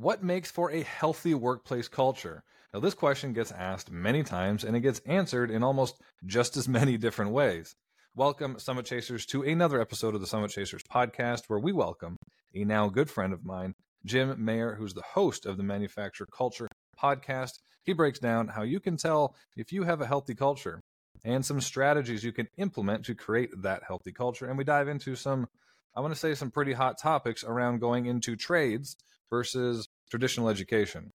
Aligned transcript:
What 0.00 0.22
makes 0.22 0.48
for 0.48 0.70
a 0.70 0.84
healthy 0.84 1.34
workplace 1.34 1.88
culture? 1.88 2.44
Now, 2.72 2.78
this 2.78 2.94
question 2.94 3.32
gets 3.32 3.50
asked 3.50 3.90
many 3.90 4.22
times 4.22 4.62
and 4.62 4.76
it 4.76 4.80
gets 4.80 5.00
answered 5.00 5.50
in 5.50 5.64
almost 5.64 6.00
just 6.24 6.56
as 6.56 6.68
many 6.78 6.96
different 6.96 7.32
ways. 7.32 7.74
Welcome, 8.14 8.60
Summit 8.60 8.86
Chasers, 8.86 9.26
to 9.26 9.42
another 9.42 9.80
episode 9.80 10.14
of 10.14 10.20
the 10.20 10.28
Summit 10.28 10.52
Chasers 10.52 10.84
podcast, 10.84 11.46
where 11.48 11.58
we 11.58 11.72
welcome 11.72 12.16
a 12.54 12.62
now 12.64 12.88
good 12.88 13.10
friend 13.10 13.32
of 13.32 13.44
mine, 13.44 13.74
Jim 14.04 14.36
Mayer, 14.44 14.76
who's 14.76 14.94
the 14.94 15.02
host 15.02 15.46
of 15.46 15.56
the 15.56 15.64
Manufacturing 15.64 16.30
Culture 16.32 16.68
podcast. 16.96 17.58
He 17.82 17.92
breaks 17.92 18.20
down 18.20 18.46
how 18.46 18.62
you 18.62 18.78
can 18.78 18.96
tell 18.96 19.34
if 19.56 19.72
you 19.72 19.82
have 19.82 20.00
a 20.00 20.06
healthy 20.06 20.36
culture 20.36 20.80
and 21.24 21.44
some 21.44 21.60
strategies 21.60 22.22
you 22.22 22.30
can 22.30 22.46
implement 22.56 23.04
to 23.06 23.16
create 23.16 23.50
that 23.62 23.82
healthy 23.82 24.12
culture. 24.12 24.46
And 24.46 24.56
we 24.56 24.62
dive 24.62 24.86
into 24.86 25.16
some, 25.16 25.48
I 25.96 26.00
want 26.00 26.14
to 26.14 26.20
say, 26.20 26.36
some 26.36 26.52
pretty 26.52 26.74
hot 26.74 27.00
topics 27.02 27.42
around 27.42 27.80
going 27.80 28.06
into 28.06 28.36
trades 28.36 28.94
versus 29.30 29.87
traditional 30.10 30.48
education. 30.48 31.12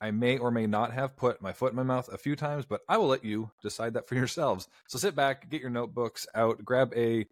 I 0.00 0.10
may 0.10 0.36
or 0.38 0.50
may 0.50 0.66
not 0.66 0.92
have 0.92 1.16
put 1.16 1.40
my 1.40 1.52
foot 1.52 1.70
in 1.72 1.76
my 1.76 1.84
mouth 1.84 2.08
a 2.12 2.18
few 2.18 2.34
times, 2.34 2.64
but 2.66 2.80
I 2.88 2.96
will 2.96 3.06
let 3.06 3.24
you 3.24 3.52
decide 3.62 3.94
that 3.94 4.08
for 4.08 4.16
yourselves. 4.16 4.66
So 4.88 4.98
sit 4.98 5.14
back, 5.14 5.48
get 5.48 5.60
your 5.60 5.70
notebooks 5.70 6.26
out, 6.34 6.64
grab 6.64 6.92
a 6.96 7.26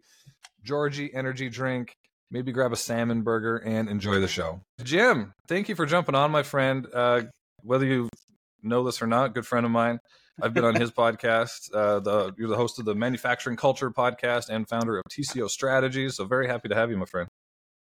Georgie 0.63 1.13
energy 1.13 1.49
drink, 1.49 1.97
maybe 2.29 2.53
grab 2.53 2.71
a 2.71 2.77
salmon 2.77 3.23
burger, 3.23 3.57
and 3.57 3.89
enjoy 3.89 4.21
the 4.21 4.27
show. 4.27 4.61
Jim, 4.83 5.33
thank 5.47 5.67
you 5.67 5.75
for 5.75 5.85
jumping 5.85 6.15
on, 6.15 6.31
my 6.31 6.43
friend. 6.43 6.87
Uh, 6.93 7.23
whether 7.61 7.85
you 7.85 8.09
know 8.63 8.83
this 8.83 9.01
or 9.01 9.07
not, 9.07 9.33
good 9.33 9.45
friend 9.45 9.65
of 9.65 9.71
mine. 9.71 9.99
I've 10.41 10.53
been 10.53 10.63
on 10.63 10.75
his 10.75 10.91
podcast. 10.97 11.73
Uh, 11.73 11.99
the 11.99 12.33
you're 12.37 12.47
the 12.47 12.55
host 12.55 12.79
of 12.79 12.85
the 12.85 12.95
Manufacturing 12.95 13.57
Culture 13.57 13.91
podcast 13.91 14.49
and 14.49 14.67
founder 14.67 14.97
of 14.97 15.03
TCO 15.09 15.49
Strategies. 15.49 16.15
So 16.15 16.25
very 16.25 16.47
happy 16.47 16.69
to 16.69 16.75
have 16.75 16.89
you, 16.89 16.97
my 16.97 17.05
friend. 17.05 17.27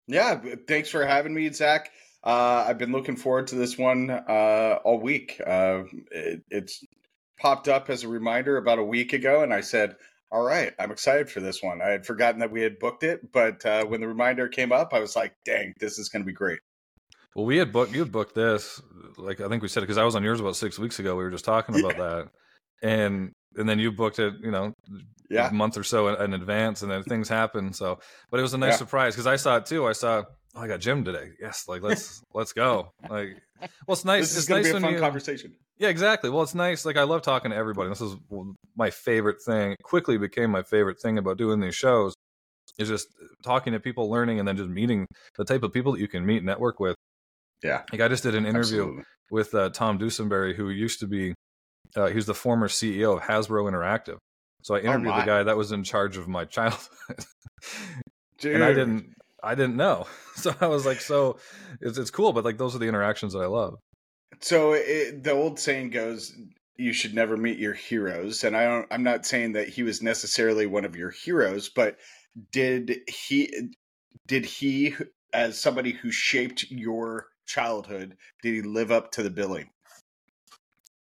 Yeah, 0.07 0.41
thanks 0.67 0.89
for 0.89 1.05
having 1.05 1.33
me, 1.33 1.51
Zach. 1.51 1.91
Uh, 2.23 2.65
I've 2.67 2.77
been 2.77 2.91
looking 2.91 3.15
forward 3.15 3.47
to 3.47 3.55
this 3.55 3.77
one 3.77 4.09
uh, 4.09 4.79
all 4.83 4.99
week. 4.99 5.41
Uh, 5.45 5.83
it, 6.11 6.41
it's 6.49 6.83
popped 7.39 7.67
up 7.67 7.89
as 7.89 8.03
a 8.03 8.07
reminder 8.07 8.57
about 8.57 8.79
a 8.79 8.83
week 8.83 9.13
ago, 9.13 9.41
and 9.41 9.53
I 9.53 9.61
said, 9.61 9.95
"All 10.31 10.43
right, 10.43 10.73
I'm 10.79 10.91
excited 10.91 11.29
for 11.29 11.39
this 11.39 11.63
one." 11.63 11.81
I 11.81 11.89
had 11.89 12.05
forgotten 12.05 12.39
that 12.41 12.51
we 12.51 12.61
had 12.61 12.77
booked 12.77 13.03
it, 13.03 13.31
but 13.31 13.65
uh, 13.65 13.85
when 13.85 14.01
the 14.01 14.07
reminder 14.07 14.49
came 14.49 14.71
up, 14.71 14.93
I 14.93 14.99
was 14.99 15.15
like, 15.15 15.33
"Dang, 15.45 15.73
this 15.79 15.97
is 15.97 16.09
going 16.09 16.21
to 16.21 16.27
be 16.27 16.33
great." 16.33 16.59
Well, 17.35 17.45
we 17.45 17.57
had 17.57 17.71
booked 17.71 17.93
you 17.93 17.99
had 17.99 18.11
booked 18.11 18.35
this, 18.35 18.81
like 19.17 19.39
I 19.39 19.47
think 19.47 19.61
we 19.61 19.69
said 19.69 19.83
it 19.83 19.87
because 19.87 19.97
I 19.97 20.03
was 20.03 20.15
on 20.15 20.23
yours 20.23 20.41
about 20.41 20.57
six 20.57 20.77
weeks 20.77 20.99
ago. 20.99 21.15
We 21.15 21.23
were 21.23 21.31
just 21.31 21.45
talking 21.45 21.79
about 21.79 21.97
yeah. 21.97 22.03
that, 22.03 22.27
and 22.83 23.31
and 23.55 23.69
then 23.69 23.79
you 23.79 23.93
booked 23.93 24.19
it, 24.19 24.33
you 24.41 24.51
know, 24.51 24.73
yeah. 25.29 25.49
a 25.49 25.53
month 25.53 25.77
or 25.77 25.83
so 25.83 26.09
in, 26.09 26.21
in 26.21 26.33
advance, 26.33 26.81
and 26.81 26.91
then 26.91 27.03
things 27.03 27.29
happened. 27.29 27.75
So, 27.75 27.99
but 28.29 28.39
it 28.39 28.43
was 28.43 28.53
a 28.53 28.57
nice 28.57 28.73
yeah. 28.73 28.77
surprise 28.77 29.13
because 29.13 29.27
I 29.27 29.37
saw 29.37 29.57
it 29.57 29.65
too. 29.65 29.87
I 29.87 29.93
saw 29.93 30.23
oh, 30.59 30.63
I 30.63 30.67
got 30.67 30.79
Jim 30.79 31.03
today. 31.03 31.29
Yes, 31.41 31.65
like 31.67 31.81
let's 31.81 32.21
let's 32.33 32.53
go. 32.53 32.91
Like, 33.09 33.37
well, 33.59 33.93
it's 33.93 34.05
nice. 34.05 34.23
This 34.23 34.31
is 34.31 34.37
it's 34.37 34.47
gonna 34.47 34.61
nice 34.61 34.71
be 34.71 34.77
a 34.77 34.81
fun 34.81 34.93
you, 34.93 34.99
conversation. 34.99 35.55
Yeah, 35.77 35.89
exactly. 35.89 36.29
Well, 36.29 36.43
it's 36.43 36.55
nice. 36.55 36.85
Like 36.85 36.97
I 36.97 37.03
love 37.03 37.21
talking 37.21 37.51
to 37.51 37.57
everybody. 37.57 37.89
This 37.89 38.01
is 38.01 38.15
my 38.75 38.89
favorite 38.89 39.37
thing. 39.45 39.71
It 39.71 39.83
quickly 39.83 40.17
became 40.17 40.51
my 40.51 40.63
favorite 40.63 40.99
thing 41.01 41.17
about 41.17 41.37
doing 41.37 41.59
these 41.59 41.75
shows 41.75 42.13
is 42.77 42.87
just 42.87 43.07
talking 43.43 43.73
to 43.73 43.79
people, 43.79 44.09
learning, 44.09 44.39
and 44.39 44.47
then 44.47 44.57
just 44.57 44.69
meeting 44.69 45.07
the 45.37 45.45
type 45.45 45.63
of 45.63 45.73
people 45.73 45.93
that 45.93 45.99
you 45.99 46.07
can 46.07 46.25
meet, 46.25 46.43
network 46.43 46.79
with. 46.79 46.95
Yeah. 47.63 47.83
Like 47.91 48.01
I 48.01 48.07
just 48.07 48.23
did 48.23 48.35
an 48.35 48.45
interview 48.45 48.81
Absolutely. 48.81 49.03
with 49.31 49.53
uh, 49.53 49.69
Tom 49.69 49.99
Dusenberry, 49.99 50.55
who 50.55 50.69
used 50.69 50.99
to 51.01 51.07
be, 51.07 51.33
uh, 51.95 52.07
he 52.07 52.15
was 52.15 52.25
the 52.25 52.33
former 52.33 52.67
CEO 52.67 53.17
of 53.17 53.23
Hasbro 53.23 53.69
Interactive. 53.69 54.17
So 54.63 54.75
I 54.75 54.79
oh, 54.79 54.83
interviewed 54.83 55.13
oh 55.13 55.19
the 55.19 55.25
guy 55.25 55.43
that 55.43 55.57
was 55.57 55.71
in 55.71 55.83
charge 55.83 56.17
of 56.17 56.27
my 56.27 56.45
childhood. 56.45 57.25
and 58.43 58.63
I 58.63 58.73
didn't, 58.73 59.13
I 59.43 59.55
didn't 59.55 59.77
know. 59.77 60.07
So 60.39 60.55
I 60.61 60.67
was 60.67 60.85
like, 60.85 61.01
so 61.01 61.37
it's, 61.81 61.97
it's 61.97 62.11
cool, 62.11 62.31
but 62.31 62.45
like 62.45 62.57
those 62.57 62.73
are 62.73 62.79
the 62.79 62.87
interactions 62.87 63.33
that 63.33 63.39
I 63.39 63.47
love. 63.47 63.73
So 64.39 64.71
it, 64.71 65.21
the 65.21 65.33
old 65.33 65.59
saying 65.59 65.89
goes, 65.89 66.33
you 66.77 66.93
should 66.93 67.13
never 67.13 67.35
meet 67.35 67.59
your 67.59 67.73
heroes. 67.73 68.45
And 68.45 68.55
I 68.55 68.63
don't, 68.63 68.87
I'm 68.89 69.03
not 69.03 69.25
saying 69.25 69.51
that 69.53 69.67
he 69.67 69.83
was 69.83 70.01
necessarily 70.01 70.65
one 70.65 70.85
of 70.85 70.95
your 70.95 71.09
heroes, 71.09 71.67
but 71.67 71.97
did 72.53 73.01
he, 73.09 73.73
did 74.27 74.45
he, 74.45 74.95
as 75.33 75.59
somebody 75.59 75.91
who 75.91 76.09
shaped 76.09 76.71
your 76.71 77.25
childhood, 77.45 78.15
did 78.41 78.53
he 78.53 78.61
live 78.61 78.93
up 78.93 79.11
to 79.11 79.23
the 79.23 79.29
billing? 79.29 79.69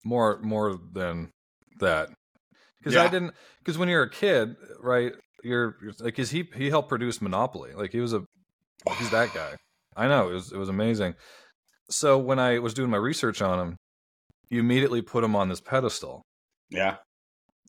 More, 0.05 0.41
more 0.41 0.79
than 0.95 1.33
that. 1.81 2.09
Because 2.79 2.95
yeah. 2.95 3.03
I 3.03 3.09
didn't, 3.09 3.35
because 3.59 3.77
when 3.77 3.91
you're 3.91 4.05
a 4.05 4.11
kid, 4.11 4.57
right, 4.81 5.13
you're, 5.43 5.77
you're 5.83 5.93
like, 6.01 6.17
cause 6.17 6.31
he, 6.31 6.49
he 6.55 6.71
helped 6.71 6.89
produce 6.89 7.21
Monopoly. 7.23 7.73
Like 7.75 7.93
he 7.93 8.01
was 8.01 8.13
a 8.13 8.25
He's 8.99 9.11
that 9.11 9.35
guy. 9.35 9.57
I 9.97 10.09
know 10.09 10.31
it 10.31 10.35
was 10.35 10.53
it 10.53 10.59
was 10.59 10.69
amazing. 10.69 11.15
So 11.91 12.19
when 12.19 12.39
I 12.39 12.59
was 12.59 12.75
doing 12.75 12.91
my 12.91 12.97
research 12.97 13.43
on 13.43 13.59
him, 13.59 13.77
you 14.49 14.61
immediately 14.61 15.03
put 15.03 15.25
him 15.25 15.35
on 15.35 15.49
this 15.49 15.61
pedestal. 15.61 16.23
Yeah. 16.71 16.97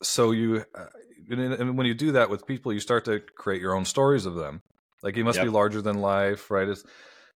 So 0.02 0.30
you, 0.30 0.64
uh, 0.74 0.86
and 1.30 1.76
when 1.76 1.86
you 1.86 1.94
do 1.94 2.12
that 2.12 2.30
with 2.30 2.46
people, 2.46 2.72
you 2.72 2.80
start 2.80 3.04
to 3.06 3.20
create 3.20 3.60
your 3.60 3.74
own 3.74 3.84
stories 3.84 4.26
of 4.26 4.34
them. 4.34 4.60
Like 5.02 5.16
he 5.16 5.22
must 5.22 5.36
yep. 5.36 5.46
be 5.46 5.50
larger 5.50 5.82
than 5.82 6.00
life, 6.00 6.50
right? 6.50 6.68
It's, 6.68 6.84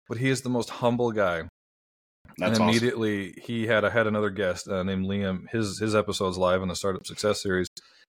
but 0.08 0.18
he 0.18 0.30
is 0.30 0.42
the 0.42 0.50
most 0.50 0.70
humble 0.70 1.12
guy. 1.12 1.44
That's 2.38 2.60
and 2.60 2.70
immediately 2.70 3.32
awesome. 3.32 3.44
he 3.46 3.68
had 3.68 3.86
I 3.86 3.90
had 3.90 4.08
another 4.08 4.30
guest 4.30 4.68
uh, 4.68 4.84
named 4.84 5.06
Liam. 5.06 5.50
His 5.52 5.80
his 5.80 5.96
episode's 5.96 6.38
live 6.38 6.62
in 6.62 6.68
the 6.68 6.76
Startup 6.76 7.06
Success 7.06 7.42
Series, 7.42 7.68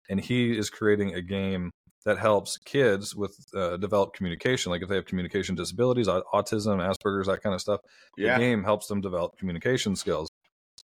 and 0.09 0.20
he 0.20 0.58
is 0.58 0.70
creating 0.70 1.14
a 1.14 1.22
game 1.22 1.72
that 2.06 2.18
helps 2.18 2.58
kids 2.58 3.16
with 3.16 3.36
uh, 3.56 3.78
develop 3.78 4.14
communication. 4.14 4.72
Like 4.72 4.82
if 4.82 4.90
they 4.90 4.96
have 4.96 5.06
communication 5.06 5.56
disabilities, 5.56 6.08
autism, 6.08 6.80
Asperger's, 6.80 7.28
that 7.28 7.44
kind 7.44 7.54
of 7.54 7.62
stuff, 7.62 7.82
yeah. 8.18 8.38
the 8.38 8.44
game 8.44 8.64
helps 8.64 8.88
them 8.88 9.02
develop 9.02 9.38
communication 9.38 9.96
skills. 9.96 10.28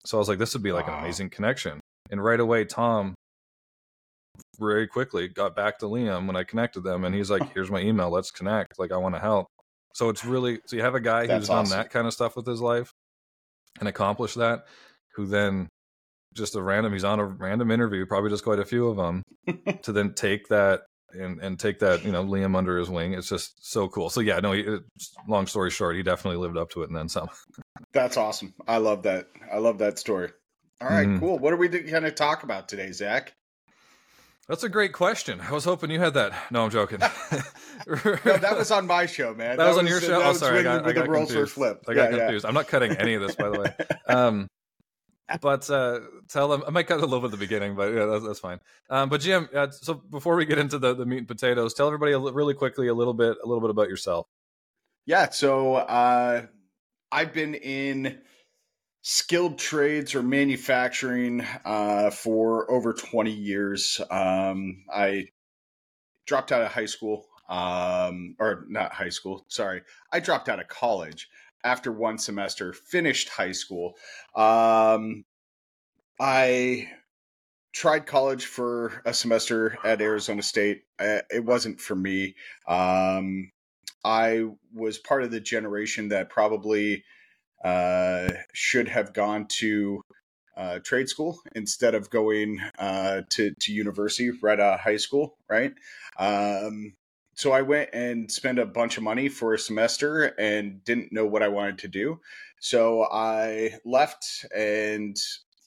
So 0.05 0.17
I 0.17 0.19
was 0.19 0.29
like, 0.29 0.39
this 0.39 0.53
would 0.53 0.63
be 0.63 0.71
like 0.71 0.87
wow. 0.87 0.97
an 0.97 1.03
amazing 1.03 1.29
connection. 1.29 1.79
And 2.11 2.23
right 2.23 2.39
away, 2.39 2.65
Tom 2.65 3.15
very 4.59 4.87
quickly 4.87 5.27
got 5.27 5.55
back 5.55 5.79
to 5.79 5.85
Liam 5.85 6.27
when 6.27 6.35
I 6.35 6.43
connected 6.43 6.81
them, 6.81 7.03
and 7.03 7.13
he's 7.13 7.29
like, 7.29 7.41
"Here's 7.53 7.71
my 7.71 7.81
email. 7.81 8.09
Let's 8.09 8.31
connect. 8.31 8.79
Like 8.79 8.91
I 8.91 8.97
want 8.97 9.15
to 9.15 9.19
help." 9.19 9.47
So 9.93 10.09
it's 10.09 10.23
really 10.23 10.59
so 10.65 10.75
you 10.75 10.81
have 10.83 10.95
a 10.95 10.99
guy 10.99 11.25
That's 11.25 11.47
who's 11.47 11.49
awesome. 11.49 11.71
done 11.71 11.79
that 11.79 11.89
kind 11.89 12.07
of 12.07 12.13
stuff 12.13 12.35
with 12.35 12.45
his 12.45 12.61
life 12.61 12.91
and 13.79 13.89
accomplished 13.89 14.37
that, 14.37 14.65
who 15.15 15.25
then 15.25 15.67
just 16.33 16.55
a 16.55 16.61
random 16.61 16.93
he's 16.93 17.03
on 17.03 17.19
a 17.19 17.25
random 17.25 17.71
interview 17.71 18.05
probably 18.05 18.29
just 18.29 18.43
quite 18.43 18.59
a 18.59 18.65
few 18.65 18.87
of 18.87 18.95
them 18.95 19.23
to 19.81 19.91
then 19.91 20.13
take 20.13 20.47
that 20.49 20.81
and 21.11 21.39
and 21.41 21.59
take 21.59 21.79
that 21.79 22.03
you 22.03 22.11
know 22.11 22.23
Liam 22.23 22.55
under 22.55 22.77
his 22.77 22.89
wing. 22.89 23.13
It's 23.13 23.29
just 23.29 23.53
so 23.65 23.87
cool. 23.87 24.09
So 24.09 24.21
yeah, 24.21 24.39
no. 24.39 24.51
He, 24.51 24.65
long 25.27 25.47
story 25.47 25.71
short, 25.71 25.95
he 25.95 26.03
definitely 26.03 26.37
lived 26.37 26.57
up 26.57 26.69
to 26.71 26.83
it 26.83 26.89
and 26.89 26.97
then 26.97 27.09
some. 27.09 27.29
That's 27.93 28.17
awesome. 28.17 28.53
I 28.67 28.77
love 28.77 29.03
that. 29.03 29.27
I 29.51 29.57
love 29.57 29.79
that 29.79 29.99
story. 29.99 30.29
All 30.79 30.87
right, 30.87 31.07
mm-hmm. 31.07 31.19
cool. 31.19 31.39
What 31.39 31.53
are 31.53 31.57
we 31.57 31.69
going 31.69 32.03
to 32.03 32.11
talk 32.11 32.43
about 32.43 32.69
today, 32.69 32.91
Zach? 32.91 33.33
That's 34.47 34.63
a 34.63 34.69
great 34.69 34.93
question. 34.93 35.41
I 35.41 35.51
was 35.51 35.65
hoping 35.65 35.91
you 35.91 35.99
had 35.99 36.13
that. 36.13 36.33
No, 36.51 36.63
I'm 36.63 36.69
joking. 36.69 36.99
no, 37.01 37.07
that 37.87 38.55
was 38.57 38.71
on 38.71 38.87
my 38.87 39.05
show, 39.05 39.33
man. 39.33 39.57
That, 39.57 39.65
that 39.65 39.67
was, 39.69 39.77
on 39.79 39.87
your 39.87 39.99
show. 39.99 40.21
Oh, 40.23 40.33
sorry, 40.33 40.59
I 40.59 40.63
got, 40.63 40.87
I 40.87 40.93
got 40.93 41.05
the 41.05 41.11
roles 41.11 41.35
were. 41.35 41.79
I 41.87 41.93
got 41.93 42.11
yeah, 42.11 42.17
confused. 42.17 42.45
Yeah. 42.45 42.47
I'm 42.47 42.53
not 42.53 42.67
cutting 42.67 42.93
any 42.93 43.15
of 43.15 43.21
this, 43.21 43.35
by 43.35 43.49
the 43.49 43.59
way. 43.59 43.73
Um, 44.09 44.47
but 45.41 45.69
uh, 45.69 45.99
tell 46.29 46.47
them 46.47 46.63
I 46.65 46.69
might 46.71 46.87
cut 46.87 46.99
a 46.99 47.05
little 47.05 47.19
bit 47.19 47.25
at 47.25 47.31
the 47.31 47.37
beginning, 47.37 47.75
but 47.75 47.93
yeah, 47.93 48.05
that's, 48.05 48.25
that's 48.25 48.39
fine. 48.39 48.59
Um, 48.89 49.09
but 49.09 49.21
Jim, 49.21 49.49
uh, 49.53 49.69
so 49.71 49.95
before 49.95 50.35
we 50.35 50.45
get 50.45 50.57
into 50.57 50.79
the, 50.79 50.93
the 50.93 51.05
meat 51.05 51.19
and 51.19 51.27
potatoes, 51.27 51.73
tell 51.73 51.87
everybody 51.87 52.13
really 52.33 52.53
quickly 52.53 52.87
a 52.87 52.93
little 52.93 53.13
bit 53.13 53.37
a 53.43 53.47
little 53.47 53.61
bit 53.61 53.69
about 53.69 53.89
yourself. 53.89 54.27
Yeah, 55.05 55.29
so 55.29 55.75
uh, 55.75 56.45
I've 57.11 57.33
been 57.33 57.55
in 57.55 58.19
skilled 59.01 59.57
trades 59.57 60.15
or 60.15 60.23
manufacturing 60.23 61.45
uh, 61.63 62.09
for 62.09 62.69
over 62.69 62.93
20 62.93 63.31
years. 63.31 64.01
Um, 64.11 64.83
I 64.93 65.27
dropped 66.25 66.51
out 66.51 66.61
of 66.61 66.71
high 66.71 66.87
school, 66.87 67.25
um, 67.49 68.35
or 68.39 68.65
not 68.67 68.93
high 68.93 69.09
school. 69.09 69.45
Sorry, 69.47 69.81
I 70.11 70.19
dropped 70.19 70.49
out 70.49 70.59
of 70.59 70.67
college 70.67 71.29
after 71.67 71.91
one 71.91 72.17
semester, 72.17 72.71
finished 72.71 73.27
high 73.27 73.51
school. 73.51 73.95
Um, 74.35 75.25
I 76.17 76.89
tried 77.73 78.05
college 78.05 78.45
for 78.45 79.01
a 79.05 79.13
semester 79.13 79.77
at 79.83 80.01
Arizona 80.01 80.41
State. 80.41 80.83
It 80.97 81.43
wasn't 81.43 81.81
for 81.81 81.95
me. 81.95 82.35
Um, 82.67 83.51
I 84.05 84.45
was 84.73 84.97
part 84.97 85.23
of 85.23 85.31
the 85.31 85.41
generation 85.41 86.07
that 86.09 86.29
probably 86.29 87.03
uh, 87.63 88.29
should 88.53 88.87
have 88.87 89.13
gone 89.13 89.47
to 89.59 90.01
uh, 90.55 90.79
trade 90.79 91.09
school 91.09 91.39
instead 91.53 91.93
of 91.93 92.09
going 92.09 92.59
uh, 92.79 93.21
to 93.29 93.53
to 93.59 93.73
university 93.73 94.31
right 94.41 94.59
out 94.59 94.75
of 94.75 94.79
high 94.79 94.97
school. 94.97 95.35
Right. 95.49 95.73
Um, 96.17 96.93
so 97.37 97.51
I 97.51 97.61
went 97.61 97.91
and 97.93 98.31
spent 98.31 98.57
a 98.57 98.65
bunch 98.65 98.97
of 98.97 99.03
money 99.03 99.29
for 99.29 99.53
a 99.53 99.59
semester 99.59 100.23
and 100.39 100.83
didn't 100.83 101.13
know 101.13 101.27
what 101.27 101.43
I 101.43 101.49
wanted 101.49 101.77
to 101.79 101.87
do. 101.87 102.19
So 102.59 103.03
I 103.03 103.75
left 103.85 104.43
and 104.55 105.15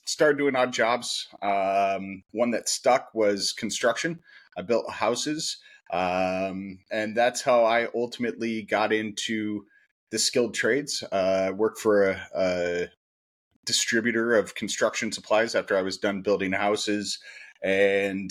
started 0.05 0.37
doing 0.37 0.57
odd 0.57 0.73
jobs. 0.73 1.29
Um, 1.41 2.23
one 2.31 2.51
that 2.51 2.67
stuck 2.67 3.07
was 3.13 3.53
construction. 3.53 4.19
I 4.57 4.63
built 4.63 4.91
houses. 4.91 5.59
Um, 5.93 6.79
and 6.91 7.15
that's 7.15 7.41
how 7.41 7.63
I 7.63 7.87
ultimately 7.95 8.63
got 8.63 8.91
into 8.91 9.65
the 10.09 10.19
skilled 10.19 10.53
trades. 10.53 11.05
Uh, 11.09 11.53
worked 11.55 11.79
for 11.79 12.09
a, 12.09 12.21
a 12.35 12.87
distributor 13.65 14.35
of 14.35 14.55
construction 14.55 15.13
supplies 15.13 15.55
after 15.55 15.77
I 15.77 15.83
was 15.83 15.97
done 15.97 16.21
building 16.21 16.51
houses, 16.51 17.19
and 17.63 18.29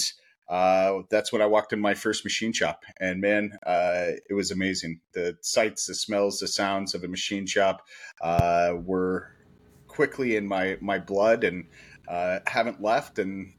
uh, 0.50 1.02
that's 1.10 1.32
when 1.32 1.40
I 1.40 1.46
walked 1.46 1.72
in 1.72 1.80
my 1.80 1.94
first 1.94 2.24
machine 2.24 2.52
shop. 2.52 2.82
And 3.00 3.20
man, 3.20 3.56
uh, 3.64 4.18
it 4.28 4.34
was 4.34 4.50
amazing. 4.50 5.00
The 5.12 5.38
sights, 5.42 5.86
the 5.86 5.94
smells, 5.94 6.40
the 6.40 6.48
sounds 6.48 6.92
of 6.92 7.04
a 7.04 7.08
machine 7.08 7.46
shop 7.46 7.86
uh, 8.20 8.72
were 8.74 9.28
quickly 9.86 10.34
in 10.34 10.48
my 10.48 10.76
my 10.80 10.98
blood, 10.98 11.44
and 11.44 11.66
uh, 12.08 12.40
haven't 12.46 12.82
left. 12.82 13.20
And 13.20 13.52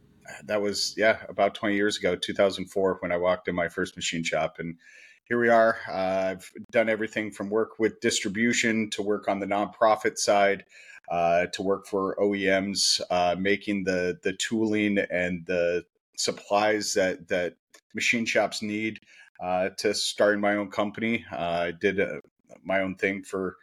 that 0.43 0.61
was 0.61 0.93
yeah 0.97 1.19
about 1.29 1.55
20 1.55 1.75
years 1.75 1.97
ago, 1.97 2.17
2004, 2.17 2.97
when 2.99 3.13
I 3.13 3.17
walked 3.17 3.47
in 3.47 3.55
my 3.55 3.69
first 3.69 3.95
machine 3.95 4.23
shop, 4.23 4.57
and 4.59 4.75
here 5.23 5.39
we 5.39 5.47
are. 5.47 5.77
I've 5.89 6.51
done 6.71 6.89
everything 6.89 7.31
from 7.31 7.49
work 7.49 7.79
with 7.79 8.01
distribution 8.01 8.89
to 8.91 9.01
work 9.01 9.29
on 9.29 9.39
the 9.39 9.47
nonprofit 9.47 10.17
side. 10.17 10.65
Uh, 11.09 11.47
to 11.47 11.61
work 11.61 11.87
for 11.87 12.15
OEMs, 12.21 13.01
uh, 13.09 13.35
making 13.37 13.83
the 13.83 14.17
the 14.23 14.31
tooling 14.33 14.97
and 14.97 15.45
the 15.45 15.83
supplies 16.23 16.93
that 16.93 17.27
that 17.27 17.55
machine 17.93 18.25
shops 18.25 18.61
need 18.61 18.99
uh, 19.41 19.69
to 19.77 19.93
starting 19.93 20.41
my 20.41 20.55
own 20.55 20.69
company. 20.69 21.25
Uh, 21.31 21.35
I 21.35 21.71
did 21.71 21.99
a, 21.99 22.17
uh, 22.17 22.19
my 22.63 22.81
own 22.81 22.95
thing 22.95 23.23
for 23.23 23.57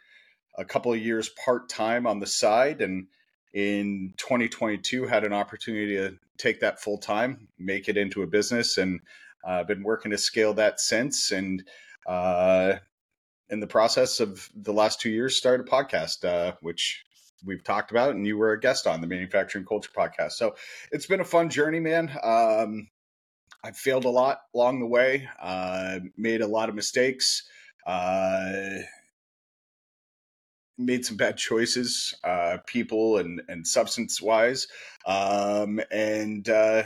a 0.57 0.65
couple 0.65 0.91
of 0.91 0.99
years 0.99 1.29
part 1.43 1.69
time 1.69 2.05
on 2.05 2.19
the 2.19 2.27
side, 2.27 2.81
and 2.81 3.07
in 3.53 4.13
2022 4.17 5.07
had 5.07 5.23
an 5.23 5.33
opportunity 5.33 5.95
to 5.95 6.17
take 6.37 6.59
that 6.59 6.81
full 6.81 6.97
time, 6.97 7.47
make 7.57 7.87
it 7.87 7.97
into 7.97 8.23
a 8.23 8.27
business, 8.27 8.77
and 8.77 8.99
I've 9.45 9.67
been 9.67 9.83
working 9.83 10.11
to 10.11 10.17
scale 10.17 10.53
that 10.55 10.79
since. 10.79 11.31
And 11.31 11.63
in 13.49 13.59
the 13.59 13.67
process 13.67 14.19
of 14.19 14.49
the 14.53 14.73
last 14.73 14.99
two 14.99 15.09
years, 15.09 15.37
started 15.37 15.65
a 15.67 15.69
podcast, 15.69 16.57
which 16.61 17.03
we've 17.45 17.63
talked 17.63 17.91
about, 17.91 18.15
and 18.15 18.25
you 18.25 18.37
were 18.37 18.53
a 18.53 18.59
guest 18.59 18.87
on 18.87 19.01
the 19.01 19.07
Manufacturing 19.07 19.65
Culture 19.65 19.91
podcast. 19.95 20.33
So 20.33 20.55
it's 20.91 21.05
been 21.05 21.21
a 21.21 21.25
fun 21.25 21.49
journey, 21.49 21.79
man. 21.79 22.11
Um, 22.23 22.89
I've 23.63 23.77
failed 23.77 24.05
a 24.05 24.09
lot 24.09 24.39
along 24.53 24.79
the 24.79 24.85
way, 24.85 25.27
uh, 25.41 25.99
made 26.17 26.41
a 26.41 26.47
lot 26.47 26.69
of 26.69 26.75
mistakes, 26.75 27.47
uh, 27.85 28.79
made 30.77 31.05
some 31.05 31.17
bad 31.17 31.37
choices, 31.37 32.15
uh, 32.23 32.57
people 32.65 33.17
and, 33.17 33.41
and 33.49 33.67
substance 33.67 34.21
wise. 34.21 34.67
Um, 35.05 35.81
and 35.91 36.47
uh, 36.47 36.83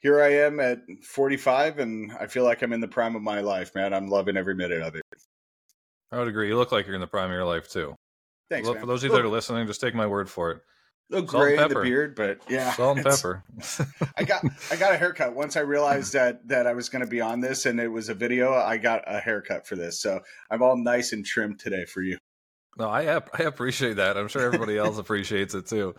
here 0.00 0.22
I 0.22 0.34
am 0.34 0.60
at 0.60 0.82
45, 1.02 1.80
and 1.80 2.12
I 2.12 2.28
feel 2.28 2.44
like 2.44 2.62
I'm 2.62 2.72
in 2.72 2.80
the 2.80 2.88
prime 2.88 3.16
of 3.16 3.22
my 3.22 3.40
life, 3.40 3.74
man. 3.74 3.92
I'm 3.92 4.08
loving 4.08 4.36
every 4.36 4.54
minute 4.54 4.82
of 4.82 4.94
it. 4.94 5.02
I 6.12 6.18
would 6.18 6.28
agree. 6.28 6.48
You 6.48 6.56
look 6.56 6.70
like 6.70 6.86
you're 6.86 6.94
in 6.94 7.00
the 7.00 7.08
prime 7.08 7.30
of 7.30 7.34
your 7.34 7.44
life, 7.44 7.68
too. 7.68 7.96
Thanks, 8.48 8.68
well, 8.68 8.78
for 8.78 8.86
those 8.86 9.02
of 9.02 9.10
you 9.10 9.16
that 9.16 9.24
are 9.24 9.28
listening, 9.28 9.66
just 9.66 9.80
take 9.80 9.94
my 9.94 10.06
word 10.06 10.30
for 10.30 10.52
it. 10.52 10.62
A 11.10 11.14
little 11.14 11.28
gray 11.28 11.56
the 11.56 11.80
beard, 11.80 12.16
but 12.16 12.40
yeah, 12.48 12.72
salt 12.72 12.98
and 12.98 13.06
pepper. 13.06 13.44
I 14.16 14.24
got 14.24 14.44
I 14.72 14.76
got 14.76 14.92
a 14.92 14.96
haircut 14.96 15.34
once 15.34 15.56
I 15.56 15.60
realized 15.60 16.14
that 16.14 16.48
that 16.48 16.66
I 16.66 16.74
was 16.74 16.88
going 16.88 17.04
to 17.04 17.08
be 17.08 17.20
on 17.20 17.40
this, 17.40 17.64
and 17.64 17.78
it 17.78 17.88
was 17.88 18.08
a 18.08 18.14
video. 18.14 18.52
I 18.54 18.76
got 18.76 19.04
a 19.06 19.20
haircut 19.20 19.68
for 19.68 19.76
this, 19.76 20.00
so 20.00 20.20
I'm 20.50 20.62
all 20.62 20.76
nice 20.76 21.12
and 21.12 21.24
trimmed 21.24 21.60
today 21.60 21.84
for 21.84 22.02
you. 22.02 22.18
No, 22.76 22.88
I 22.88 23.02
I 23.14 23.42
appreciate 23.44 23.94
that. 23.96 24.16
I'm 24.16 24.26
sure 24.26 24.42
everybody 24.42 24.76
else 24.78 24.98
appreciates 24.98 25.54
it 25.54 25.66
too. 25.66 25.94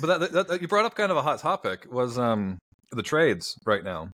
But 0.00 0.06
that, 0.06 0.32
that, 0.32 0.48
that, 0.48 0.62
you 0.62 0.68
brought 0.68 0.86
up 0.86 0.94
kind 0.94 1.10
of 1.10 1.18
a 1.18 1.22
hot 1.22 1.40
topic 1.40 1.86
was 1.90 2.18
um 2.18 2.58
the 2.90 3.02
trades 3.02 3.58
right 3.66 3.84
now. 3.84 4.10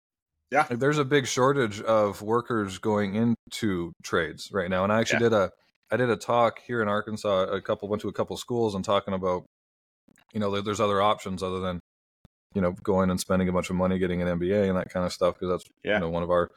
Yeah, 0.51 0.65
like, 0.67 0.79
there's 0.79 0.97
a 0.97 1.05
big 1.05 1.27
shortage 1.27 1.79
of 1.81 2.23
workers 2.23 2.79
going 2.79 3.13
into 3.13 3.91
trades 4.03 4.49
right 4.51 4.69
now, 4.69 4.83
and 4.83 4.91
I 4.91 4.99
actually 4.99 5.23
yeah. 5.25 5.29
did 5.29 5.33
a 5.33 5.51
I 5.91 5.97
did 5.97 6.09
a 6.09 6.17
talk 6.17 6.59
here 6.65 6.81
in 6.81 6.87
Arkansas. 6.87 7.43
A 7.43 7.61
couple 7.61 7.87
went 7.87 8.01
to 8.01 8.09
a 8.09 8.13
couple 8.13 8.35
schools 8.37 8.75
and 8.75 8.83
talking 8.83 9.13
about, 9.13 9.45
you 10.33 10.39
know, 10.39 10.59
there's 10.61 10.81
other 10.81 11.01
options 11.01 11.41
other 11.41 11.59
than, 11.59 11.79
you 12.53 12.61
know, 12.61 12.71
going 12.71 13.09
and 13.09 13.19
spending 13.19 13.47
a 13.47 13.53
bunch 13.53 13.69
of 13.69 13.75
money 13.75 13.97
getting 13.97 14.21
an 14.21 14.39
MBA 14.39 14.67
and 14.67 14.77
that 14.77 14.89
kind 14.89 15.05
of 15.05 15.13
stuff 15.13 15.35
because 15.35 15.49
that's 15.49 15.69
yeah. 15.83 15.95
you 15.95 15.99
know 16.01 16.09
one 16.09 16.23
of 16.23 16.29
our, 16.29 16.49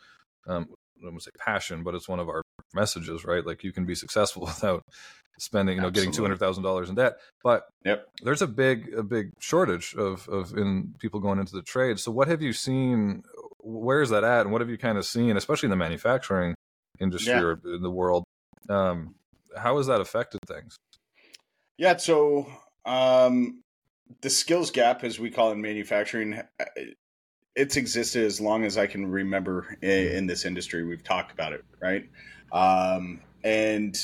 um, 0.48 0.66
I 0.98 1.04
don't 1.04 1.12
want 1.12 1.22
to 1.22 1.24
say 1.24 1.30
passion, 1.38 1.82
but 1.82 1.94
it's 1.94 2.08
one 2.08 2.20
of 2.20 2.28
our 2.28 2.42
messages, 2.74 3.24
right? 3.24 3.46
Like 3.46 3.62
you 3.62 3.72
can 3.72 3.86
be 3.86 3.94
successful 3.94 4.42
without 4.46 4.84
spending, 5.38 5.76
you 5.76 5.80
know, 5.80 5.88
Absolutely. 5.88 6.10
getting 6.10 6.16
two 6.16 6.22
hundred 6.22 6.38
thousand 6.38 6.64
dollars 6.64 6.88
in 6.88 6.96
debt. 6.96 7.18
But 7.42 7.68
yep. 7.84 8.06
there's 8.22 8.42
a 8.42 8.48
big, 8.48 8.92
a 8.96 9.02
big 9.02 9.30
shortage 9.38 9.94
of 9.94 10.28
of 10.28 10.56
in 10.56 10.94
people 10.98 11.20
going 11.20 11.38
into 11.38 11.54
the 11.54 11.62
trade. 11.62 11.98
So 12.00 12.10
what 12.10 12.28
have 12.28 12.42
you 12.42 12.52
seen? 12.52 13.22
Where 13.58 14.02
is 14.02 14.10
that 14.10 14.24
at, 14.24 14.42
and 14.42 14.52
what 14.52 14.60
have 14.60 14.70
you 14.70 14.78
kind 14.78 14.98
of 14.98 15.04
seen, 15.04 15.36
especially 15.36 15.66
in 15.66 15.70
the 15.70 15.76
manufacturing 15.76 16.54
industry 16.98 17.34
yeah. 17.34 17.42
or 17.42 17.60
in 17.64 17.82
the 17.82 17.90
world? 17.90 18.24
Um, 18.68 19.14
how 19.56 19.76
has 19.76 19.86
that 19.86 20.00
affected 20.00 20.40
things? 20.46 20.76
Yeah, 21.78 21.96
so 21.96 22.46
um, 22.84 23.62
the 24.20 24.30
skills 24.30 24.70
gap, 24.70 25.04
as 25.04 25.18
we 25.18 25.30
call 25.30 25.50
it 25.50 25.54
in 25.54 25.62
manufacturing, 25.62 26.34
uh, 26.34 26.64
it's 27.56 27.76
existed 27.76 28.24
as 28.24 28.40
long 28.40 28.64
as 28.64 28.78
I 28.78 28.86
can 28.86 29.10
remember 29.10 29.76
in, 29.82 29.88
mm-hmm. 29.88 30.16
in 30.16 30.26
this 30.26 30.44
industry. 30.44 30.84
We've 30.84 31.02
talked 31.02 31.32
about 31.32 31.52
it, 31.52 31.64
right? 31.80 32.08
Um, 32.52 33.20
and 33.44 33.96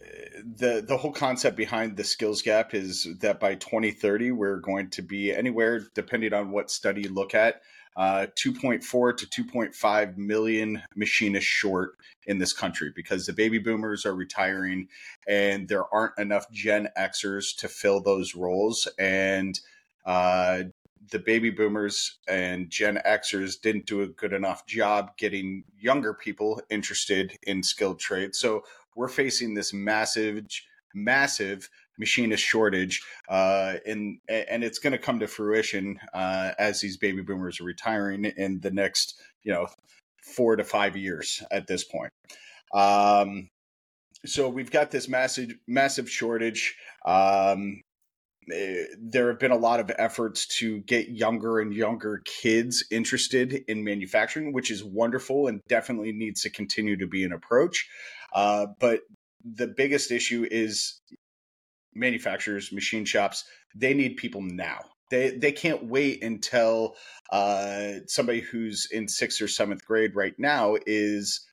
uh, 0.00 0.42
the 0.56 0.84
the 0.86 0.96
whole 0.96 1.12
concept 1.12 1.56
behind 1.56 1.96
the 1.96 2.04
skills 2.04 2.42
gap 2.42 2.74
is 2.74 3.08
that 3.20 3.40
by 3.40 3.54
2030 3.54 4.32
we're 4.32 4.58
going 4.58 4.90
to 4.90 5.02
be 5.02 5.32
anywhere 5.32 5.86
depending 5.94 6.32
on 6.32 6.50
what 6.50 6.70
study 6.70 7.02
you 7.02 7.12
look 7.12 7.34
at 7.34 7.62
uh, 7.96 8.26
2.4 8.36 9.16
to 9.16 9.26
2.5 9.26 10.16
million 10.16 10.82
machinists 10.96 11.48
short 11.48 11.92
in 12.26 12.38
this 12.38 12.52
country 12.52 12.92
because 12.94 13.26
the 13.26 13.32
baby 13.32 13.58
boomers 13.58 14.06
are 14.06 14.14
retiring 14.14 14.88
and 15.28 15.68
there 15.68 15.92
aren't 15.92 16.18
enough 16.18 16.50
Gen 16.50 16.88
Xers 16.96 17.56
to 17.58 17.68
fill 17.68 18.00
those 18.00 18.34
roles. 18.34 18.88
And 18.98 19.58
uh, 20.06 20.64
the 21.10 21.18
baby 21.18 21.50
boomers 21.50 22.18
and 22.28 22.70
Gen 22.70 23.00
Xers 23.04 23.60
didn't 23.60 23.86
do 23.86 24.02
a 24.02 24.08
good 24.08 24.32
enough 24.32 24.66
job 24.66 25.16
getting 25.16 25.64
younger 25.78 26.14
people 26.14 26.60
interested 26.70 27.36
in 27.42 27.62
skilled 27.62 27.98
trades. 27.98 28.38
So 28.38 28.64
we're 28.94 29.08
facing 29.08 29.54
this 29.54 29.72
massive, 29.72 30.46
massive 30.94 31.68
machinist 31.98 32.42
shortage, 32.42 33.02
uh, 33.28 33.74
and 33.86 34.18
and 34.28 34.64
it's 34.64 34.78
going 34.78 34.92
to 34.92 34.98
come 34.98 35.20
to 35.20 35.26
fruition 35.26 35.98
uh, 36.14 36.52
as 36.58 36.80
these 36.80 36.96
baby 36.96 37.22
boomers 37.22 37.60
are 37.60 37.64
retiring 37.64 38.24
in 38.24 38.60
the 38.60 38.70
next 38.70 39.20
you 39.42 39.52
know 39.52 39.66
four 40.22 40.56
to 40.56 40.64
five 40.64 40.96
years 40.96 41.42
at 41.50 41.66
this 41.66 41.84
point. 41.84 42.12
Um, 42.72 43.48
so 44.24 44.48
we've 44.48 44.70
got 44.70 44.90
this 44.90 45.08
massive 45.08 45.52
massive 45.66 46.10
shortage. 46.10 46.76
Um, 47.04 47.82
eh, 48.52 48.84
there 48.98 49.28
have 49.28 49.38
been 49.38 49.50
a 49.50 49.56
lot 49.56 49.80
of 49.80 49.90
efforts 49.98 50.46
to 50.58 50.80
get 50.80 51.08
younger 51.08 51.60
and 51.60 51.74
younger 51.74 52.22
kids 52.24 52.84
interested 52.90 53.64
in 53.68 53.84
manufacturing, 53.84 54.52
which 54.52 54.70
is 54.70 54.84
wonderful 54.84 55.48
and 55.48 55.60
definitely 55.68 56.12
needs 56.12 56.42
to 56.42 56.50
continue 56.50 56.96
to 56.96 57.06
be 57.06 57.24
an 57.24 57.32
approach. 57.32 57.88
Uh, 58.32 58.66
but 58.78 59.00
the 59.44 59.66
biggest 59.66 60.10
issue 60.10 60.46
is 60.50 61.00
manufacturers, 61.94 62.72
machine 62.72 63.04
shops, 63.04 63.44
they 63.74 63.94
need 63.94 64.16
people 64.16 64.40
now. 64.40 64.80
They 65.10 65.30
they 65.30 65.52
can't 65.52 65.84
wait 65.84 66.22
until 66.22 66.96
uh, 67.30 68.00
somebody 68.06 68.40
who's 68.40 68.88
in 68.90 69.08
sixth 69.08 69.40
or 69.42 69.48
seventh 69.48 69.84
grade 69.84 70.14
right 70.14 70.34
now 70.38 70.76
is 70.86 71.46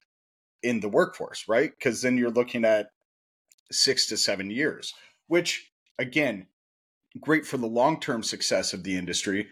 in 0.63 0.79
the 0.79 0.89
workforce, 0.89 1.47
right? 1.47 1.71
Because 1.71 2.01
then 2.01 2.17
you're 2.17 2.29
looking 2.29 2.65
at 2.65 2.91
six 3.71 4.07
to 4.07 4.17
seven 4.17 4.49
years, 4.49 4.93
which 5.27 5.71
again, 5.97 6.47
great 7.19 7.45
for 7.45 7.57
the 7.57 7.67
long 7.67 7.99
term 7.99 8.23
success 8.23 8.73
of 8.73 8.83
the 8.83 8.95
industry, 8.95 9.47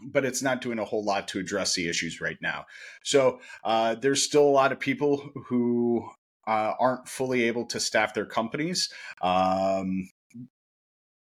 but 0.00 0.24
it's 0.24 0.42
not 0.42 0.60
doing 0.60 0.78
a 0.78 0.84
whole 0.84 1.04
lot 1.04 1.28
to 1.28 1.38
address 1.38 1.74
the 1.74 1.88
issues 1.88 2.20
right 2.20 2.38
now. 2.40 2.64
So 3.02 3.40
uh, 3.64 3.96
there's 3.96 4.22
still 4.22 4.44
a 4.44 4.50
lot 4.50 4.72
of 4.72 4.80
people 4.80 5.30
who 5.48 6.08
uh, 6.46 6.74
aren't 6.78 7.08
fully 7.08 7.44
able 7.44 7.66
to 7.66 7.80
staff 7.80 8.14
their 8.14 8.26
companies. 8.26 8.90
Um, 9.20 10.08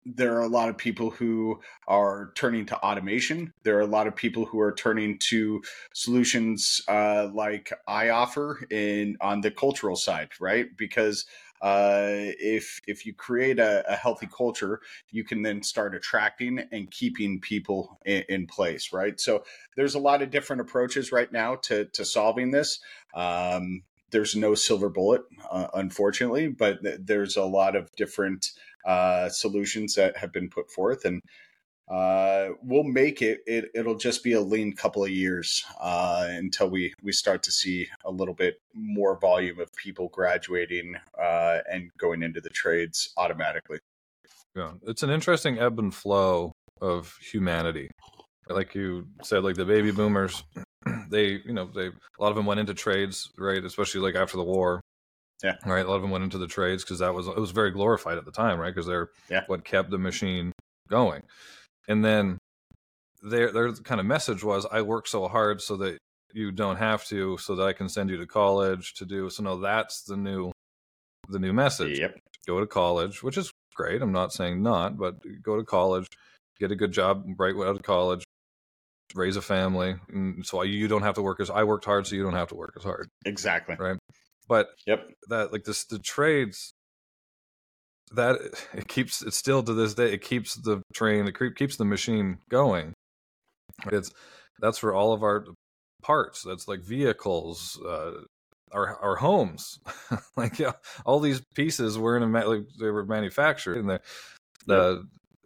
there 0.04 0.34
are 0.36 0.42
a 0.42 0.48
lot 0.48 0.68
of 0.68 0.78
people 0.78 1.10
who 1.10 1.60
are 1.86 2.32
turning 2.34 2.64
to 2.66 2.76
automation. 2.78 3.52
There 3.64 3.76
are 3.76 3.82
a 3.82 3.86
lot 3.86 4.06
of 4.06 4.16
people 4.16 4.46
who 4.46 4.58
are 4.60 4.72
turning 4.72 5.18
to 5.28 5.62
solutions 5.92 6.80
uh, 6.88 7.28
like 7.32 7.72
I 7.86 8.08
offer 8.08 8.64
in 8.70 9.16
on 9.20 9.42
the 9.42 9.50
cultural 9.50 9.96
side, 9.96 10.30
right? 10.40 10.66
Because 10.76 11.26
uh, 11.60 12.32
if 12.38 12.80
if 12.86 13.04
you 13.04 13.12
create 13.12 13.58
a, 13.58 13.84
a, 13.86 13.94
healthy 13.94 14.26
culture, 14.26 14.80
you 15.10 15.24
can 15.24 15.42
then 15.42 15.62
start 15.62 15.94
attracting 15.94 16.58
and 16.72 16.90
keeping 16.90 17.38
people 17.38 17.98
in, 18.06 18.24
in, 18.30 18.46
place, 18.46 18.94
right? 18.94 19.20
So 19.20 19.44
there's 19.76 19.94
a 19.94 19.98
lot 19.98 20.22
of 20.22 20.30
different 20.30 20.62
approaches 20.62 21.12
right 21.12 21.30
now 21.30 21.56
to 21.56 21.84
to 21.84 22.04
solving 22.06 22.50
this. 22.50 22.80
Um, 23.12 23.82
there's 24.10 24.36
no 24.36 24.54
silver 24.54 24.88
bullet, 24.88 25.22
uh, 25.50 25.68
unfortunately, 25.74 26.48
but 26.48 26.82
th- 26.82 27.00
there's 27.02 27.36
a 27.36 27.44
lot 27.44 27.76
of 27.76 27.90
different 27.96 28.50
uh, 28.86 29.28
solutions 29.28 29.94
that 29.94 30.16
have 30.16 30.32
been 30.32 30.48
put 30.48 30.70
forth. 30.70 31.04
And 31.04 31.22
uh, 31.90 32.50
we'll 32.62 32.84
make 32.84 33.20
it. 33.20 33.40
it. 33.46 33.70
It'll 33.74 33.96
just 33.96 34.22
be 34.22 34.34
a 34.34 34.40
lean 34.40 34.74
couple 34.74 35.02
of 35.02 35.10
years 35.10 35.64
uh, 35.80 36.26
until 36.28 36.70
we 36.70 36.94
we 37.02 37.10
start 37.10 37.42
to 37.44 37.52
see 37.52 37.88
a 38.04 38.10
little 38.10 38.34
bit 38.34 38.60
more 38.74 39.18
volume 39.18 39.58
of 39.58 39.74
people 39.74 40.08
graduating 40.08 40.94
uh, 41.20 41.58
and 41.70 41.90
going 41.98 42.22
into 42.22 42.40
the 42.40 42.50
trades 42.50 43.12
automatically. 43.16 43.80
Yeah, 44.54 44.72
it's 44.82 45.02
an 45.02 45.10
interesting 45.10 45.58
ebb 45.58 45.80
and 45.80 45.92
flow 45.92 46.52
of 46.80 47.16
humanity. 47.20 47.90
Like 48.48 48.74
you 48.74 49.08
said, 49.22 49.42
like 49.42 49.56
the 49.56 49.64
baby 49.64 49.90
boomers, 49.90 50.44
they 51.10 51.40
you 51.44 51.52
know 51.52 51.66
they 51.66 51.87
a 51.87 51.92
lot 52.18 52.30
of 52.30 52.37
them 52.37 52.46
went 52.46 52.60
into 52.60 52.75
trades, 52.75 53.30
right? 53.38 53.64
Especially 53.64 54.00
like 54.00 54.14
after 54.14 54.37
the 54.37 54.44
war. 54.44 54.80
Yeah. 55.42 55.56
Right. 55.64 55.84
A 55.84 55.88
lot 55.88 55.96
of 55.96 56.02
them 56.02 56.10
went 56.10 56.25
into 56.25 56.37
the 56.37 56.46
trades 56.46 56.84
because 56.84 56.99
that 56.99 57.14
was 57.14 57.26
it 57.26 57.37
was 57.37 57.50
very 57.50 57.70
glorified 57.70 58.18
at 58.18 58.25
the 58.25 58.32
time, 58.32 58.58
right? 58.58 58.75
Because 58.75 58.87
they're 58.87 59.10
yeah. 59.30 59.44
what 59.46 59.64
kept 59.64 59.90
the 59.90 59.99
machine 59.99 60.52
going. 60.88 61.22
And 61.88 62.04
then 62.04 62.38
their 63.22 63.50
their 63.52 63.72
kind 63.72 64.00
of 64.00 64.06
message 64.06 64.44
was, 64.44 64.66
"I 64.70 64.82
work 64.82 65.06
so 65.06 65.28
hard 65.28 65.62
so 65.62 65.76
that 65.78 65.99
you 66.32 66.52
don't 66.52 66.76
have 66.76 67.04
to, 67.06 67.38
so 67.38 67.56
that 67.56 67.66
I 67.66 67.72
can 67.72 67.88
send 67.88 68.10
you 68.10 68.18
to 68.18 68.26
college 68.26 68.94
to 68.94 69.06
do." 69.06 69.30
So 69.30 69.42
no, 69.42 69.60
that's 69.60 70.02
the 70.02 70.16
new 70.16 70.52
the 71.28 71.38
new 71.38 71.52
message. 71.52 71.99
Yep. 71.99 72.18
Go 72.46 72.60
to 72.60 72.66
college, 72.66 73.22
which 73.22 73.38
is 73.38 73.50
great. 73.75 74.02
I'm 74.02 74.12
not 74.12 74.32
saying 74.32 74.62
not, 74.62 74.99
but 74.99 75.16
go 75.42 75.56
to 75.56 75.64
college, 75.64 76.06
get 76.58 76.72
a 76.72 76.76
good 76.76 76.92
job 76.92 77.25
right 77.38 77.54
out 77.54 77.76
of 77.76 77.82
college, 77.82 78.25
raise 79.14 79.36
a 79.36 79.42
family, 79.42 79.96
and 80.08 80.44
so 80.44 80.62
you 80.62 80.88
don't 80.88 81.02
have 81.02 81.14
to 81.16 81.22
work 81.22 81.40
as 81.40 81.50
I 81.50 81.64
worked 81.64 81.84
hard, 81.84 82.06
so 82.06 82.14
you 82.14 82.22
don't 82.22 82.34
have 82.34 82.48
to 82.48 82.54
work 82.54 82.74
as 82.76 82.82
hard. 82.82 83.08
Exactly. 83.24 83.76
Right. 83.78 83.98
But 84.48 84.68
yep, 84.86 85.08
that 85.28 85.52
like 85.52 85.64
this 85.64 85.84
the 85.84 85.98
trades 85.98 86.72
that 88.12 88.40
it 88.74 88.88
keeps 88.88 89.22
it 89.22 89.34
still 89.34 89.62
to 89.62 89.72
this 89.72 89.94
day 89.94 90.12
it 90.12 90.22
keeps 90.22 90.56
the 90.56 90.82
train 90.92 91.26
it 91.26 91.56
keeps 91.56 91.76
the 91.76 91.84
machine 91.84 92.38
going 92.48 92.92
it's 93.92 94.10
that's 94.58 94.78
for 94.78 94.92
all 94.94 95.12
of 95.12 95.22
our 95.22 95.44
parts 96.02 96.42
that's 96.42 96.66
like 96.66 96.80
vehicles 96.80 97.80
uh 97.86 98.12
our 98.72 98.96
our 98.96 99.16
homes 99.16 99.78
like 100.36 100.58
yeah 100.58 100.72
all 101.04 101.20
these 101.20 101.40
pieces 101.54 101.98
were 101.98 102.16
in 102.16 102.22
a 102.22 102.48
like 102.48 102.66
they 102.78 102.90
were 102.90 103.04
manufactured 103.04 103.76
in 103.76 103.86
the 103.86 104.00
the 104.66 105.04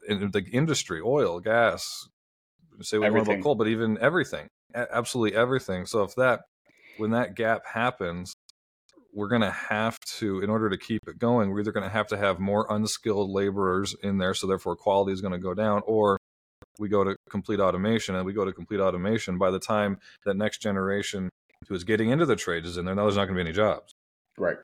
yep. 0.09 0.21
in 0.21 0.31
the 0.31 0.45
industry 0.51 1.01
oil 1.05 1.41
gas 1.41 2.09
say 2.83 2.99
what 2.99 3.07
everything. 3.07 3.27
you 3.27 3.29
want 3.29 3.41
about 3.41 3.45
coal 3.45 3.55
but 3.55 3.69
even 3.69 3.99
everything 4.01 4.49
absolutely 4.75 5.37
everything 5.37 5.87
so 5.87 6.03
if 6.03 6.15
that 6.15 6.41
when 6.99 7.11
that 7.11 7.35
gap 7.35 7.63
happens 7.67 8.35
we're 9.15 9.29
going 9.29 9.43
to 9.43 9.51
have 9.51 9.99
to, 10.01 10.41
in 10.41 10.51
order 10.51 10.69
to 10.69 10.77
keep 10.77 11.01
it 11.07 11.19
going, 11.19 11.51
we're 11.51 11.61
either 11.61 11.73
going 11.73 11.85
to 11.85 11.91
have 11.91 12.09
to 12.09 12.17
have 12.17 12.41
more 12.41 12.67
unskilled 12.69 13.31
laborers 13.31 13.95
in 14.03 14.19
there, 14.19 14.35
so 14.35 14.47
therefore 14.47 14.75
quality 14.75 15.13
is 15.13 15.21
going 15.21 15.33
to 15.33 15.39
go 15.39 15.55
down, 15.55 15.83
or 15.87 16.19
we 16.79 16.89
go 16.89 17.05
to 17.05 17.17
complete 17.31 17.61
automation. 17.61 18.17
And 18.17 18.27
we 18.27 18.33
go 18.33 18.45
to 18.45 18.53
complete 18.53 18.81
automation 18.81 19.39
by 19.39 19.53
the 19.53 19.61
time 19.61 19.99
that 20.25 20.35
next 20.35 20.59
generation 20.59 21.31
who 21.69 21.75
is 21.75 21.85
getting 21.85 22.11
into 22.11 22.27
the 22.27 22.37
trades 22.37 22.67
is 22.67 22.77
in 22.77 22.85
there, 22.85 22.95
now 22.95 23.03
there's 23.03 23.17
not 23.17 23.27
going 23.27 23.39
to 23.39 23.45
be 23.45 23.49
any 23.49 23.57
jobs. 23.57 23.93
Right. 24.37 24.57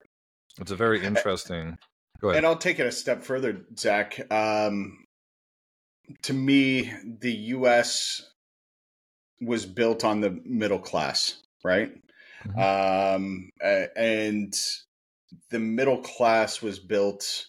It's 0.60 0.72
a 0.72 0.76
very 0.76 1.04
interesting. 1.04 1.78
Go 2.20 2.30
ahead. 2.30 2.38
And 2.38 2.46
I'll 2.46 2.56
take 2.56 2.80
it 2.80 2.86
a 2.86 2.92
step 2.92 3.22
further, 3.22 3.62
Zach. 3.78 4.20
Um, 4.32 5.04
to 6.22 6.32
me, 6.32 6.92
the 7.20 7.32
U.S. 7.32 8.30
was 9.40 9.66
built 9.66 10.04
on 10.04 10.20
the 10.20 10.40
middle 10.44 10.78
class, 10.78 11.40
right? 11.64 11.92
Mm-hmm. 12.46 13.18
Um, 13.18 13.50
and 13.96 14.54
the 15.50 15.58
middle 15.58 15.98
class 15.98 16.62
was 16.62 16.78
built 16.78 17.46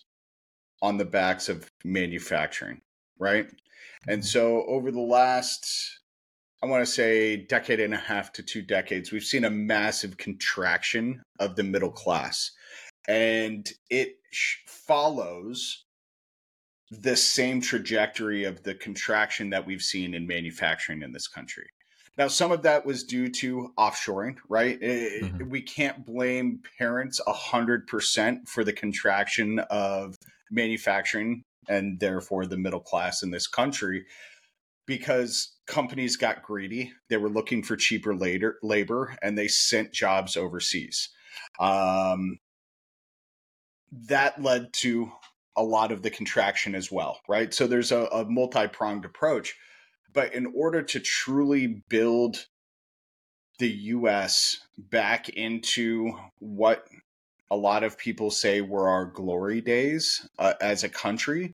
on 0.82 0.98
the 0.98 1.06
backs 1.06 1.50
of 1.50 1.70
manufacturing, 1.84 2.82
right? 3.20 3.48
And 4.08 4.22
mm-hmm. 4.22 4.28
so 4.28 4.66
over 4.66 4.92
the 4.92 5.00
last, 5.00 6.00
I 6.64 6.68
want 6.68 6.86
to 6.86 6.92
say, 6.92 7.38
decade 7.38 7.80
and 7.80 7.94
a 7.94 7.98
half 7.98 8.34
to 8.34 8.44
two 8.44 8.62
decades, 8.62 9.12
we've 9.12 9.24
seen 9.24 9.46
a 9.46 9.50
massive 9.50 10.18
contraction 10.18 11.22
of 11.40 11.56
the 11.56 11.64
middle 11.64 11.92
class. 11.92 12.52
And 13.08 13.72
it 13.90 14.18
follows 14.68 15.86
the 16.92 17.16
same 17.16 17.62
trajectory 17.62 18.44
of 18.44 18.62
the 18.64 18.76
contraction 18.76 19.50
that 19.50 19.66
we've 19.66 19.82
seen 19.82 20.14
in 20.14 20.28
manufacturing 20.28 21.02
in 21.02 21.14
this 21.14 21.28
country. 21.28 21.66
Now, 22.18 22.28
some 22.28 22.52
of 22.52 22.64
that 22.64 22.86
was 22.86 23.06
due 23.06 23.30
to 23.30 23.72
offshoring, 23.78 24.36
right? 24.50 24.80
Mm-hmm. 24.80 25.50
We 25.50 25.62
can't 25.62 26.06
blame 26.06 26.60
parents 26.78 27.22
100% 27.26 28.48
for 28.50 28.66
the 28.66 28.74
contraction 28.74 29.60
of 29.70 30.16
manufacturing 30.52 31.44
and 31.70 31.98
therefore 32.00 32.46
the 32.46 32.58
middle 32.58 32.82
class 32.82 33.24
in 33.24 33.32
this 33.32 33.48
country 33.48 34.06
because 34.86 35.56
companies 35.68 36.18
got 36.18 36.44
greedy. 36.44 36.92
They 37.10 37.16
were 37.16 37.30
looking 37.30 37.64
for 37.64 37.78
cheaper 37.78 38.14
later, 38.14 38.58
labor 38.62 39.16
and 39.22 39.38
they 39.38 39.48
sent 39.48 39.94
jobs 39.94 40.36
overseas. 40.36 41.10
Um, 41.60 42.40
that 43.92 44.42
led 44.42 44.74
to 44.74 45.12
a 45.56 45.64
lot 45.64 45.92
of 45.92 46.02
the 46.02 46.10
contraction 46.10 46.76
as 46.76 46.92
well, 46.92 47.20
right? 47.28 47.54
So 47.54 47.68
there's 47.68 47.92
a, 47.92 48.06
a 48.06 48.26
multi 48.26 48.68
pronged 48.68 49.06
approach. 49.06 49.56
But 50.14 50.34
in 50.34 50.48
order 50.56 50.82
to 50.82 51.00
truly 51.00 51.84
build 51.90 52.46
the 53.60 53.70
US 53.70 54.58
back 54.78 55.30
into 55.30 56.14
what 56.40 56.88
a 57.50 57.56
lot 57.56 57.84
of 57.84 57.98
people 57.98 58.32
say 58.32 58.62
were 58.62 58.88
our 58.90 59.06
glory 59.06 59.62
days 59.62 60.28
uh, 60.40 60.54
as 60.62 60.84
a 60.84 60.90
country, 60.90 61.54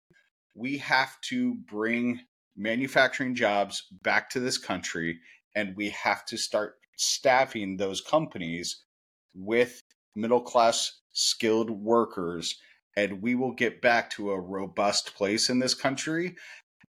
we 0.55 0.77
have 0.77 1.19
to 1.21 1.55
bring 1.55 2.19
manufacturing 2.55 3.35
jobs 3.35 3.83
back 4.03 4.29
to 4.31 4.39
this 4.39 4.57
country 4.57 5.19
and 5.55 5.75
we 5.75 5.89
have 5.89 6.25
to 6.25 6.37
start 6.37 6.75
staffing 6.97 7.77
those 7.77 8.01
companies 8.01 8.83
with 9.35 9.81
middle 10.15 10.41
class 10.41 10.99
skilled 11.13 11.69
workers 11.69 12.59
and 12.97 13.21
we 13.21 13.35
will 13.35 13.53
get 13.53 13.79
back 13.79 14.09
to 14.09 14.31
a 14.31 14.39
robust 14.39 15.15
place 15.15 15.49
in 15.49 15.59
this 15.59 15.75
country 15.75 16.35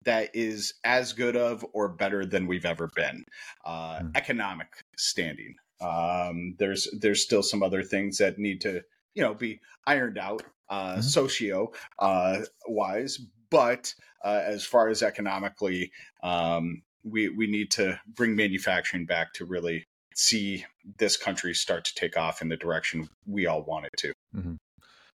that 0.05 0.31
is 0.33 0.73
as 0.83 1.13
good 1.13 1.37
of 1.37 1.65
or 1.75 1.91
better 1.91 2.25
than 2.25 2.47
we've 2.47 2.65
ever 2.65 2.89
been. 2.97 3.25
Uh, 3.65 4.01
mm. 4.01 4.17
Economic 4.17 4.69
standing. 4.97 5.55
Um, 5.81 6.57
there's 6.59 6.89
there's 6.99 7.23
still 7.23 7.43
some 7.43 7.63
other 7.63 7.83
things 7.83 8.19
that 8.19 8.39
need 8.39 8.63
to 8.63 8.81
you 9.15 9.23
know 9.23 9.35
be 9.35 9.61
ironed 9.87 10.19
out 10.19 10.43
uh, 10.71 10.97
mm. 10.97 11.05
socio 11.05 11.73
uh, 11.99 12.41
wise, 12.67 13.19
but 13.51 13.95
uh, 14.25 14.41
as 14.45 14.65
far 14.65 14.89
as 14.89 15.03
economically, 15.03 15.93
um, 16.23 16.83
we 17.05 17.29
we 17.29 17.47
need 17.47 17.71
to 17.73 18.01
bring 18.17 18.35
manufacturing 18.35 19.05
back 19.05 19.35
to 19.35 19.45
really 19.45 19.85
see 20.15 20.65
this 20.99 21.17
country 21.17 21.55
start 21.55 21.85
to 21.85 21.95
take 21.95 22.17
off 22.17 22.41
in 22.41 22.49
the 22.49 22.57
direction 22.57 23.09
we 23.27 23.47
all 23.47 23.63
want 23.63 23.85
it 23.85 23.93
to. 23.99 24.13
Mm-hmm. 24.35 24.55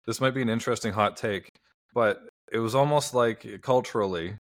This 0.05 0.19
might 0.19 0.33
be 0.33 0.41
an 0.41 0.49
interesting 0.49 0.93
hot 0.93 1.15
take, 1.17 1.49
but 1.93 2.21
it 2.51 2.59
was 2.59 2.75
almost 2.75 3.13
like 3.13 3.61
culturally 3.61 4.37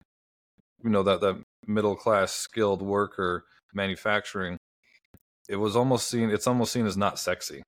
you 0.82 0.90
know 0.90 1.02
that 1.02 1.20
that 1.20 1.42
middle 1.66 1.96
class 1.96 2.32
skilled 2.32 2.82
worker 2.82 3.44
manufacturing 3.74 4.56
it 5.48 5.56
was 5.56 5.76
almost 5.76 6.08
seen 6.08 6.30
it's 6.30 6.46
almost 6.46 6.72
seen 6.72 6.86
as 6.86 6.96
not 6.96 7.18
sexy 7.18 7.62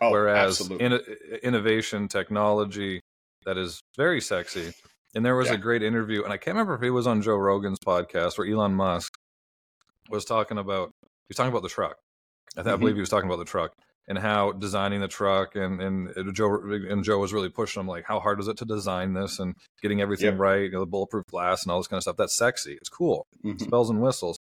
oh, 0.00 0.10
whereas 0.10 0.60
in, 0.70 1.00
innovation 1.42 2.08
technology 2.08 3.00
that 3.44 3.56
is 3.56 3.80
very 3.96 4.20
sexy 4.20 4.72
and 5.14 5.24
there 5.24 5.36
was 5.36 5.48
yeah. 5.48 5.54
a 5.54 5.58
great 5.58 5.82
interview 5.82 6.22
and 6.22 6.32
i 6.32 6.36
can't 6.36 6.54
remember 6.54 6.74
if 6.74 6.82
it 6.82 6.90
was 6.90 7.06
on 7.06 7.22
joe 7.22 7.36
rogan's 7.36 7.78
podcast 7.78 8.38
where 8.38 8.46
elon 8.46 8.74
musk 8.74 9.12
was 10.10 10.24
talking 10.24 10.58
about 10.58 10.90
he 11.00 11.30
was 11.30 11.36
talking 11.36 11.52
about 11.52 11.62
the 11.62 11.68
truck 11.68 11.96
i, 12.56 12.62
th- 12.62 12.66
mm-hmm. 12.66 12.74
I 12.74 12.76
believe 12.76 12.94
he 12.94 13.00
was 13.00 13.08
talking 13.08 13.28
about 13.28 13.38
the 13.38 13.44
truck 13.44 13.72
and 14.08 14.18
how 14.18 14.52
designing 14.52 15.00
the 15.00 15.08
truck 15.08 15.54
and 15.54 15.80
and 15.80 16.34
Joe 16.34 16.58
and 16.88 17.04
Joe 17.04 17.18
was 17.18 17.32
really 17.32 17.48
pushing 17.48 17.80
him 17.80 17.86
like 17.86 18.04
how 18.04 18.20
hard 18.20 18.38
was 18.38 18.48
it 18.48 18.56
to 18.58 18.64
design 18.64 19.14
this 19.14 19.38
and 19.38 19.54
getting 19.80 20.00
everything 20.00 20.32
yep. 20.32 20.38
right, 20.38 20.62
you 20.62 20.70
know, 20.70 20.80
the 20.80 20.86
bulletproof 20.86 21.24
glass 21.26 21.62
and 21.62 21.72
all 21.72 21.78
this 21.78 21.86
kind 21.86 21.98
of 21.98 22.02
stuff. 22.02 22.16
That's 22.16 22.36
sexy. 22.36 22.74
It's 22.74 22.88
cool. 22.88 23.26
Mm-hmm. 23.44 23.68
Bells 23.70 23.90
and 23.90 24.00
whistles. 24.00 24.36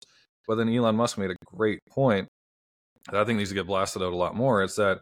But 0.48 0.56
then 0.56 0.68
Elon 0.68 0.96
Musk 0.96 1.18
made 1.18 1.30
a 1.30 1.36
great 1.44 1.80
point 1.90 2.28
that 3.06 3.20
I 3.20 3.24
think 3.24 3.38
needs 3.38 3.50
to 3.50 3.54
get 3.54 3.66
blasted 3.66 4.02
out 4.02 4.12
a 4.12 4.16
lot 4.16 4.34
more. 4.34 4.62
It's 4.62 4.76
that 4.76 5.00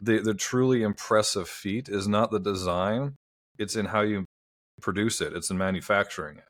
the 0.00 0.18
the 0.18 0.34
truly 0.34 0.82
impressive 0.82 1.48
feat 1.48 1.88
is 1.88 2.08
not 2.08 2.30
the 2.30 2.40
design; 2.40 3.16
it's 3.58 3.76
in 3.76 3.86
how 3.86 4.00
you 4.00 4.24
produce 4.80 5.20
it. 5.20 5.34
It's 5.34 5.50
in 5.50 5.58
manufacturing 5.58 6.38
it. 6.38 6.44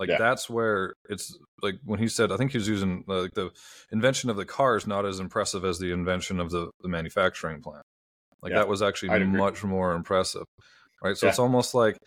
Like 0.00 0.08
yeah. 0.08 0.16
that's 0.18 0.48
where 0.48 0.94
it's 1.10 1.38
like 1.60 1.74
when 1.84 1.98
he 1.98 2.08
said, 2.08 2.32
I 2.32 2.38
think 2.38 2.52
he 2.52 2.58
was 2.58 2.66
using 2.66 3.04
uh, 3.06 3.20
like 3.20 3.34
the 3.34 3.50
invention 3.92 4.30
of 4.30 4.36
the 4.36 4.46
car 4.46 4.76
is 4.76 4.86
not 4.86 5.04
as 5.04 5.20
impressive 5.20 5.62
as 5.62 5.78
the 5.78 5.92
invention 5.92 6.40
of 6.40 6.50
the, 6.50 6.70
the 6.80 6.88
manufacturing 6.88 7.60
plant. 7.60 7.84
Like 8.42 8.52
yeah. 8.52 8.60
that 8.60 8.68
was 8.68 8.80
actually 8.80 9.22
much 9.26 9.62
more 9.62 9.92
impressive, 9.92 10.44
right? 11.04 11.14
So 11.18 11.26
yeah. 11.26 11.30
it's 11.30 11.38
almost 11.38 11.74
like 11.74 11.98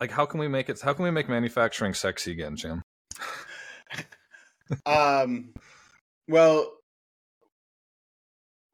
like 0.00 0.10
how 0.10 0.24
can 0.24 0.40
we 0.40 0.48
make 0.48 0.70
it? 0.70 0.80
How 0.80 0.94
can 0.94 1.04
we 1.04 1.10
make 1.10 1.28
manufacturing 1.28 1.92
sexy 1.92 2.32
again, 2.32 2.56
Jim? 2.56 2.82
um, 4.86 5.52
well, 6.26 6.72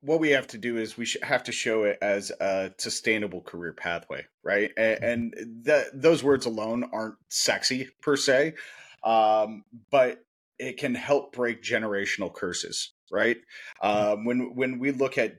what 0.06 0.20
we 0.20 0.30
have 0.30 0.46
to 0.48 0.58
do 0.58 0.78
is 0.78 0.96
we 0.96 1.06
have 1.22 1.42
to 1.44 1.52
show 1.52 1.84
it 1.84 1.98
as 2.00 2.30
a 2.40 2.72
sustainable 2.78 3.42
career 3.42 3.72
pathway, 3.72 4.25
right? 4.42 4.70
And, 4.76 5.34
mm-hmm. 5.34 5.70
and 5.70 6.02
those 6.02 6.25
words 6.25 6.46
alone 6.46 6.88
aren't 6.92 7.16
sexy 7.28 7.90
per 8.00 8.16
se. 8.16 8.54
um, 9.04 9.64
but 9.90 10.25
it 10.58 10.78
can 10.78 10.94
help 10.94 11.32
break 11.32 11.62
generational 11.62 12.32
curses 12.32 12.92
right 13.10 13.38
um, 13.82 14.25
when 14.25 14.54
when 14.54 14.78
we 14.78 14.90
look 14.90 15.16
at 15.18 15.38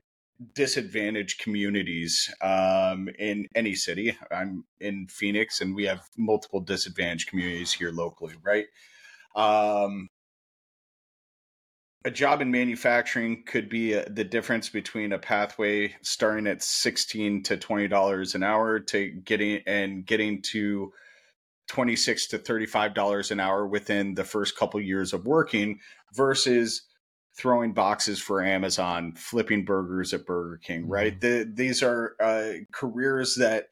disadvantaged 0.53 1.39
communities 1.39 2.33
um, 2.41 3.09
in 3.19 3.47
any 3.55 3.75
city 3.75 4.15
i'm 4.31 4.63
in 4.79 5.07
phoenix 5.07 5.61
and 5.61 5.75
we 5.75 5.85
have 5.85 6.01
multiple 6.17 6.61
disadvantaged 6.61 7.27
communities 7.29 7.73
here 7.73 7.91
locally 7.91 8.35
right 8.43 8.67
um, 9.35 10.07
a 12.07 12.11
job 12.11 12.41
in 12.41 12.49
manufacturing 12.49 13.43
could 13.43 13.67
be 13.67 13.91
a, 13.91 14.09
the 14.09 14.23
difference 14.23 14.69
between 14.69 15.11
a 15.11 15.19
pathway 15.19 15.93
starting 16.01 16.47
at 16.47 16.63
16 16.63 17.43
to 17.43 17.57
20 17.57 17.89
dollars 17.89 18.33
an 18.33 18.43
hour 18.43 18.79
to 18.79 19.09
getting 19.25 19.61
and 19.67 20.05
getting 20.05 20.41
to 20.41 20.93
26 21.67 22.27
to 22.27 22.37
35 22.37 22.93
dollars 22.93 23.29
an 23.29 23.41
hour 23.41 23.67
within 23.67 24.13
the 24.13 24.23
first 24.23 24.57
couple 24.57 24.79
years 24.79 25.11
of 25.11 25.25
working 25.25 25.79
versus 26.13 26.83
throwing 27.37 27.73
boxes 27.73 28.21
for 28.21 28.41
Amazon, 28.41 29.13
flipping 29.15 29.65
burgers 29.65 30.13
at 30.13 30.25
Burger 30.25 30.59
King, 30.63 30.87
right? 30.87 31.19
Mm-hmm. 31.19 31.49
The, 31.49 31.51
these 31.53 31.83
are 31.83 32.15
uh, 32.21 32.63
careers 32.71 33.35
that 33.35 33.67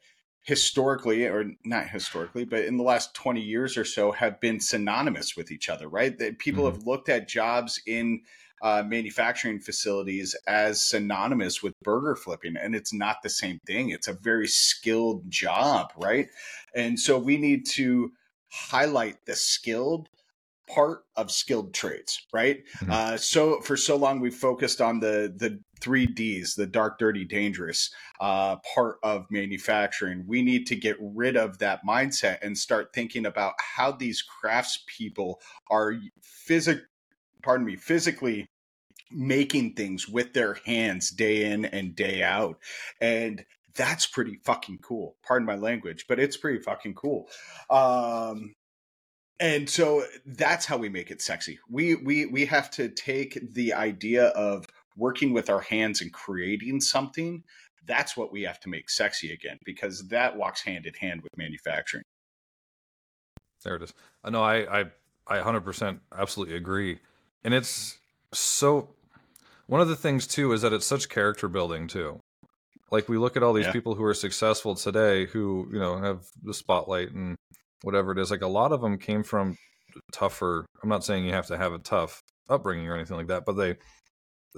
historically 0.46 1.24
or 1.24 1.44
not 1.64 1.88
historically 1.88 2.44
but 2.44 2.64
in 2.64 2.76
the 2.76 2.82
last 2.82 3.12
20 3.14 3.40
years 3.40 3.76
or 3.76 3.84
so 3.84 4.12
have 4.12 4.40
been 4.40 4.60
synonymous 4.60 5.36
with 5.36 5.50
each 5.50 5.68
other 5.68 5.88
right 5.88 6.18
that 6.18 6.38
people 6.38 6.64
mm-hmm. 6.64 6.76
have 6.76 6.86
looked 6.86 7.08
at 7.08 7.28
jobs 7.28 7.82
in 7.86 8.20
uh, 8.62 8.82
manufacturing 8.86 9.58
facilities 9.58 10.36
as 10.46 10.88
synonymous 10.88 11.64
with 11.64 11.74
burger 11.82 12.14
flipping 12.14 12.56
and 12.56 12.76
it's 12.76 12.92
not 12.92 13.22
the 13.22 13.28
same 13.28 13.58
thing 13.66 13.90
it's 13.90 14.06
a 14.06 14.12
very 14.22 14.46
skilled 14.46 15.28
job 15.28 15.92
right 15.96 16.28
and 16.76 16.98
so 16.98 17.18
we 17.18 17.36
need 17.36 17.66
to 17.66 18.12
highlight 18.48 19.16
the 19.26 19.34
skilled 19.34 20.08
part 20.68 21.04
of 21.14 21.30
skilled 21.30 21.72
trades, 21.72 22.26
right? 22.32 22.64
Mm-hmm. 22.78 22.90
Uh, 22.90 23.16
so 23.16 23.60
for 23.60 23.76
so 23.76 23.96
long 23.96 24.20
we've 24.20 24.34
focused 24.34 24.80
on 24.80 25.00
the 25.00 25.32
the 25.36 25.60
three 25.80 26.06
Ds, 26.06 26.54
the 26.54 26.66
dark, 26.66 26.98
dirty, 26.98 27.24
dangerous 27.24 27.90
uh, 28.20 28.56
part 28.74 28.96
of 29.02 29.26
manufacturing. 29.30 30.24
We 30.26 30.42
need 30.42 30.66
to 30.68 30.76
get 30.76 30.96
rid 31.00 31.36
of 31.36 31.58
that 31.58 31.80
mindset 31.86 32.38
and 32.42 32.56
start 32.56 32.92
thinking 32.92 33.26
about 33.26 33.54
how 33.58 33.92
these 33.92 34.22
craftspeople 34.22 35.36
are 35.70 35.94
physic, 36.22 36.80
pardon 37.42 37.66
me, 37.66 37.76
physically 37.76 38.48
making 39.10 39.74
things 39.74 40.08
with 40.08 40.32
their 40.32 40.54
hands 40.66 41.10
day 41.10 41.44
in 41.44 41.64
and 41.64 41.94
day 41.94 42.22
out, 42.22 42.58
and 43.00 43.44
that's 43.74 44.06
pretty 44.06 44.40
fucking 44.44 44.78
cool. 44.82 45.16
Pardon 45.26 45.46
my 45.46 45.54
language, 45.54 46.06
but 46.08 46.18
it's 46.18 46.36
pretty 46.36 46.60
fucking 46.60 46.94
cool. 46.94 47.28
Um, 47.70 48.54
and 49.38 49.68
so 49.68 50.04
that's 50.24 50.64
how 50.66 50.78
we 50.78 50.88
make 50.88 51.10
it 51.10 51.20
sexy 51.20 51.58
we 51.68 51.94
we 51.94 52.24
we 52.24 52.46
have 52.46 52.70
to 52.70 52.88
take 52.88 53.38
the 53.52 53.74
idea 53.74 54.28
of 54.28 54.66
working 54.96 55.32
with 55.32 55.50
our 55.50 55.60
hands 55.60 56.00
and 56.00 56.12
creating 56.12 56.80
something 56.80 57.42
that's 57.86 58.16
what 58.16 58.32
we 58.32 58.42
have 58.42 58.58
to 58.58 58.68
make 58.68 58.90
sexy 58.90 59.32
again 59.32 59.58
because 59.64 60.08
that 60.08 60.36
walks 60.36 60.62
hand 60.62 60.86
in 60.86 60.94
hand 60.94 61.22
with 61.22 61.36
manufacturing 61.36 62.02
there 63.64 63.76
it 63.76 63.82
is 63.82 63.90
uh, 63.90 64.26
i 64.26 64.30
know 64.30 64.42
i 64.42 64.80
i 64.80 64.84
i 65.28 65.38
100% 65.38 65.98
absolutely 66.16 66.56
agree 66.56 66.98
and 67.44 67.54
it's 67.54 67.98
so 68.32 68.88
one 69.66 69.80
of 69.80 69.88
the 69.88 69.96
things 69.96 70.26
too 70.26 70.52
is 70.52 70.62
that 70.62 70.72
it's 70.72 70.86
such 70.86 71.08
character 71.08 71.48
building 71.48 71.86
too 71.86 72.18
like 72.90 73.08
we 73.08 73.18
look 73.18 73.36
at 73.36 73.42
all 73.42 73.52
these 73.52 73.66
yeah. 73.66 73.72
people 73.72 73.94
who 73.94 74.04
are 74.04 74.14
successful 74.14 74.74
today 74.74 75.26
who 75.26 75.68
you 75.72 75.78
know 75.78 75.98
have 75.98 76.24
the 76.42 76.54
spotlight 76.54 77.12
and 77.12 77.36
whatever 77.82 78.12
it 78.12 78.18
is. 78.18 78.30
Like 78.30 78.42
a 78.42 78.48
lot 78.48 78.72
of 78.72 78.80
them 78.80 78.98
came 78.98 79.22
from 79.22 79.56
tougher. 80.12 80.66
I'm 80.82 80.88
not 80.88 81.04
saying 81.04 81.24
you 81.24 81.32
have 81.32 81.46
to 81.46 81.56
have 81.56 81.72
a 81.72 81.78
tough 81.78 82.22
upbringing 82.48 82.88
or 82.88 82.94
anything 82.94 83.16
like 83.16 83.28
that, 83.28 83.44
but 83.44 83.52
they 83.52 83.76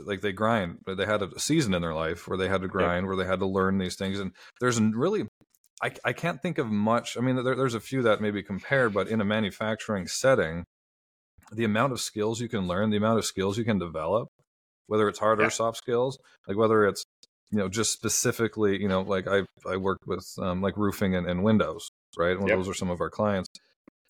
like 0.04 0.20
they 0.20 0.32
grind. 0.32 0.78
They 0.86 1.06
had 1.06 1.22
a 1.22 1.38
season 1.38 1.74
in 1.74 1.82
their 1.82 1.94
life 1.94 2.28
where 2.28 2.38
they 2.38 2.48
had 2.48 2.62
to 2.62 2.68
grind, 2.68 3.06
where 3.06 3.16
they 3.16 3.26
had 3.26 3.40
to 3.40 3.46
learn 3.46 3.78
these 3.78 3.96
things. 3.96 4.18
And 4.18 4.32
there's 4.60 4.80
really, 4.80 5.26
I, 5.82 5.92
I 6.04 6.12
can't 6.12 6.40
think 6.40 6.58
of 6.58 6.68
much. 6.68 7.16
I 7.16 7.20
mean, 7.20 7.42
there, 7.42 7.54
there's 7.54 7.74
a 7.74 7.80
few 7.80 8.02
that 8.02 8.20
maybe 8.20 8.42
compare, 8.42 8.90
but 8.90 9.08
in 9.08 9.20
a 9.20 9.24
manufacturing 9.24 10.06
setting, 10.06 10.64
the 11.52 11.64
amount 11.64 11.92
of 11.92 12.00
skills 12.00 12.40
you 12.40 12.48
can 12.48 12.66
learn, 12.66 12.90
the 12.90 12.96
amount 12.96 13.18
of 13.18 13.24
skills 13.24 13.58
you 13.58 13.64
can 13.64 13.78
develop, 13.78 14.28
whether 14.86 15.08
it's 15.08 15.18
hard 15.18 15.40
yeah. 15.40 15.46
or 15.46 15.50
soft 15.50 15.78
skills, 15.78 16.18
like 16.46 16.56
whether 16.56 16.86
it's 16.86 17.04
you 17.50 17.58
know 17.58 17.68
just 17.68 17.92
specifically, 17.92 18.80
you 18.80 18.88
know, 18.88 19.02
like 19.02 19.26
I 19.26 19.42
I 19.66 19.76
worked 19.76 20.06
with 20.06 20.26
um, 20.38 20.60
like 20.60 20.76
roofing 20.76 21.14
and, 21.14 21.26
and 21.26 21.42
windows, 21.42 21.88
right? 22.16 22.38
Well, 22.38 22.48
yep. 22.48 22.58
those 22.58 22.68
are 22.68 22.74
some 22.74 22.90
of 22.90 23.00
our 23.00 23.10
clients. 23.10 23.48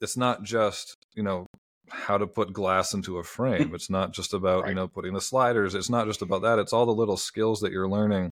It's 0.00 0.16
not 0.16 0.42
just 0.42 0.96
you 1.14 1.22
know 1.22 1.46
how 1.90 2.18
to 2.18 2.26
put 2.26 2.52
glass 2.52 2.94
into 2.94 3.18
a 3.18 3.22
frame. 3.22 3.74
it's 3.74 3.90
not 3.90 4.12
just 4.12 4.34
about 4.34 4.62
right. 4.62 4.70
you 4.70 4.74
know 4.74 4.88
putting 4.88 5.14
the 5.14 5.20
sliders. 5.20 5.74
It's 5.74 5.90
not 5.90 6.06
just 6.06 6.22
about 6.22 6.42
that. 6.42 6.58
It's 6.58 6.72
all 6.72 6.86
the 6.86 6.92
little 6.92 7.16
skills 7.16 7.60
that 7.60 7.72
you're 7.72 7.88
learning 7.88 8.30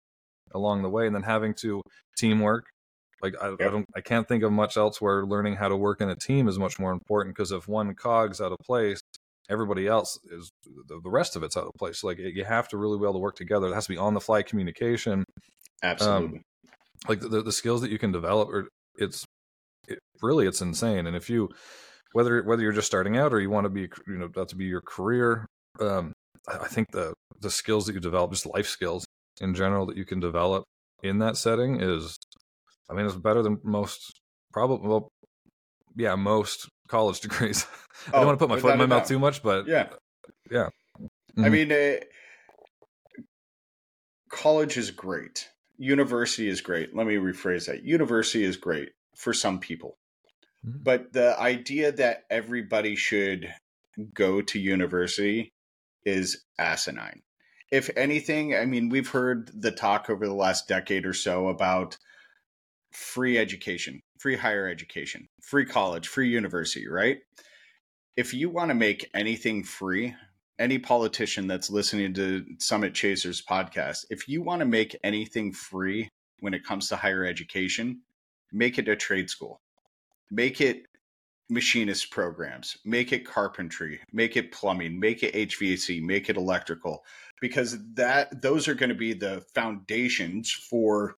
along 0.53 0.81
the 0.81 0.89
way, 0.89 1.05
and 1.07 1.15
then 1.15 1.23
having 1.23 1.53
to 1.61 1.81
teamwork. 2.17 2.65
Like 3.21 3.35
I, 3.41 3.49
yep. 3.49 3.61
I 3.61 3.65
don't, 3.65 3.85
I 3.95 4.01
can't 4.01 4.27
think 4.27 4.43
of 4.43 4.51
much 4.51 4.77
else 4.77 4.99
where 4.99 5.25
learning 5.25 5.55
how 5.55 5.69
to 5.69 5.77
work 5.77 6.01
in 6.01 6.09
a 6.09 6.15
team 6.15 6.47
is 6.47 6.57
much 6.57 6.79
more 6.79 6.91
important 6.91 7.35
because 7.35 7.51
if 7.51 7.67
one 7.67 7.93
cog's 7.93 8.41
out 8.41 8.51
of 8.51 8.57
place, 8.65 8.99
everybody 9.49 9.87
else 9.87 10.17
is 10.31 10.51
the, 10.87 10.99
the 11.03 11.09
rest 11.09 11.35
of 11.35 11.43
it's 11.43 11.55
out 11.55 11.67
of 11.67 11.73
place. 11.77 11.99
So 11.99 12.07
like 12.07 12.17
you 12.17 12.43
have 12.43 12.67
to 12.69 12.77
really 12.77 12.97
be 12.97 13.03
able 13.03 13.13
to 13.13 13.19
work 13.19 13.35
together. 13.35 13.67
It 13.67 13.75
has 13.75 13.85
to 13.85 13.93
be 13.93 13.97
on 13.97 14.15
the 14.15 14.21
fly 14.21 14.41
communication. 14.41 15.23
Absolutely. 15.83 16.37
Um, 16.37 16.43
like 17.07 17.19
the, 17.19 17.43
the 17.43 17.51
skills 17.51 17.81
that 17.81 17.91
you 17.91 17.99
can 17.99 18.11
develop, 18.11 18.49
or 18.49 18.67
it's 18.97 19.25
it, 19.87 19.99
really 20.21 20.47
it's 20.47 20.61
insane. 20.61 21.05
And 21.07 21.15
if 21.15 21.29
you 21.29 21.49
whether 22.13 22.43
whether 22.43 22.61
you're 22.61 22.71
just 22.71 22.87
starting 22.87 23.17
out 23.17 23.33
or 23.33 23.39
you 23.39 23.49
want 23.49 23.65
to 23.65 23.69
be 23.69 23.89
you 24.07 24.17
know 24.17 24.29
that 24.35 24.49
to 24.49 24.55
be 24.55 24.65
your 24.65 24.81
career, 24.81 25.45
um, 25.79 26.13
I 26.47 26.67
think 26.67 26.91
the 26.91 27.13
the 27.39 27.51
skills 27.51 27.85
that 27.85 27.93
you 27.93 27.99
develop, 27.99 28.31
just 28.31 28.45
life 28.45 28.67
skills 28.67 29.05
in 29.39 29.53
general 29.55 29.85
that 29.87 29.97
you 29.97 30.05
can 30.05 30.19
develop 30.19 30.65
in 31.03 31.19
that 31.19 31.37
setting 31.37 31.81
is, 31.81 32.15
I 32.89 32.93
mean, 32.93 33.05
it's 33.05 33.15
better 33.15 33.41
than 33.41 33.59
most 33.63 34.19
probably 34.53 34.87
well, 34.87 35.09
yeah, 35.95 36.15
most 36.15 36.67
college 36.87 37.19
degrees. 37.21 37.65
I 38.07 38.17
don't 38.17 38.25
want 38.25 38.39
to 38.39 38.45
put 38.45 38.53
my 38.53 38.59
foot 38.59 38.73
in 38.73 38.79
my 38.79 38.85
mouth 38.85 39.07
too 39.07 39.19
much, 39.19 39.41
but 39.43 39.67
yeah, 39.67 39.89
yeah. 40.49 40.69
Mm-hmm. 40.99 41.45
I 41.45 41.49
mean, 41.49 41.71
uh, 41.71 41.95
college 44.29 44.77
is 44.77 44.91
great. 44.91 45.47
University 45.77 46.47
is 46.47 46.61
great. 46.61 46.95
Let 46.95 47.07
me 47.07 47.15
rephrase 47.15 47.67
that. 47.67 47.83
University 47.83 48.43
is 48.43 48.57
great 48.57 48.89
for 49.15 49.33
some 49.33 49.59
people. 49.59 49.97
Mm-hmm. 50.65 50.83
But 50.83 51.13
the 51.13 51.39
idea 51.39 51.91
that 51.93 52.23
everybody 52.29 52.95
should 52.95 53.53
go 54.13 54.41
to 54.41 54.59
university 54.59 55.53
is 56.05 56.43
asinine. 56.57 57.21
If 57.71 57.89
anything, 57.95 58.55
I 58.55 58.65
mean, 58.65 58.89
we've 58.89 59.09
heard 59.09 59.49
the 59.53 59.71
talk 59.71 60.09
over 60.09 60.27
the 60.27 60.33
last 60.33 60.67
decade 60.67 61.05
or 61.05 61.13
so 61.13 61.47
about 61.47 61.97
free 62.91 63.37
education, 63.37 64.01
free 64.19 64.35
higher 64.35 64.67
education, 64.67 65.29
free 65.41 65.65
college, 65.65 66.07
free 66.07 66.29
university, 66.29 66.87
right? 66.87 67.19
If 68.17 68.33
you 68.33 68.49
want 68.49 68.69
to 68.69 68.75
make 68.75 69.09
anything 69.13 69.63
free, 69.63 70.13
any 70.59 70.77
politician 70.79 71.47
that's 71.47 71.69
listening 71.69 72.13
to 72.15 72.45
Summit 72.59 72.93
Chasers 72.93 73.41
podcast, 73.41 74.05
if 74.09 74.27
you 74.27 74.41
want 74.41 74.59
to 74.59 74.65
make 74.65 74.97
anything 75.03 75.53
free 75.53 76.09
when 76.41 76.53
it 76.53 76.65
comes 76.65 76.89
to 76.89 76.97
higher 76.97 77.25
education, 77.25 78.01
make 78.51 78.77
it 78.77 78.89
a 78.89 78.97
trade 78.97 79.29
school. 79.29 79.60
Make 80.31 80.61
it 80.61 80.85
machinist 81.49 82.09
programs, 82.09 82.77
make 82.85 83.11
it 83.11 83.25
carpentry, 83.25 83.99
make 84.13 84.37
it 84.37 84.53
plumbing, 84.53 84.97
make 84.97 85.21
it 85.21 85.33
HVAC, 85.33 86.01
make 86.01 86.29
it 86.29 86.37
electrical. 86.37 87.03
Because 87.41 87.77
that 87.95 88.41
those 88.41 88.69
are 88.69 88.73
going 88.73 88.89
to 88.89 88.95
be 88.95 89.13
the 89.13 89.43
foundations 89.53 90.49
for 90.51 91.17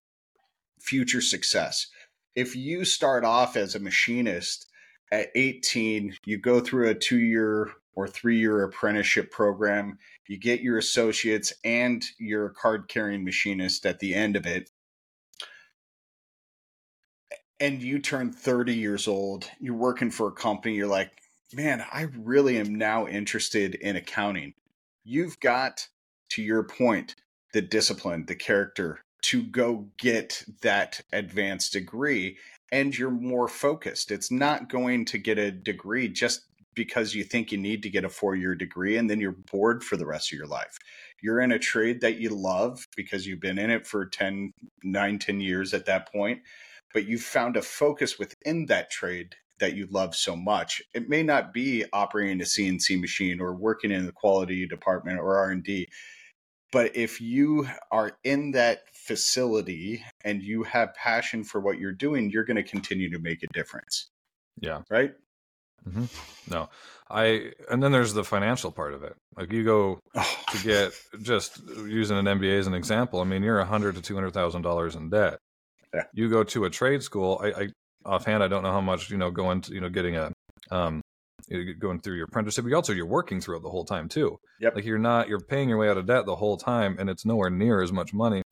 future 0.80 1.20
success. 1.20 1.86
If 2.34 2.56
you 2.56 2.84
start 2.84 3.24
off 3.24 3.56
as 3.56 3.76
a 3.76 3.80
machinist 3.80 4.66
at 5.12 5.28
18, 5.36 6.16
you 6.26 6.38
go 6.38 6.58
through 6.58 6.90
a 6.90 6.94
2-year 6.96 7.70
or 7.94 8.08
3-year 8.08 8.64
apprenticeship 8.64 9.30
program, 9.30 9.98
you 10.26 10.36
get 10.36 10.62
your 10.62 10.78
associates 10.78 11.52
and 11.62 12.04
your 12.18 12.48
card 12.48 12.88
carrying 12.88 13.22
machinist 13.22 13.86
at 13.86 14.00
the 14.00 14.14
end 14.14 14.34
of 14.34 14.46
it 14.46 14.70
and 17.60 17.82
you 17.82 17.98
turn 17.98 18.32
30 18.32 18.74
years 18.74 19.06
old, 19.08 19.48
you're 19.60 19.74
working 19.74 20.10
for 20.10 20.28
a 20.28 20.32
company, 20.32 20.74
you're 20.74 20.86
like, 20.86 21.10
man, 21.52 21.84
I 21.92 22.08
really 22.16 22.58
am 22.58 22.74
now 22.74 23.06
interested 23.06 23.74
in 23.76 23.96
accounting. 23.96 24.54
You've 25.04 25.38
got, 25.40 25.88
to 26.30 26.42
your 26.42 26.64
point, 26.64 27.14
the 27.52 27.62
discipline, 27.62 28.26
the 28.26 28.34
character 28.34 29.00
to 29.22 29.42
go 29.42 29.88
get 29.98 30.44
that 30.62 31.00
advanced 31.12 31.72
degree, 31.72 32.36
and 32.72 32.96
you're 32.96 33.10
more 33.10 33.48
focused. 33.48 34.10
It's 34.10 34.30
not 34.30 34.68
going 34.68 35.04
to 35.06 35.18
get 35.18 35.38
a 35.38 35.50
degree 35.50 36.08
just 36.08 36.42
because 36.74 37.14
you 37.14 37.22
think 37.22 37.52
you 37.52 37.58
need 37.58 37.82
to 37.84 37.90
get 37.90 38.04
a 38.04 38.08
four 38.08 38.34
year 38.34 38.54
degree 38.54 38.96
and 38.96 39.08
then 39.08 39.20
you're 39.20 39.36
bored 39.52 39.84
for 39.84 39.96
the 39.96 40.06
rest 40.06 40.32
of 40.32 40.38
your 40.38 40.48
life. 40.48 40.76
You're 41.22 41.40
in 41.40 41.52
a 41.52 41.58
trade 41.58 42.00
that 42.00 42.18
you 42.18 42.30
love 42.30 42.86
because 42.96 43.26
you've 43.26 43.40
been 43.40 43.58
in 43.58 43.70
it 43.70 43.86
for 43.86 44.06
10, 44.06 44.52
9, 44.82 45.18
10 45.18 45.40
years 45.40 45.72
at 45.72 45.86
that 45.86 46.10
point 46.10 46.40
but 46.94 47.06
you've 47.06 47.22
found 47.22 47.56
a 47.56 47.62
focus 47.62 48.18
within 48.18 48.66
that 48.66 48.90
trade 48.90 49.34
that 49.60 49.74
you 49.74 49.86
love 49.90 50.14
so 50.14 50.34
much. 50.34 50.82
It 50.94 51.08
may 51.08 51.22
not 51.22 51.52
be 51.52 51.84
operating 51.92 52.40
a 52.40 52.44
CNC 52.44 53.00
machine 53.00 53.40
or 53.40 53.54
working 53.54 53.90
in 53.90 54.06
the 54.06 54.12
quality 54.12 54.66
department 54.66 55.18
or 55.18 55.36
R&D. 55.36 55.88
But 56.72 56.96
if 56.96 57.20
you 57.20 57.68
are 57.92 58.12
in 58.24 58.52
that 58.52 58.82
facility 58.92 60.04
and 60.24 60.42
you 60.42 60.62
have 60.64 60.94
passion 60.94 61.44
for 61.44 61.60
what 61.60 61.78
you're 61.78 61.92
doing, 61.92 62.30
you're 62.30 62.44
going 62.44 62.56
to 62.56 62.64
continue 62.64 63.10
to 63.10 63.18
make 63.18 63.42
a 63.42 63.48
difference. 63.48 64.08
Yeah. 64.60 64.82
Right? 64.90 65.14
Mm-hmm. 65.88 66.04
No, 66.50 66.70
I 67.10 67.52
and 67.70 67.82
then 67.82 67.92
there's 67.92 68.14
the 68.14 68.24
financial 68.24 68.72
part 68.72 68.94
of 68.94 69.02
it. 69.02 69.14
Like 69.36 69.52
you 69.52 69.64
go 69.64 70.00
oh. 70.14 70.38
to 70.52 70.62
get 70.62 70.92
just 71.22 71.60
using 71.68 72.16
an 72.16 72.24
MBA 72.24 72.58
as 72.58 72.66
an 72.66 72.72
example. 72.72 73.20
I 73.20 73.24
mean, 73.24 73.42
you're 73.42 73.58
a 73.58 73.66
hundred 73.66 73.96
to 73.96 74.00
two 74.00 74.14
hundred 74.14 74.32
thousand 74.32 74.62
dollars 74.62 74.94
in 74.96 75.10
debt. 75.10 75.38
Yeah. 75.94 76.02
You 76.12 76.28
go 76.28 76.42
to 76.42 76.64
a 76.64 76.70
trade 76.70 77.02
school. 77.02 77.40
I, 77.42 77.48
I 77.48 77.68
offhand, 78.04 78.42
I 78.42 78.48
don't 78.48 78.62
know 78.62 78.72
how 78.72 78.80
much 78.80 79.10
you 79.10 79.16
know 79.16 79.30
going 79.30 79.60
to 79.62 79.72
you 79.72 79.80
know 79.80 79.88
getting 79.88 80.16
a 80.16 80.32
um 80.70 81.00
going 81.78 82.00
through 82.00 82.16
your 82.16 82.24
apprenticeship. 82.24 82.64
You 82.66 82.74
also 82.74 82.92
you're 82.92 83.06
working 83.06 83.40
through 83.40 83.58
it 83.58 83.62
the 83.62 83.70
whole 83.70 83.84
time 83.84 84.08
too. 84.08 84.36
Yep. 84.60 84.76
Like 84.76 84.84
you're 84.84 84.98
not 84.98 85.28
you're 85.28 85.40
paying 85.40 85.68
your 85.68 85.78
way 85.78 85.88
out 85.88 85.98
of 85.98 86.06
debt 86.06 86.26
the 86.26 86.36
whole 86.36 86.56
time, 86.56 86.96
and 86.98 87.08
it's 87.08 87.24
nowhere 87.24 87.50
near 87.50 87.82
as 87.82 87.92
much 87.92 88.12
money. 88.12 88.42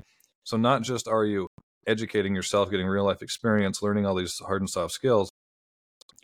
So 0.45 0.57
not 0.57 0.83
just 0.83 1.09
are 1.09 1.25
you 1.25 1.49
educating 1.87 2.35
yourself, 2.35 2.71
getting 2.71 2.87
real 2.87 3.05
life 3.05 3.23
experience, 3.23 3.83
learning 3.83 4.07
all 4.07 4.15
these 4.15 4.39
hard 4.39 4.63
and 4.63 4.71
soft 4.71 4.93
skills, 4.93 5.31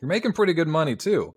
you're 0.00 0.08
making 0.08 0.32
pretty 0.32 0.54
good 0.54 0.68
money 0.68 0.96
too. 0.96 1.32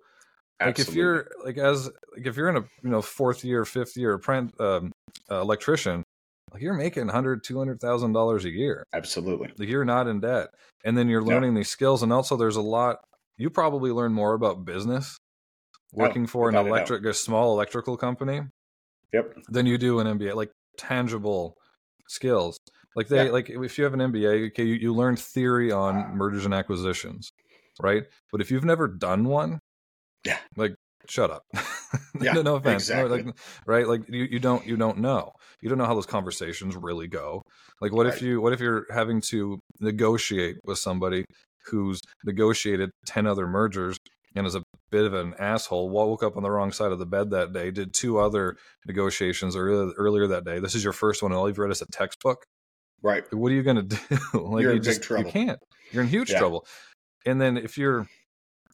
Like 0.64 0.80
if 0.80 0.94
you're 0.94 1.28
like 1.44 1.58
as 1.58 1.86
like 1.86 2.28
if 2.28 2.38
you're 2.38 2.50
in 2.50 2.58
a 2.58 2.64
you 2.84 2.90
know 2.90 3.02
fourth 3.02 3.44
year, 3.44 3.66
fifth 3.66 3.98
year 3.98 4.14
apprentice 4.14 4.54
um, 4.60 4.92
uh, 5.30 5.42
electrician, 5.42 6.04
like 6.52 6.62
you're 6.62 6.74
making 6.74 7.08
hundred, 7.08 7.44
two 7.44 7.58
hundred 7.58 7.80
thousand 7.80 8.14
dollars 8.14 8.46
a 8.46 8.50
year. 8.50 8.86
Absolutely. 8.94 9.50
Like 9.58 9.70
you're 9.70 9.86
not 9.86 10.08
in 10.08 10.20
debt, 10.20 10.50
and 10.84 10.98
then 10.98 11.08
you're 11.08 11.24
learning 11.24 11.54
no. 11.54 11.60
these 11.60 11.70
skills, 11.70 12.04
and 12.04 12.12
also 12.12 12.36
there's 12.36 12.56
a 12.56 12.62
lot. 12.62 13.00
You 13.38 13.50
probably 13.50 13.92
learn 13.92 14.14
more 14.14 14.34
about 14.34 14.66
business 14.66 15.18
oh, 15.74 15.78
working 15.94 16.24
oh, 16.24 16.28
for 16.28 16.50
an 16.50 16.56
electric, 16.56 17.06
a 17.06 17.14
small 17.14 17.54
electrical 17.54 17.98
company. 17.98 18.42
Yep. 19.14 19.36
Than 19.50 19.66
you 19.66 19.78
do 19.78 20.00
an 20.00 20.08
MBA, 20.08 20.36
like 20.36 20.52
tangible 20.78 21.58
skills. 22.08 22.58
Like 22.96 23.08
they 23.08 23.26
yeah. 23.26 23.32
like 23.32 23.50
if 23.50 23.78
you 23.78 23.84
have 23.84 23.94
an 23.94 24.00
MBA, 24.00 24.48
okay, 24.48 24.64
you, 24.64 24.76
you 24.76 24.94
learn 24.94 25.16
theory 25.16 25.72
on 25.72 26.16
mergers 26.16 26.46
and 26.46 26.54
acquisitions 26.54 27.32
right? 27.82 28.04
But 28.32 28.42
if 28.42 28.52
you've 28.52 28.66
never 28.66 28.88
done 28.88 29.26
one, 29.26 29.60
yeah, 30.26 30.40
like 30.56 30.76
shut 31.08 31.32
up. 31.32 31.44
yeah, 32.22 32.34
no, 32.34 32.56
offense, 32.56 32.84
exactly. 32.84 33.24
like, 33.24 33.36
right? 33.66 33.88
Like 33.88 34.10
you, 34.10 34.24
you 34.24 34.40
don't 34.40 34.66
you 34.66 34.78
don't 34.78 35.00
know. 35.00 35.34
You 35.62 35.70
don't 35.70 35.78
know 35.78 35.86
how 35.86 35.94
those 35.94 36.06
conversations 36.06 36.76
really 36.76 37.08
go. 37.08 37.44
Like 37.80 37.92
what 37.92 38.06
right. 38.06 38.16
if 38.16 38.22
you 38.22 38.42
what 38.42 38.54
if 38.54 38.60
you're 38.60 38.86
having 38.92 39.22
to 39.30 39.60
negotiate 39.80 40.58
with 40.66 40.78
somebody 40.78 41.26
who's 41.68 42.02
negotiated 42.24 42.92
10 43.06 43.28
other 43.28 43.48
mergers 43.48 43.98
and 44.36 44.48
is 44.48 44.56
a 44.56 44.64
bit 44.90 45.06
of 45.06 45.14
an 45.14 45.34
asshole 45.40 45.90
woke 45.90 46.24
up 46.24 46.38
on 46.38 46.44
the 46.44 46.50
wrong 46.50 46.72
side 46.72 46.92
of 46.92 47.00
the 47.00 47.06
bed 47.06 47.32
that 47.32 47.54
day 47.54 47.72
did 47.72 47.94
two 47.94 48.18
other 48.18 48.56
negotiations 48.88 49.56
earlier, 49.56 49.94
earlier 49.98 50.28
that 50.28 50.44
day 50.44 50.60
this 50.60 50.76
is 50.76 50.84
your 50.84 50.94
first 50.94 51.22
one 51.22 51.32
and 51.32 51.38
all 51.38 51.48
you've 51.48 51.60
read 51.60 51.72
is 51.72 51.82
a 51.82 51.86
textbook 51.92 52.44
right 53.02 53.24
what 53.34 53.52
are 53.52 53.56
you 53.56 53.64
going 53.64 53.76
to 53.88 53.98
do 53.98 53.98
like 54.34 54.64
you're 54.64 54.72
you 54.72 54.78
in 54.78 54.84
just, 54.84 55.02
big 55.02 55.08
trouble 55.08 55.26
you 55.26 55.32
can't 55.32 55.60
you're 55.92 56.04
in 56.04 56.10
huge 56.10 56.32
yeah. 56.32 56.40
trouble 56.40 56.66
and 57.26 57.40
then 57.40 57.58
if 57.58 57.78
you're 57.78 58.08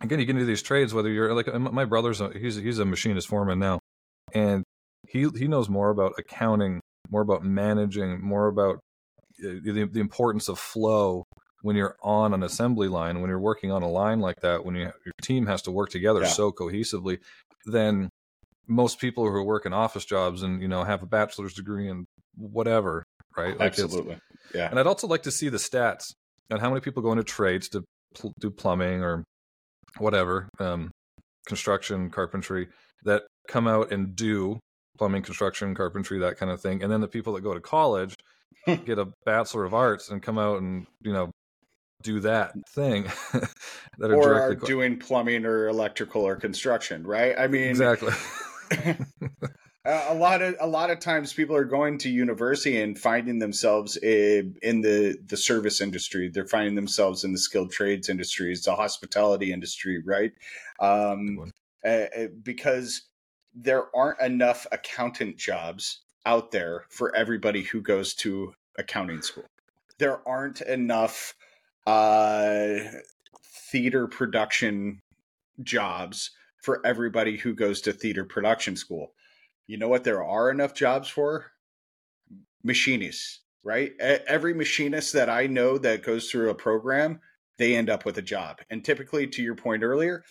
again, 0.01 0.19
you 0.19 0.25
get 0.25 0.35
into 0.35 0.45
these 0.45 0.61
trades, 0.61 0.93
whether 0.93 1.09
you're 1.09 1.33
like 1.33 1.53
my 1.53 1.85
brother's, 1.85 2.21
a, 2.21 2.31
he's 2.37 2.55
he's 2.55 2.79
a 2.79 2.85
machinist 2.85 3.27
foreman 3.27 3.59
now, 3.59 3.79
and 4.33 4.63
he 5.07 5.27
he 5.37 5.47
knows 5.47 5.69
more 5.69 5.89
about 5.89 6.13
accounting, 6.17 6.81
more 7.09 7.21
about 7.21 7.43
managing, 7.43 8.21
more 8.21 8.47
about 8.47 8.75
uh, 9.43 9.59
the 9.63 9.89
the 9.91 9.99
importance 9.99 10.47
of 10.47 10.59
flow 10.59 11.23
when 11.61 11.75
you're 11.75 11.97
on 12.01 12.33
an 12.33 12.43
assembly 12.43 12.87
line, 12.87 13.19
when 13.19 13.29
you're 13.29 13.39
working 13.39 13.71
on 13.71 13.81
a 13.81 13.89
line 13.89 14.19
like 14.19 14.39
that, 14.41 14.63
when 14.63 14.75
you, 14.75 14.83
your 14.83 15.13
team 15.21 15.47
has 15.47 15.61
to 15.63 15.71
work 15.71 15.89
together 15.89 16.21
yeah. 16.21 16.27
so 16.27 16.51
cohesively, 16.51 17.19
then 17.65 18.09
most 18.67 18.99
people 18.99 19.29
who 19.29 19.43
work 19.43 19.65
in 19.65 19.73
office 19.73 20.05
jobs 20.05 20.43
and 20.43 20.61
you 20.61 20.67
know 20.67 20.83
have 20.83 21.01
a 21.01 21.07
bachelor's 21.07 21.53
degree 21.53 21.89
and 21.89 22.05
whatever, 22.35 23.03
right? 23.35 23.57
Like 23.57 23.71
Absolutely, 23.71 24.17
yeah. 24.53 24.69
And 24.69 24.79
I'd 24.79 24.87
also 24.87 25.07
like 25.07 25.23
to 25.23 25.31
see 25.31 25.49
the 25.49 25.57
stats 25.57 26.13
on 26.51 26.59
how 26.59 26.69
many 26.69 26.81
people 26.81 27.01
go 27.01 27.11
into 27.11 27.23
trades 27.23 27.69
to 27.69 27.83
pl- 28.13 28.33
do 28.39 28.49
plumbing 28.49 29.01
or 29.03 29.23
whatever, 29.99 30.49
um, 30.59 30.91
construction, 31.45 32.09
carpentry 32.09 32.67
that 33.03 33.23
come 33.47 33.67
out 33.67 33.91
and 33.91 34.15
do 34.15 34.59
plumbing, 34.97 35.21
construction, 35.21 35.75
carpentry, 35.75 36.19
that 36.19 36.37
kind 36.37 36.51
of 36.51 36.61
thing. 36.61 36.83
And 36.83 36.91
then 36.91 37.01
the 37.01 37.07
people 37.07 37.33
that 37.33 37.41
go 37.41 37.53
to 37.53 37.61
college 37.61 38.15
get 38.85 38.99
a 38.99 39.07
bachelor 39.25 39.63
of 39.63 39.73
arts 39.73 40.09
and 40.09 40.21
come 40.21 40.37
out 40.37 40.61
and 40.61 40.87
you 41.01 41.13
know 41.13 41.31
do 42.03 42.19
that 42.19 42.53
thing 42.75 43.03
that 43.97 44.11
are 44.11 44.15
or 44.15 44.41
are 44.41 44.55
doing 44.55 44.99
plumbing 44.99 45.45
or 45.45 45.67
electrical 45.67 46.21
or 46.21 46.35
construction, 46.35 47.05
right? 47.05 47.35
I 47.37 47.47
mean, 47.47 47.69
exactly. 47.69 48.13
a 49.87 50.13
lot 50.13 50.41
of 50.41 50.55
a 50.59 50.67
lot 50.67 50.89
of 50.89 50.99
times 50.99 51.31
people 51.31 51.55
are 51.55 51.63
going 51.63 51.97
to 51.99 52.09
university 52.09 52.81
and 52.81 52.99
finding 52.99 53.39
themselves 53.39 53.95
in, 53.97 54.57
in 54.61 54.81
the 54.81 55.17
the 55.27 55.37
service 55.37 55.79
industry. 55.79 56.27
They're 56.27 56.45
finding 56.45 56.75
themselves 56.75 57.23
in 57.23 57.31
the 57.31 57.37
skilled 57.37 57.71
trades 57.71 58.09
industries 58.09 58.63
the 58.63 58.75
hospitality 58.75 59.53
industry 59.53 60.03
right? 60.05 60.33
Um, 60.79 61.53
uh, 61.85 62.05
because 62.43 63.03
there 63.55 63.95
aren't 63.95 64.19
enough 64.19 64.67
accountant 64.71 65.37
jobs 65.37 66.01
out 66.25 66.51
there 66.51 66.85
for 66.89 67.15
everybody 67.15 67.63
who 67.63 67.81
goes 67.81 68.13
to 68.15 68.53
accounting 68.77 69.21
school. 69.21 69.45
There 69.99 70.27
aren't 70.27 70.61
enough 70.61 71.33
uh, 71.87 72.79
theater 73.71 74.07
production 74.07 74.99
jobs 75.63 76.31
for 76.61 76.85
everybody 76.85 77.37
who 77.37 77.53
goes 77.53 77.79
to 77.81 77.93
theater 77.93 78.25
production 78.25 78.75
school 78.75 79.13
you 79.67 79.77
know 79.77 79.89
what 79.89 80.03
there 80.03 80.23
are 80.23 80.49
enough 80.49 80.73
jobs 80.73 81.09
for? 81.09 81.51
Machinists, 82.63 83.41
right? 83.63 83.91
Every 83.99 84.53
machinist 84.53 85.13
that 85.13 85.29
I 85.29 85.47
know 85.47 85.77
that 85.77 86.03
goes 86.03 86.29
through 86.29 86.49
a 86.49 86.55
program, 86.55 87.19
they 87.57 87.75
end 87.75 87.89
up 87.89 88.05
with 88.05 88.17
a 88.17 88.21
job. 88.21 88.59
And 88.69 88.83
typically, 88.83 89.27
to 89.27 89.41
your 89.43 89.55
point 89.55 89.83
earlier, 89.83 90.23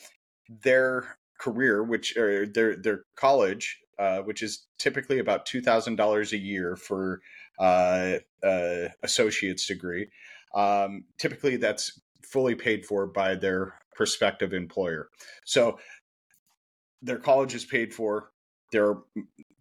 their 0.62 1.18
career, 1.38 1.82
which 1.82 2.16
or 2.16 2.46
their 2.46 2.76
their 2.76 3.00
college, 3.14 3.78
uh, 3.98 4.18
which 4.20 4.42
is 4.42 4.66
typically 4.78 5.18
about 5.18 5.46
two 5.46 5.60
thousand 5.60 5.96
dollars 5.96 6.32
a 6.32 6.38
year 6.38 6.76
for 6.76 7.20
uh, 7.58 8.18
uh, 8.42 8.88
associate's 9.02 9.66
degree, 9.66 10.08
um, 10.54 11.04
typically 11.18 11.56
that's 11.56 12.00
fully 12.24 12.54
paid 12.54 12.84
for 12.84 13.06
by 13.06 13.34
their 13.34 13.74
prospective 13.94 14.52
employer. 14.52 15.08
So 15.44 15.78
their 17.02 17.18
college 17.18 17.54
is 17.54 17.64
paid 17.64 17.94
for 17.94 18.30
they're 18.72 18.96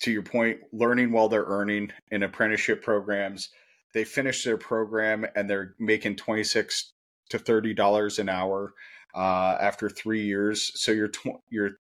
to 0.01 0.11
your 0.11 0.23
point 0.23 0.59
learning 0.73 1.11
while 1.11 1.29
they're 1.29 1.45
earning 1.45 1.91
in 2.11 2.23
apprenticeship 2.23 2.83
programs. 2.83 3.49
They 3.93 4.03
finish 4.03 4.43
their 4.43 4.57
program 4.57 5.25
and 5.35 5.49
they're 5.49 5.75
making 5.79 6.17
26 6.17 6.93
to 7.29 7.39
30 7.39 7.73
dollars 7.73 8.19
an 8.19 8.29
hour 8.29 8.73
uh, 9.15 9.57
after 9.61 9.89
three 9.89 10.23
years. 10.23 10.71
So 10.75 10.91
you're 10.91 11.07
tw- 11.07 11.41
you're 11.49 11.71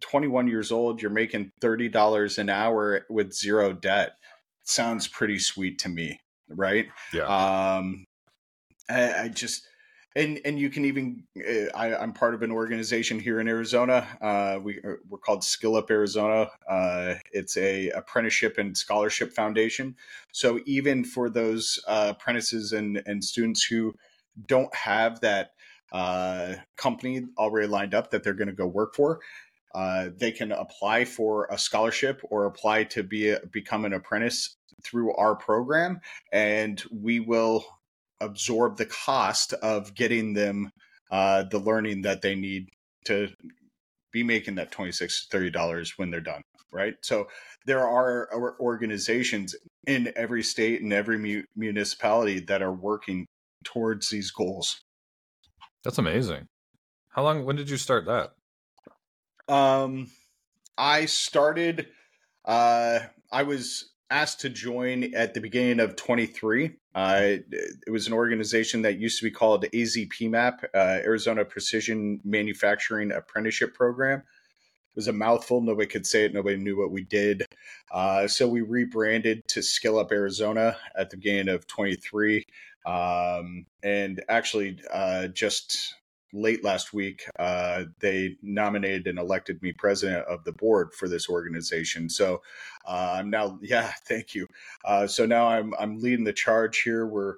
21 0.00 0.48
years 0.48 0.70
old 0.70 1.00
you're 1.00 1.10
making 1.10 1.50
30 1.60 1.88
dollars 1.88 2.38
an 2.38 2.48
hour 2.50 3.06
with 3.08 3.32
zero 3.32 3.72
debt. 3.72 4.12
Sounds 4.64 5.08
pretty 5.08 5.38
sweet 5.38 5.78
to 5.80 5.88
me 5.88 6.20
right? 6.48 6.86
Yeah. 7.12 7.24
Um 7.24 8.06
I, 8.88 9.22
I 9.22 9.28
just 9.28 9.66
and 10.16 10.40
and 10.44 10.58
you 10.58 10.70
can 10.70 10.84
even 10.84 11.24
uh, 11.38 11.76
I, 11.76 12.02
am 12.02 12.12
part 12.12 12.34
of 12.34 12.42
an 12.42 12.52
organization 12.52 13.18
here 13.18 13.40
in 13.40 13.48
Arizona. 13.48 14.06
Uh, 14.20 14.58
we 14.62 14.78
uh, 14.78 14.94
we're 15.08 15.18
called 15.18 15.42
Skill 15.42 15.76
Up 15.76 15.90
Arizona. 15.90 16.50
Uh, 16.68 17.14
it's 17.32 17.56
a 17.56 17.90
apprenticeship 17.90 18.58
and 18.58 18.76
scholarship 18.76 19.32
foundation. 19.32 19.96
So 20.32 20.60
even 20.66 21.04
for 21.04 21.28
those 21.28 21.82
uh, 21.88 22.12
apprentices 22.16 22.72
and 22.72 23.02
and 23.06 23.24
students 23.24 23.64
who 23.64 23.94
don't 24.46 24.74
have 24.74 25.20
that 25.20 25.52
uh, 25.92 26.54
company 26.76 27.24
already 27.38 27.66
lined 27.66 27.94
up 27.94 28.10
that 28.10 28.22
they're 28.22 28.34
going 28.34 28.48
to 28.48 28.54
go 28.54 28.66
work 28.66 28.94
for. 28.94 29.20
they 30.16 30.32
can 30.32 30.52
apply 30.52 31.04
for 31.04 31.46
a 31.50 31.58
scholarship 31.58 32.20
or 32.30 32.46
apply 32.46 32.84
to 32.84 33.02
be 33.02 33.30
a, 33.30 33.40
become 33.50 33.84
an 33.84 33.92
apprentice 33.92 34.56
through 34.82 35.14
our 35.14 35.34
program, 35.34 36.00
and 36.32 36.84
we 36.90 37.18
will 37.18 37.64
absorb 38.20 38.76
the 38.76 38.86
cost 38.86 39.52
of 39.54 39.94
getting 39.94 40.34
them 40.34 40.70
uh, 41.10 41.44
the 41.50 41.58
learning 41.58 42.02
that 42.02 42.22
they 42.22 42.34
need 42.34 42.68
to 43.04 43.28
be 44.12 44.22
making 44.22 44.54
that 44.56 44.72
26 44.72 45.26
30 45.30 45.50
dollars 45.50 45.94
when 45.96 46.10
they're 46.10 46.20
done 46.20 46.42
right? 46.74 46.94
So 47.02 47.28
there 47.64 47.86
are 47.86 48.28
organizations 48.60 49.54
in 49.86 50.12
every 50.16 50.42
state 50.42 50.82
and 50.82 50.92
every 50.92 51.16
mu- 51.16 51.44
municipality 51.56 52.40
that 52.40 52.60
are 52.60 52.72
working 52.72 53.26
towards 53.64 54.10
these 54.10 54.30
goals. 54.30 54.82
That's 55.84 55.98
amazing. 55.98 56.46
How 57.10 57.22
long 57.22 57.44
when 57.44 57.56
did 57.56 57.70
you 57.70 57.76
start 57.76 58.06
that? 58.06 58.32
Um 59.48 60.10
i 60.76 61.04
started 61.04 61.86
uh 62.44 62.98
i 63.30 63.44
was 63.44 63.93
asked 64.14 64.40
to 64.42 64.48
join 64.48 65.12
at 65.14 65.34
the 65.34 65.40
beginning 65.40 65.80
of 65.80 65.96
23. 65.96 66.70
Uh, 66.94 67.20
it 67.50 67.90
was 67.90 68.06
an 68.06 68.12
organization 68.12 68.82
that 68.82 69.00
used 69.00 69.18
to 69.18 69.24
be 69.24 69.30
called 69.32 69.64
AZPMAP, 69.64 70.64
uh, 70.72 71.00
Arizona 71.02 71.44
Precision 71.44 72.20
Manufacturing 72.24 73.10
Apprenticeship 73.10 73.74
Program. 73.74 74.20
It 74.20 74.96
was 74.96 75.08
a 75.08 75.12
mouthful. 75.12 75.60
Nobody 75.60 75.88
could 75.88 76.06
say 76.06 76.24
it. 76.24 76.32
Nobody 76.32 76.56
knew 76.56 76.78
what 76.78 76.92
we 76.92 77.02
did. 77.02 77.44
Uh, 77.92 78.28
so 78.28 78.46
we 78.46 78.60
rebranded 78.60 79.42
to 79.48 79.62
Skill 79.62 79.98
Up 79.98 80.12
Arizona 80.12 80.76
at 80.96 81.10
the 81.10 81.16
beginning 81.16 81.52
of 81.52 81.66
23. 81.66 82.44
Um, 82.86 83.66
and 83.82 84.22
actually, 84.28 84.78
uh, 84.92 85.26
just 85.26 85.96
late 86.34 86.64
last 86.64 86.92
week, 86.92 87.24
uh, 87.38 87.84
they 88.00 88.36
nominated 88.42 89.06
and 89.06 89.18
elected 89.18 89.62
me 89.62 89.72
president 89.72 90.26
of 90.26 90.44
the 90.44 90.52
board 90.52 90.92
for 90.92 91.08
this 91.08 91.28
organization. 91.28 92.10
So 92.10 92.42
uh, 92.86 93.14
I'm 93.18 93.30
now, 93.30 93.58
yeah, 93.62 93.92
thank 94.06 94.34
you. 94.34 94.46
Uh, 94.84 95.06
so 95.06 95.24
now 95.24 95.48
I'm 95.48 95.72
I'm 95.78 96.00
leading 96.00 96.24
the 96.24 96.32
charge 96.32 96.80
here. 96.80 97.06
We're 97.06 97.36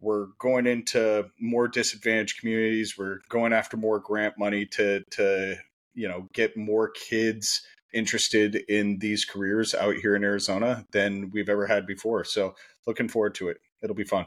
we're 0.00 0.28
going 0.38 0.66
into 0.66 1.30
more 1.38 1.68
disadvantaged 1.68 2.40
communities. 2.40 2.98
We're 2.98 3.20
going 3.28 3.52
after 3.52 3.76
more 3.76 4.00
grant 4.00 4.38
money 4.38 4.66
to 4.66 5.04
to 5.10 5.56
you 5.94 6.08
know 6.08 6.28
get 6.32 6.56
more 6.56 6.90
kids 6.90 7.62
interested 7.92 8.56
in 8.68 8.98
these 8.98 9.24
careers 9.24 9.74
out 9.74 9.96
here 9.96 10.16
in 10.16 10.24
Arizona 10.24 10.86
than 10.92 11.30
we've 11.30 11.50
ever 11.50 11.66
had 11.66 11.86
before. 11.86 12.24
So 12.24 12.54
looking 12.86 13.08
forward 13.08 13.34
to 13.36 13.48
it. 13.48 13.58
It'll 13.82 13.94
be 13.94 14.04
fun. 14.04 14.26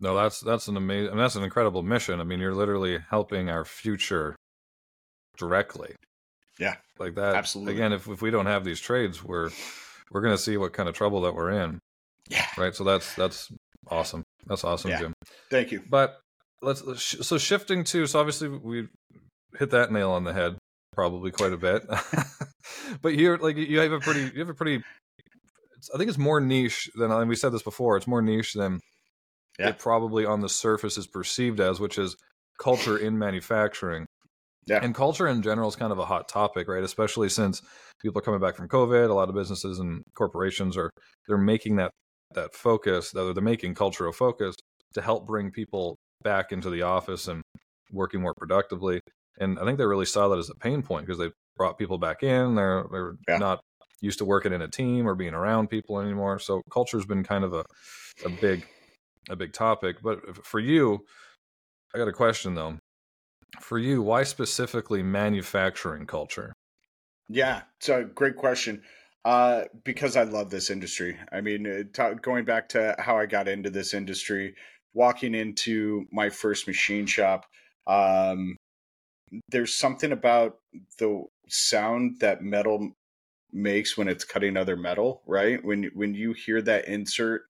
No, 0.00 0.14
that's 0.14 0.40
that's 0.40 0.68
an 0.68 0.76
amazing. 0.76 1.08
I 1.08 1.10
mean, 1.10 1.18
that's 1.18 1.36
an 1.36 1.44
incredible 1.44 1.82
mission. 1.82 2.20
I 2.20 2.24
mean, 2.24 2.40
you're 2.40 2.54
literally 2.54 2.98
helping 3.10 3.48
our 3.48 3.64
future 3.64 4.36
directly. 5.38 5.94
Yeah, 6.58 6.76
like 6.98 7.14
that. 7.14 7.34
Absolutely. 7.34 7.74
Again, 7.74 7.92
if 7.92 8.06
if 8.08 8.20
we 8.20 8.30
don't 8.30 8.46
have 8.46 8.64
these 8.64 8.80
trades, 8.80 9.24
we're 9.24 9.50
we're 10.10 10.20
going 10.20 10.34
to 10.36 10.42
see 10.42 10.56
what 10.56 10.72
kind 10.72 10.88
of 10.88 10.94
trouble 10.94 11.22
that 11.22 11.34
we're 11.34 11.50
in. 11.50 11.78
Yeah. 12.28 12.46
Right. 12.58 12.74
So 12.74 12.84
that's 12.84 13.14
that's 13.14 13.50
awesome. 13.88 14.22
That's 14.46 14.64
awesome, 14.64 14.90
yeah. 14.90 14.98
Jim. 14.98 15.12
Thank 15.50 15.72
you. 15.72 15.82
But 15.88 16.18
let's 16.62 16.82
so 17.26 17.38
shifting 17.38 17.84
to 17.84 18.06
so 18.06 18.18
obviously 18.18 18.48
we 18.48 18.88
hit 19.58 19.70
that 19.70 19.92
nail 19.92 20.10
on 20.10 20.24
the 20.24 20.32
head 20.32 20.56
probably 20.92 21.30
quite 21.30 21.52
a 21.52 21.56
bit. 21.56 21.86
but 23.02 23.14
you're 23.14 23.38
like 23.38 23.56
you 23.56 23.78
have 23.78 23.92
a 23.92 24.00
pretty 24.00 24.30
you 24.34 24.40
have 24.40 24.48
a 24.48 24.54
pretty 24.54 24.82
I 25.94 25.98
think 25.98 26.08
it's 26.08 26.18
more 26.18 26.40
niche 26.40 26.90
than 26.94 27.10
and 27.10 27.28
we 27.28 27.36
said 27.36 27.52
this 27.52 27.62
before. 27.62 27.96
It's 27.96 28.06
more 28.06 28.22
niche 28.22 28.54
than 28.54 28.80
yeah. 29.58 29.68
it 29.68 29.78
probably 29.78 30.24
on 30.24 30.40
the 30.40 30.48
surface 30.48 30.98
is 30.98 31.06
perceived 31.06 31.60
as, 31.60 31.80
which 31.80 31.98
is 31.98 32.16
culture 32.58 32.96
in 32.96 33.18
manufacturing. 33.18 34.06
Yeah. 34.66 34.80
And 34.82 34.94
culture 34.94 35.28
in 35.28 35.42
general 35.42 35.68
is 35.68 35.76
kind 35.76 35.92
of 35.92 35.98
a 35.98 36.04
hot 36.04 36.28
topic, 36.28 36.66
right? 36.66 36.82
Especially 36.82 37.28
since 37.28 37.62
people 38.02 38.18
are 38.18 38.22
coming 38.22 38.40
back 38.40 38.56
from 38.56 38.68
COVID. 38.68 39.08
A 39.08 39.14
lot 39.14 39.28
of 39.28 39.34
businesses 39.34 39.78
and 39.78 40.02
corporations 40.16 40.76
are 40.76 40.90
they're 41.28 41.38
making 41.38 41.76
that 41.76 41.92
that 42.34 42.54
focus, 42.54 43.12
that 43.12 43.32
they're 43.34 43.42
making 43.42 43.74
culture 43.74 44.06
a 44.08 44.12
focus 44.12 44.56
to 44.94 45.00
help 45.00 45.26
bring 45.26 45.52
people 45.52 45.96
back 46.22 46.50
into 46.50 46.68
the 46.68 46.82
office 46.82 47.28
and 47.28 47.42
working 47.92 48.20
more 48.20 48.34
productively. 48.36 49.00
And 49.38 49.58
I 49.58 49.64
think 49.64 49.78
they 49.78 49.86
really 49.86 50.06
saw 50.06 50.28
that 50.28 50.38
as 50.38 50.50
a 50.50 50.54
pain 50.54 50.82
point 50.82 51.06
because 51.06 51.18
they 51.18 51.30
brought 51.56 51.78
people 51.78 51.98
back 51.98 52.22
in. 52.22 52.56
They're 52.56 52.84
they're 52.90 53.14
yeah. 53.28 53.38
not 53.38 53.60
used 54.00 54.18
to 54.18 54.24
working 54.24 54.52
in 54.52 54.62
a 54.62 54.68
team 54.68 55.08
or 55.08 55.14
being 55.14 55.34
around 55.34 55.68
people 55.68 56.00
anymore. 56.00 56.38
So 56.38 56.62
culture's 56.70 57.06
been 57.06 57.22
kind 57.22 57.44
of 57.44 57.52
a 57.52 57.64
a 58.24 58.28
big 58.28 58.66
a 59.28 59.36
big 59.36 59.52
topic. 59.52 59.96
But 60.02 60.44
for 60.44 60.60
you, 60.60 61.04
I 61.94 61.98
got 61.98 62.08
a 62.08 62.12
question 62.12 62.54
though. 62.54 62.78
For 63.60 63.78
you, 63.78 64.02
why 64.02 64.24
specifically 64.24 65.02
manufacturing 65.02 66.06
culture? 66.06 66.52
Yeah, 67.28 67.62
it's 67.78 67.88
a 67.88 68.04
great 68.04 68.36
question. 68.36 68.82
Uh, 69.24 69.64
because 69.82 70.14
I 70.14 70.22
love 70.22 70.50
this 70.50 70.70
industry. 70.70 71.18
I 71.32 71.40
mean, 71.40 71.66
uh, 71.66 71.82
t- 71.92 72.18
going 72.22 72.44
back 72.44 72.68
to 72.70 72.94
how 72.98 73.18
I 73.18 73.26
got 73.26 73.48
into 73.48 73.70
this 73.70 73.92
industry, 73.92 74.54
walking 74.94 75.34
into 75.34 76.06
my 76.12 76.30
first 76.30 76.68
machine 76.68 77.06
shop, 77.06 77.44
um, 77.88 78.56
there's 79.48 79.76
something 79.76 80.12
about 80.12 80.58
the 80.98 81.24
sound 81.48 82.20
that 82.20 82.42
metal 82.42 82.92
makes 83.52 83.96
when 83.96 84.06
it's 84.06 84.24
cutting 84.24 84.56
other 84.56 84.76
metal, 84.76 85.22
right? 85.26 85.64
When 85.64 85.90
when 85.94 86.14
you 86.14 86.32
hear 86.32 86.62
that 86.62 86.86
insert 86.86 87.42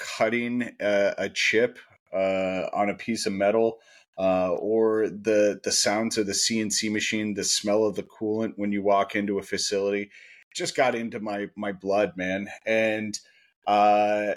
cutting 0.00 0.70
a, 0.80 1.14
a 1.18 1.28
chip 1.28 1.78
uh, 2.12 2.66
on 2.72 2.90
a 2.90 2.94
piece 2.94 3.26
of 3.26 3.32
metal, 3.32 3.78
uh, 4.18 4.52
or 4.54 5.08
the 5.08 5.60
the 5.62 5.72
sounds 5.72 6.18
of 6.18 6.26
the 6.26 6.32
CNC 6.32 6.90
machine, 6.90 7.34
the 7.34 7.44
smell 7.44 7.84
of 7.84 7.96
the 7.96 8.02
coolant 8.02 8.54
when 8.56 8.72
you 8.72 8.82
walk 8.82 9.14
into 9.14 9.38
a 9.38 9.42
facility, 9.42 10.10
just 10.54 10.76
got 10.76 10.94
into 10.94 11.20
my 11.20 11.48
my 11.56 11.72
blood, 11.72 12.12
man. 12.16 12.48
And 12.66 13.18
uh, 13.66 14.34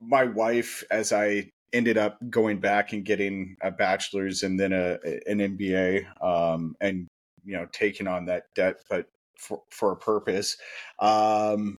my 0.00 0.24
wife, 0.24 0.82
as 0.90 1.12
I 1.12 1.52
ended 1.72 1.98
up 1.98 2.18
going 2.30 2.58
back 2.58 2.92
and 2.92 3.04
getting 3.04 3.56
a 3.60 3.70
bachelor's 3.70 4.42
and 4.42 4.58
then 4.58 4.72
a 4.72 4.98
an 5.26 5.38
MBA, 5.38 6.06
um, 6.24 6.76
and 6.80 7.06
you 7.44 7.56
know 7.56 7.66
taking 7.72 8.06
on 8.06 8.26
that 8.26 8.44
debt, 8.54 8.76
but 8.88 9.06
for 9.38 9.62
for 9.70 9.92
a 9.92 9.96
purpose. 9.96 10.56
Um, 10.98 11.76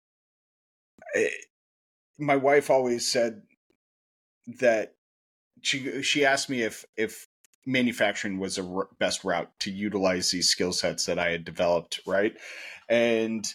it, 1.14 1.32
my 2.18 2.36
wife 2.36 2.70
always 2.70 3.06
said 3.06 3.42
that 4.60 4.94
she 5.62 6.02
she 6.02 6.24
asked 6.24 6.50
me 6.50 6.62
if 6.62 6.84
if 6.96 7.28
manufacturing 7.66 8.38
was 8.38 8.58
a 8.58 8.64
r- 8.64 8.88
best 8.98 9.24
route 9.24 9.50
to 9.60 9.70
utilize 9.70 10.30
these 10.30 10.48
skill 10.48 10.72
sets 10.72 11.06
that 11.06 11.18
I 11.18 11.30
had 11.30 11.44
developed, 11.44 12.00
right? 12.06 12.34
And 12.88 13.46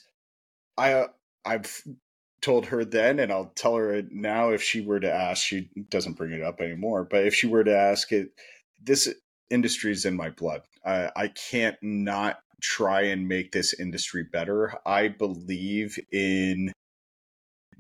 I 0.78 1.06
I've 1.45 1.82
told 2.41 2.67
her 2.67 2.86
then, 2.86 3.19
and 3.19 3.32
I'll 3.32 3.52
tell 3.56 3.76
her 3.76 4.04
now 4.12 4.49
if 4.49 4.62
she 4.62 4.82
were 4.82 4.99
to 4.99 5.12
ask. 5.12 5.43
She 5.43 5.69
doesn't 5.89 6.17
bring 6.17 6.34
it 6.34 6.43
up 6.43 6.62
anymore, 6.62 7.06
but 7.10 7.26
if 7.26 7.34
she 7.34 7.47
were 7.47 7.63
to 7.63 7.76
ask 7.76 8.12
it, 8.12 8.30
this 8.82 9.13
industry 9.49 9.91
is 9.91 10.06
in 10.06 10.15
my 10.15 10.30
blood. 10.30 10.62
I, 10.86 11.10
I 11.15 11.28
can't 11.30 11.78
not 11.82 12.39
try 12.62 13.02
and 13.04 13.28
make 13.28 13.52
this 13.52 13.78
industry 13.78 14.23
better. 14.23 14.73
I 14.86 15.08
believe 15.10 15.99
in 16.12 16.71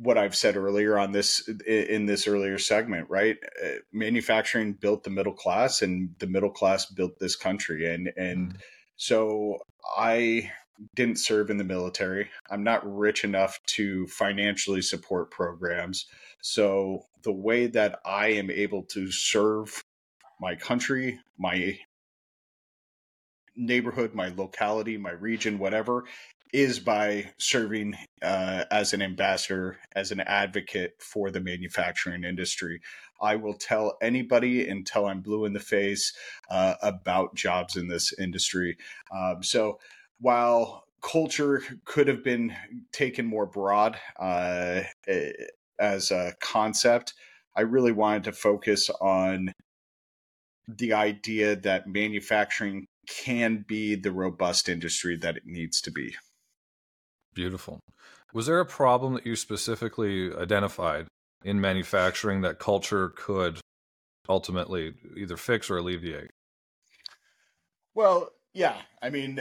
what 0.03 0.17
I've 0.17 0.35
said 0.35 0.57
earlier 0.57 0.97
on 0.97 1.11
this 1.11 1.47
in 1.65 2.05
this 2.05 2.27
earlier 2.27 2.57
segment, 2.57 3.09
right? 3.09 3.37
Uh, 3.63 3.69
manufacturing 3.91 4.73
built 4.73 5.03
the 5.03 5.09
middle 5.09 5.33
class, 5.33 5.81
and 5.81 6.13
the 6.19 6.27
middle 6.27 6.51
class 6.51 6.85
built 6.85 7.19
this 7.19 7.35
country, 7.35 7.93
and 7.93 8.11
and 8.17 8.53
mm. 8.53 8.57
so 8.97 9.59
I 9.97 10.51
didn't 10.95 11.19
serve 11.19 11.49
in 11.49 11.57
the 11.57 11.63
military. 11.63 12.29
I'm 12.49 12.63
not 12.63 12.81
rich 12.85 13.23
enough 13.23 13.59
to 13.67 14.07
financially 14.07 14.81
support 14.81 15.31
programs. 15.31 16.05
So 16.41 17.05
the 17.23 17.31
way 17.31 17.67
that 17.67 17.99
I 18.05 18.29
am 18.29 18.49
able 18.51 18.83
to 18.83 19.11
serve 19.11 19.83
my 20.41 20.55
country, 20.55 21.19
my 21.37 21.79
neighborhood, 23.55 24.13
my 24.13 24.29
locality, 24.29 24.97
my 24.97 25.11
region, 25.11 25.59
whatever, 25.59 26.05
is 26.53 26.79
by 26.79 27.31
serving 27.39 27.95
uh, 28.21 28.63
as 28.71 28.93
an 28.93 29.01
ambassador, 29.01 29.79
as 29.95 30.11
an 30.11 30.19
advocate 30.21 30.93
for 30.99 31.31
the 31.31 31.41
manufacturing 31.41 32.23
industry. 32.23 32.79
I 33.19 33.35
will 33.37 33.55
tell 33.55 33.97
anybody 34.01 34.69
until 34.69 35.07
I'm 35.07 35.21
blue 35.21 35.45
in 35.45 35.53
the 35.53 35.59
face 35.59 36.13
uh, 36.51 36.75
about 36.83 37.35
jobs 37.35 37.75
in 37.75 37.87
this 37.87 38.13
industry. 38.19 38.77
Um, 39.11 39.41
so 39.41 39.79
while 40.19 40.85
culture 41.01 41.63
could 41.85 42.07
have 42.07 42.23
been 42.23 42.55
taken 42.91 43.25
more 43.25 43.47
broad 43.47 43.97
uh, 44.19 44.81
as 45.79 46.11
a 46.11 46.33
concept, 46.39 47.13
I 47.55 47.61
really 47.61 47.91
wanted 47.91 48.25
to 48.25 48.31
focus 48.31 48.89
on 49.01 49.53
the 50.67 50.93
idea 50.93 51.55
that 51.55 51.87
manufacturing 51.87 52.85
can 53.07 53.65
be 53.67 53.95
the 53.95 54.11
robust 54.11 54.69
industry 54.69 55.17
that 55.17 55.35
it 55.35 55.43
needs 55.45 55.81
to 55.81 55.91
be. 55.91 56.15
Beautiful. 57.33 57.79
Was 58.33 58.47
there 58.47 58.59
a 58.59 58.65
problem 58.65 59.13
that 59.13 59.25
you 59.25 59.35
specifically 59.35 60.33
identified 60.35 61.07
in 61.43 61.61
manufacturing 61.61 62.41
that 62.41 62.59
culture 62.59 63.09
could 63.09 63.59
ultimately 64.29 64.93
either 65.17 65.37
fix 65.37 65.69
or 65.69 65.77
alleviate? 65.77 66.31
Well, 67.95 68.29
yeah. 68.53 68.77
I 69.01 69.09
mean, 69.09 69.39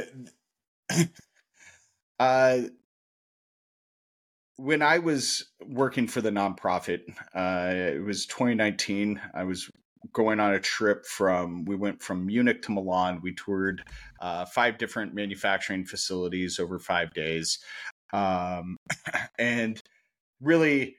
uh, 2.19 2.59
when 4.57 4.83
I 4.83 4.99
was 4.99 5.45
working 5.67 6.07
for 6.07 6.21
the 6.21 6.31
nonprofit, 6.31 7.01
uh, 7.35 7.73
it 7.95 8.05
was 8.05 8.27
2019. 8.27 9.21
I 9.35 9.45
was 9.45 9.71
going 10.13 10.41
on 10.41 10.55
a 10.55 10.61
trip 10.61 11.07
from 11.07 11.65
we 11.65 11.77
went 11.77 12.03
from 12.03 12.27
Munich 12.27 12.63
to 12.63 12.73
Milan. 12.73 13.21
We 13.23 13.35
toured 13.35 13.85
uh, 14.21 14.45
five 14.45 14.79
different 14.79 15.15
manufacturing 15.15 15.85
facilities 15.85 16.59
over 16.59 16.79
five 16.79 17.13
days, 17.15 17.59
um, 18.13 18.77
and 19.39 19.81
really 20.41 20.97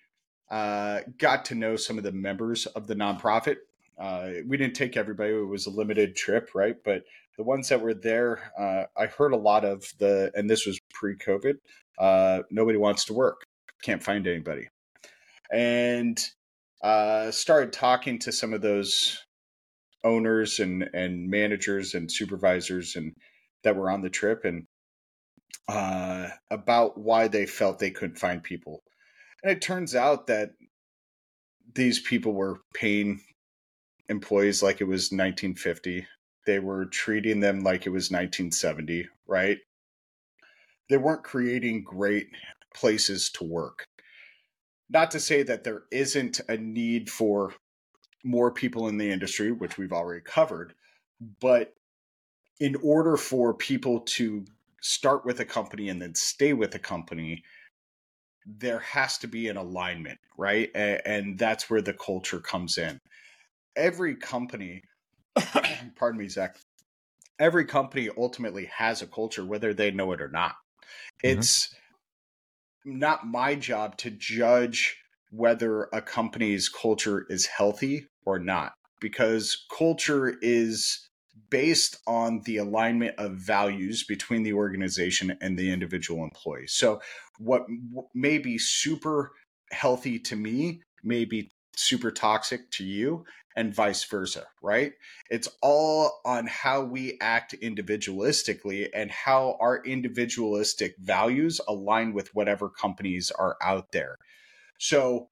uh, 0.49 1.01
got 1.17 1.45
to 1.45 1.55
know 1.55 1.75
some 1.75 1.97
of 1.97 2.03
the 2.03 2.11
members 2.11 2.65
of 2.67 2.87
the 2.87 2.95
nonprofit. 2.95 3.57
Uh, 3.97 4.29
we 4.47 4.57
didn't 4.57 4.75
take 4.75 4.97
everybody; 4.97 5.33
it 5.33 5.47
was 5.47 5.65
a 5.65 5.71
limited 5.71 6.15
trip, 6.15 6.49
right? 6.55 6.75
But 6.83 7.03
the 7.37 7.43
ones 7.43 7.69
that 7.69 7.81
were 7.81 7.93
there, 7.93 8.51
uh, 8.59 8.83
I 8.99 9.07
heard 9.07 9.33
a 9.33 9.37
lot 9.37 9.65
of 9.65 9.85
the, 9.97 10.31
and 10.35 10.49
this 10.49 10.65
was 10.65 10.79
pre-COVID. 10.93 11.55
Uh, 11.97 12.43
nobody 12.51 12.77
wants 12.77 13.05
to 13.05 13.13
work. 13.13 13.43
can't 13.81 14.03
find 14.03 14.27
anybody. 14.27 14.69
And 15.51 16.23
uh, 16.83 17.31
started 17.31 17.73
talking 17.73 18.19
to 18.19 18.31
some 18.31 18.53
of 18.53 18.61
those 18.61 19.23
owners 20.03 20.59
and 20.59 20.83
and 20.93 21.29
managers 21.29 21.93
and 21.93 22.11
supervisors 22.11 22.95
and 22.97 23.13
that 23.63 23.75
were 23.75 23.89
on 23.89 24.01
the 24.01 24.09
trip 24.09 24.43
and 24.43 24.65
uh, 25.69 26.27
about 26.51 26.97
why 26.97 27.27
they 27.27 27.45
felt 27.45 27.79
they 27.79 27.91
couldn't 27.91 28.19
find 28.19 28.43
people. 28.43 28.83
And 29.41 29.51
it 29.51 29.61
turns 29.61 29.95
out 29.95 30.27
that 30.27 30.51
these 31.73 31.99
people 31.99 32.33
were 32.33 32.59
paying 32.73 33.21
employees 34.09 34.61
like 34.61 34.81
it 34.81 34.85
was 34.85 35.11
1950. 35.11 36.05
They 36.45 36.59
were 36.59 36.85
treating 36.85 37.39
them 37.39 37.61
like 37.61 37.85
it 37.85 37.91
was 37.91 38.11
1970, 38.11 39.07
right? 39.27 39.57
They 40.89 40.97
weren't 40.97 41.23
creating 41.23 41.83
great 41.83 42.27
places 42.75 43.29
to 43.31 43.45
work. 43.45 43.85
Not 44.93 45.11
to 45.11 45.19
say 45.19 45.43
that 45.43 45.63
there 45.63 45.83
isn't 45.91 46.39
a 46.47 46.55
need 46.55 47.09
for 47.09 47.53
more 48.23 48.51
people 48.51 48.87
in 48.87 48.97
the 48.97 49.11
industry, 49.11 49.51
which 49.51 49.77
we've 49.77 49.91
already 49.91 50.21
covered, 50.21 50.73
but 51.41 51.73
in 52.59 52.75
order 52.83 53.17
for 53.17 53.53
people 53.53 54.01
to 54.01 54.45
start 54.81 55.25
with 55.25 55.39
a 55.39 55.45
company 55.45 55.89
and 55.89 56.01
then 56.01 56.13
stay 56.13 56.53
with 56.53 56.75
a 56.75 56.79
company, 56.79 57.43
there 58.45 58.79
has 58.79 59.17
to 59.17 59.27
be 59.27 59.47
an 59.47 59.57
alignment, 59.57 60.19
right? 60.37 60.69
And 60.75 61.37
that's 61.39 61.69
where 61.69 61.81
the 61.81 61.93
culture 61.93 62.39
comes 62.39 62.77
in. 62.77 62.99
Every 63.75 64.15
company, 64.15 64.83
pardon 65.95 66.19
me, 66.19 66.27
Zach, 66.27 66.57
every 67.39 67.65
company 67.65 68.09
ultimately 68.15 68.65
has 68.65 69.01
a 69.01 69.07
culture, 69.07 69.45
whether 69.45 69.73
they 69.73 69.91
know 69.91 70.11
it 70.11 70.21
or 70.21 70.29
not. 70.29 70.55
Mm-hmm. 71.23 71.39
Not 72.85 73.27
my 73.27 73.55
job 73.55 73.97
to 73.97 74.11
judge 74.11 74.97
whether 75.31 75.89
a 75.93 76.01
company's 76.01 76.69
culture 76.69 77.25
is 77.29 77.45
healthy 77.45 78.07
or 78.25 78.39
not, 78.39 78.73
because 79.01 79.65
culture 79.75 80.37
is 80.41 81.09
based 81.49 81.97
on 82.07 82.41
the 82.45 82.57
alignment 82.57 83.15
of 83.17 83.33
values 83.33 84.03
between 84.03 84.43
the 84.43 84.53
organization 84.53 85.37
and 85.41 85.57
the 85.57 85.71
individual 85.71 86.23
employee. 86.23 86.67
So, 86.67 87.01
what 87.39 87.63
may 88.13 88.37
be 88.37 88.57
super 88.57 89.31
healthy 89.71 90.19
to 90.19 90.35
me 90.35 90.81
may 91.03 91.25
be 91.25 91.51
super 91.75 92.11
toxic 92.11 92.69
to 92.71 92.83
you, 92.83 93.25
and 93.55 93.73
vice 93.73 94.03
versa, 94.03 94.45
right? 94.61 94.93
It's 95.29 95.47
all 95.61 96.21
on 96.25 96.47
how 96.47 96.83
we 96.83 97.17
act 97.21 97.55
individualistically 97.61 98.89
and 98.93 99.11
how 99.11 99.57
our 99.59 99.83
individualistic 99.83 100.95
values 100.97 101.61
align 101.67 102.13
with 102.13 102.33
whatever 102.33 102.69
companies 102.69 103.31
are 103.31 103.57
out 103.61 103.91
there. 103.91 104.17
So, 104.79 105.29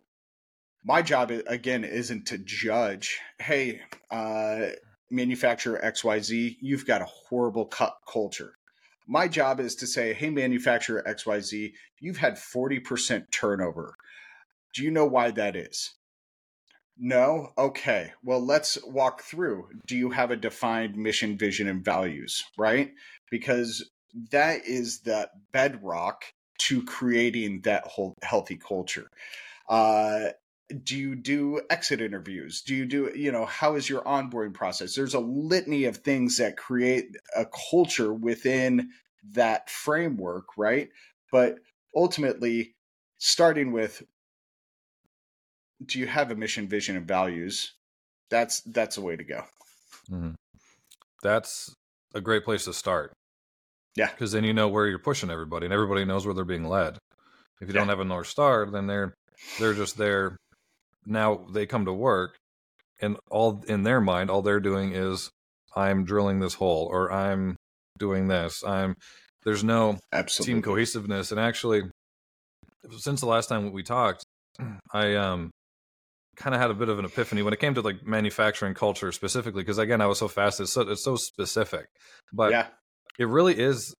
my 0.83 1.01
job 1.01 1.31
again 1.47 1.83
isn't 1.83 2.25
to 2.27 2.37
judge 2.37 3.19
hey 3.39 3.81
uh, 4.09 4.67
manufacturer 5.09 5.79
xyz 5.83 6.57
you've 6.59 6.87
got 6.87 7.01
a 7.01 7.05
horrible 7.05 7.65
cut 7.65 7.95
culture 8.11 8.55
my 9.07 9.27
job 9.27 9.59
is 9.59 9.75
to 9.75 9.85
say 9.85 10.13
hey 10.13 10.29
manufacturer 10.29 11.03
xyz 11.07 11.71
you've 11.99 12.17
had 12.17 12.33
40% 12.35 13.25
turnover 13.31 13.95
do 14.73 14.83
you 14.83 14.91
know 14.91 15.05
why 15.05 15.31
that 15.31 15.55
is 15.55 15.93
no? 17.01 17.51
Okay. 17.57 18.13
Well 18.23 18.39
let's 18.45 18.77
walk 18.85 19.23
through. 19.23 19.67
Do 19.87 19.97
you 19.97 20.11
have 20.11 20.31
a 20.31 20.37
defined 20.37 20.95
mission 20.95 21.37
vision 21.37 21.67
and 21.67 21.83
values 21.83 22.43
right? 22.57 22.91
Because 23.29 23.89
that 24.31 24.65
is 24.65 25.01
that 25.01 25.31
bedrock 25.51 26.25
to 26.59 26.83
creating 26.83 27.61
that 27.61 27.85
whole 27.87 28.13
healthy 28.21 28.55
culture. 28.55 29.09
Uh, 29.67 30.29
do 30.83 30.95
you 30.95 31.15
do 31.15 31.59
exit 31.69 32.01
interviews? 32.01 32.61
Do 32.61 32.75
you 32.75 32.85
do 32.85 33.11
you 33.15 33.31
know 33.31 33.45
how 33.45 33.75
is 33.75 33.89
your 33.89 34.03
onboarding 34.03 34.53
process? 34.53 34.95
There's 34.95 35.15
a 35.15 35.19
litany 35.19 35.85
of 35.85 35.97
things 35.97 36.37
that 36.37 36.57
create 36.57 37.15
a 37.35 37.45
culture 37.71 38.13
within 38.13 38.89
that 39.31 39.69
framework 39.69 40.45
right? 40.57 40.89
But 41.31 41.55
ultimately 41.95 42.75
starting 43.17 43.71
with 43.71 44.03
do 45.85 45.99
you 45.99 46.07
have 46.07 46.31
a 46.31 46.35
mission 46.35 46.67
vision 46.67 46.95
and 46.95 47.07
values? 47.07 47.73
That's 48.29 48.61
that's 48.61 48.97
a 48.97 49.01
way 49.01 49.15
to 49.15 49.23
go. 49.23 49.43
Mm-hmm. 50.09 50.31
that's 51.21 51.73
a 52.13 52.21
great 52.21 52.43
place 52.43 52.65
to 52.65 52.73
start. 52.73 53.13
Yeah. 53.95 54.09
Because 54.09 54.31
then 54.31 54.43
you 54.43 54.53
know 54.53 54.67
where 54.67 54.87
you're 54.87 54.99
pushing 54.99 55.29
everybody 55.29 55.65
and 55.65 55.73
everybody 55.73 56.03
knows 56.05 56.25
where 56.25 56.33
they're 56.33 56.43
being 56.43 56.67
led. 56.67 56.97
If 57.61 57.67
you 57.67 57.73
yeah. 57.73 57.81
don't 57.81 57.89
have 57.89 57.99
a 57.99 58.05
north 58.05 58.27
star 58.27 58.65
then 58.65 58.87
they're 58.87 59.13
they're 59.59 59.73
just 59.73 59.97
there. 59.97 60.37
Now 61.05 61.45
they 61.51 61.65
come 61.65 61.85
to 61.85 61.93
work 61.93 62.37
and 62.99 63.17
all 63.29 63.63
in 63.67 63.83
their 63.83 63.99
mind 63.99 64.29
all 64.29 64.41
they're 64.41 64.59
doing 64.59 64.93
is 64.93 65.31
i'm 65.75 66.05
drilling 66.05 66.39
this 66.39 66.53
hole 66.53 66.87
or 66.91 67.11
i'm 67.11 67.55
doing 67.97 68.27
this. 68.27 68.63
I'm 68.65 68.95
there's 69.43 69.63
no 69.63 69.97
Absolutely. 70.11 70.53
team 70.53 70.61
cohesiveness 70.63 71.31
and 71.31 71.39
actually 71.39 71.83
since 72.97 73.21
the 73.21 73.27
last 73.27 73.47
time 73.47 73.71
we 73.71 73.83
talked 73.83 74.23
i 74.93 75.15
um 75.15 75.51
kind 76.35 76.55
of 76.55 76.61
had 76.61 76.71
a 76.71 76.73
bit 76.73 76.89
of 76.89 76.97
an 76.99 77.05
epiphany 77.05 77.41
when 77.41 77.53
it 77.53 77.59
came 77.59 77.73
to 77.73 77.81
like 77.81 78.05
manufacturing 78.05 78.73
culture 78.73 79.11
specifically 79.11 79.61
because 79.61 79.77
again 79.77 80.01
i 80.01 80.05
was 80.05 80.19
so 80.19 80.27
fast 80.27 80.59
it's 80.59 80.71
so 80.71 80.81
it's 80.81 81.03
so 81.03 81.15
specific. 81.15 81.87
But 82.33 82.51
yeah. 82.51 82.67
it 83.19 83.27
really 83.27 83.57
is 83.57 83.93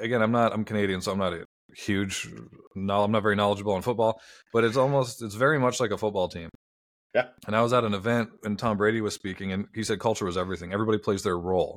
again 0.00 0.22
i'm 0.22 0.32
not 0.32 0.52
i'm 0.52 0.64
canadian 0.64 1.00
so 1.00 1.12
i'm 1.12 1.18
not 1.18 1.32
a 1.32 1.44
huge 1.74 2.28
no 2.74 3.02
i'm 3.02 3.12
not 3.12 3.22
very 3.22 3.36
knowledgeable 3.36 3.72
on 3.72 3.80
football 3.80 4.20
but 4.52 4.64
it's 4.64 4.76
almost 4.76 5.22
it's 5.22 5.34
very 5.34 5.58
much 5.58 5.80
like 5.80 5.90
a 5.90 5.98
football 5.98 6.28
team. 6.28 6.50
Yeah. 7.14 7.28
And 7.46 7.56
i 7.56 7.62
was 7.62 7.72
at 7.72 7.84
an 7.84 7.94
event 7.94 8.30
and 8.44 8.58
tom 8.58 8.76
brady 8.76 9.00
was 9.00 9.14
speaking 9.14 9.52
and 9.52 9.66
he 9.74 9.82
said 9.82 9.98
culture 9.98 10.26
was 10.26 10.36
everything. 10.36 10.72
Everybody 10.72 10.98
plays 10.98 11.22
their 11.22 11.38
role 11.38 11.76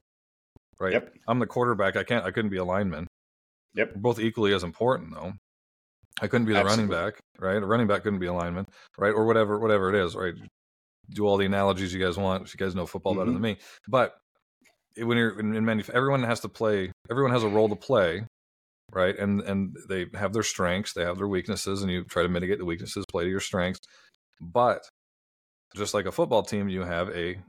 right? 0.78 0.94
Yep. 0.94 1.14
i'm 1.30 1.40
the 1.40 1.48
quarterback 1.48 1.96
i 1.96 2.04
can't 2.04 2.26
i 2.26 2.32
couldn't 2.32 2.52
be 2.52 2.58
a 2.58 2.66
lineman. 2.66 3.08
Yep. 3.76 3.92
We're 3.96 4.02
both 4.02 4.20
equally 4.20 4.54
as 4.54 4.64
important 4.64 5.14
though 5.14 5.34
i 6.22 6.28
couldn't 6.28 6.48
be 6.48 6.54
the 6.54 6.60
Absolutely. 6.60 6.96
running 6.96 7.12
back 7.12 7.20
right 7.40 7.62
a 7.62 7.66
running 7.66 7.88
back 7.88 8.04
couldn't 8.04 8.20
be 8.20 8.28
a 8.28 8.34
lineman 8.34 8.66
right 8.98 9.14
or 9.14 9.26
whatever 9.26 9.60
whatever 9.60 9.94
it 9.94 9.96
is 10.04 10.16
right 10.16 10.34
do 11.10 11.26
all 11.26 11.38
the 11.38 11.46
analogies 11.46 11.94
you 11.94 12.04
guys 12.04 12.18
want 12.18 12.54
you 12.54 12.58
guys 12.58 12.76
know 12.76 12.86
football 12.86 13.14
mm-hmm. 13.14 13.22
better 13.22 13.32
than 13.32 13.42
me 13.42 13.58
but 13.88 14.16
when 14.98 15.18
you're 15.18 15.40
in, 15.40 15.56
in 15.56 15.84
everyone 15.94 16.24
has 16.24 16.40
to 16.40 16.50
play 16.50 16.92
everyone 17.10 17.32
has 17.32 17.44
a 17.44 17.50
role 17.50 17.70
to 17.70 17.76
play 17.76 18.24
right? 18.92 19.18
And 19.18 19.42
and 19.42 19.76
they 19.88 20.08
have 20.14 20.34
their 20.34 20.44
strengths, 20.44 20.94
they 20.94 21.04
have 21.04 21.18
their 21.18 21.28
weaknesses, 21.28 21.82
and 21.82 21.92
you 21.92 22.04
try 22.04 22.24
to 22.24 22.30
mitigate 22.30 22.60
the 22.60 22.66
weaknesses, 22.66 23.06
play 23.10 23.24
to 23.24 23.30
your 23.30 23.40
strengths. 23.40 23.82
But 24.42 24.82
just 25.76 25.94
like 25.94 26.06
a 26.06 26.12
football 26.12 26.44
team, 26.44 26.70
you 26.70 26.84
have 26.84 27.10
a 27.10 27.40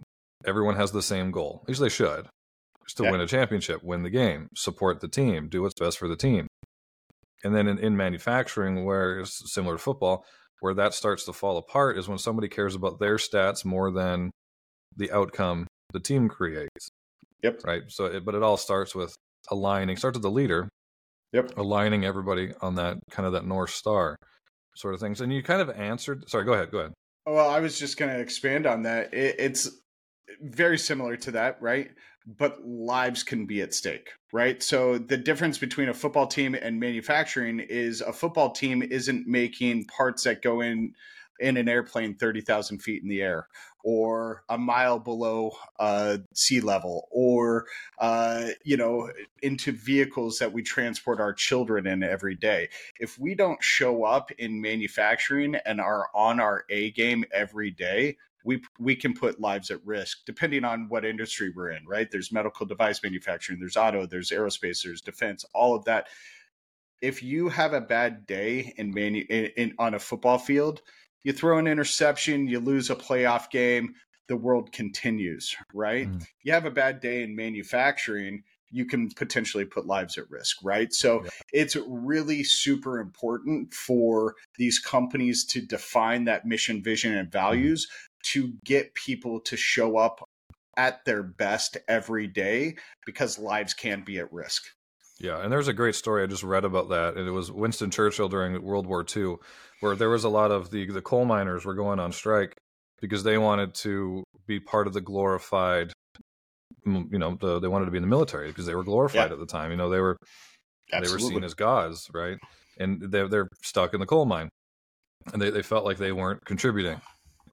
everyone 0.44 0.76
has 0.76 0.92
the 0.92 1.02
same 1.02 1.30
goal. 1.30 1.60
At 1.64 1.68
least 1.68 1.80
they 1.80 1.88
should. 1.88 2.28
Just 2.84 2.98
to 2.98 3.04
yeah. 3.04 3.10
win 3.10 3.20
a 3.20 3.26
championship, 3.26 3.82
win 3.82 4.04
the 4.04 4.10
game, 4.10 4.48
support 4.54 5.00
the 5.00 5.08
team, 5.08 5.48
do 5.48 5.62
what's 5.62 5.74
best 5.74 5.98
for 5.98 6.06
the 6.06 6.16
team. 6.16 6.46
And 7.46 7.54
then 7.54 7.68
in, 7.68 7.78
in 7.78 7.96
manufacturing, 7.96 8.84
where 8.84 9.20
it's 9.20 9.54
similar 9.54 9.76
to 9.76 9.82
football, 9.82 10.24
where 10.60 10.74
that 10.74 10.94
starts 10.94 11.24
to 11.24 11.32
fall 11.32 11.56
apart 11.56 11.96
is 11.96 12.08
when 12.08 12.18
somebody 12.18 12.48
cares 12.48 12.74
about 12.74 12.98
their 12.98 13.16
stats 13.16 13.64
more 13.64 13.90
than 13.90 14.30
the 14.96 15.10
outcome 15.12 15.66
the 15.92 16.00
team 16.00 16.28
creates. 16.28 16.88
Yep. 17.42 17.60
Right. 17.64 17.82
So, 17.88 18.06
it, 18.06 18.24
but 18.24 18.34
it 18.34 18.42
all 18.42 18.56
starts 18.56 18.94
with 18.94 19.14
aligning. 19.50 19.96
Starts 19.96 20.16
with 20.16 20.22
the 20.22 20.30
leader, 20.30 20.68
Yep. 21.32 21.58
Aligning 21.58 22.04
everybody 22.04 22.52
on 22.62 22.76
that 22.76 22.98
kind 23.10 23.26
of 23.26 23.32
that 23.32 23.44
North 23.44 23.70
Star 23.70 24.16
sort 24.74 24.94
of 24.94 25.00
things. 25.00 25.20
And 25.20 25.32
you 25.32 25.42
kind 25.42 25.60
of 25.60 25.70
answered. 25.70 26.28
Sorry, 26.28 26.44
go 26.44 26.54
ahead. 26.54 26.70
Go 26.70 26.78
ahead. 26.78 26.92
Well, 27.26 27.50
I 27.50 27.60
was 27.60 27.78
just 27.78 27.98
going 27.98 28.10
to 28.10 28.20
expand 28.20 28.66
on 28.66 28.84
that. 28.84 29.12
It, 29.12 29.36
it's 29.38 29.68
very 30.40 30.78
similar 30.78 31.16
to 31.18 31.32
that, 31.32 31.60
right? 31.60 31.90
But 32.26 32.66
lives 32.66 33.22
can 33.22 33.46
be 33.46 33.62
at 33.62 33.72
stake, 33.72 34.10
right? 34.32 34.60
So 34.62 34.98
the 34.98 35.16
difference 35.16 35.58
between 35.58 35.88
a 35.88 35.94
football 35.94 36.26
team 36.26 36.54
and 36.54 36.80
manufacturing 36.80 37.60
is 37.60 38.00
a 38.00 38.12
football 38.12 38.50
team 38.50 38.82
isn't 38.82 39.28
making 39.28 39.84
parts 39.84 40.24
that 40.24 40.42
go 40.42 40.60
in 40.60 40.94
in 41.38 41.56
an 41.56 41.68
airplane 41.68 42.14
30,000 42.14 42.78
feet 42.78 43.02
in 43.02 43.08
the 43.08 43.22
air 43.22 43.46
or 43.84 44.42
a 44.48 44.58
mile 44.58 44.98
below 44.98 45.52
uh, 45.78 46.18
sea 46.34 46.60
level 46.60 47.06
or, 47.10 47.66
uh, 47.98 48.48
you 48.64 48.76
know, 48.76 49.08
into 49.42 49.70
vehicles 49.70 50.38
that 50.38 50.52
we 50.52 50.62
transport 50.62 51.20
our 51.20 51.32
children 51.32 51.86
in 51.86 52.02
every 52.02 52.34
day. 52.34 52.68
If 52.98 53.18
we 53.18 53.34
don't 53.34 53.62
show 53.62 54.04
up 54.04 54.32
in 54.32 54.60
manufacturing 54.60 55.54
and 55.64 55.80
are 55.80 56.08
on 56.14 56.40
our 56.40 56.64
A 56.68 56.90
game 56.90 57.24
every 57.32 57.70
day, 57.70 58.16
we 58.46 58.62
we 58.78 58.96
can 58.96 59.12
put 59.12 59.40
lives 59.40 59.70
at 59.70 59.84
risk 59.84 60.18
depending 60.24 60.64
on 60.64 60.88
what 60.88 61.04
industry 61.04 61.52
we're 61.54 61.70
in 61.70 61.84
right 61.86 62.10
there's 62.10 62.32
medical 62.32 62.64
device 62.64 63.02
manufacturing 63.02 63.58
there's 63.58 63.76
auto 63.76 64.06
there's 64.06 64.30
aerospace 64.30 64.82
there's 64.82 65.00
defense 65.00 65.44
all 65.54 65.74
of 65.74 65.84
that 65.84 66.08
if 67.02 67.22
you 67.22 67.50
have 67.50 67.74
a 67.74 67.80
bad 67.80 68.26
day 68.26 68.72
in, 68.78 68.90
manu- 68.94 69.26
in, 69.28 69.44
in 69.56 69.74
on 69.78 69.92
a 69.92 69.98
football 69.98 70.38
field 70.38 70.80
you 71.26 71.32
throw 71.32 71.58
an 71.58 71.66
interception, 71.66 72.46
you 72.46 72.60
lose 72.60 72.88
a 72.88 72.94
playoff 72.94 73.50
game, 73.50 73.96
the 74.28 74.36
world 74.36 74.70
continues, 74.70 75.56
right? 75.74 76.08
Mm. 76.08 76.24
You 76.44 76.52
have 76.52 76.66
a 76.66 76.70
bad 76.70 77.00
day 77.00 77.24
in 77.24 77.34
manufacturing, 77.34 78.44
you 78.70 78.84
can 78.84 79.10
potentially 79.10 79.64
put 79.64 79.86
lives 79.86 80.18
at 80.18 80.30
risk, 80.30 80.58
right? 80.62 80.92
So 80.92 81.24
yeah. 81.24 81.30
it's 81.52 81.76
really 81.88 82.44
super 82.44 83.00
important 83.00 83.74
for 83.74 84.36
these 84.56 84.78
companies 84.78 85.44
to 85.46 85.60
define 85.60 86.26
that 86.26 86.46
mission, 86.46 86.80
vision, 86.80 87.12
and 87.12 87.26
mm-hmm. 87.26 87.38
values. 87.38 87.88
To 88.32 88.52
get 88.64 88.94
people 88.94 89.40
to 89.40 89.56
show 89.56 89.96
up 89.96 90.26
at 90.76 91.04
their 91.04 91.22
best 91.22 91.76
every 91.88 92.26
day 92.26 92.76
because 93.04 93.38
lives 93.38 93.74
can 93.74 94.02
be 94.04 94.18
at 94.18 94.32
risk. 94.32 94.64
Yeah, 95.18 95.42
and 95.42 95.50
there's 95.50 95.68
a 95.68 95.72
great 95.72 95.94
story 95.94 96.22
I 96.22 96.26
just 96.26 96.42
read 96.42 96.64
about 96.64 96.90
that, 96.90 97.16
and 97.16 97.26
it 97.26 97.30
was 97.30 97.50
Winston 97.50 97.90
Churchill 97.90 98.28
during 98.28 98.60
World 98.62 98.86
War 98.86 99.04
II, 99.16 99.36
where 99.80 99.96
there 99.96 100.10
was 100.10 100.24
a 100.24 100.28
lot 100.28 100.50
of 100.50 100.70
the 100.70 100.90
the 100.90 101.00
coal 101.00 101.24
miners 101.24 101.64
were 101.64 101.74
going 101.74 101.98
on 101.98 102.12
strike 102.12 102.54
because 103.00 103.22
they 103.24 103.38
wanted 103.38 103.74
to 103.74 104.24
be 104.46 104.60
part 104.60 104.86
of 104.86 104.92
the 104.92 105.00
glorified 105.00 105.92
you 106.84 107.18
know 107.18 107.36
the, 107.40 107.58
they 107.58 107.68
wanted 107.68 107.86
to 107.86 107.90
be 107.90 107.98
in 107.98 108.02
the 108.02 108.08
military 108.08 108.48
because 108.48 108.66
they 108.66 108.74
were 108.74 108.84
glorified 108.84 109.28
yeah. 109.28 109.32
at 109.32 109.38
the 109.38 109.46
time 109.46 109.70
you 109.70 109.76
know 109.76 109.90
they 109.90 110.00
were 110.00 110.16
Absolutely. 110.92 111.08
they 111.18 111.24
were 111.24 111.30
seen 111.30 111.44
as 111.44 111.54
gods 111.54 112.08
right 112.14 112.38
and 112.78 113.00
they're, 113.10 113.28
they're 113.28 113.48
stuck 113.62 113.92
in 113.92 114.00
the 114.00 114.06
coal 114.06 114.24
mine 114.24 114.48
and 115.32 115.42
they, 115.42 115.50
they 115.50 115.62
felt 115.62 115.84
like 115.84 115.98
they 115.98 116.12
weren't 116.12 116.44
contributing 116.44 117.00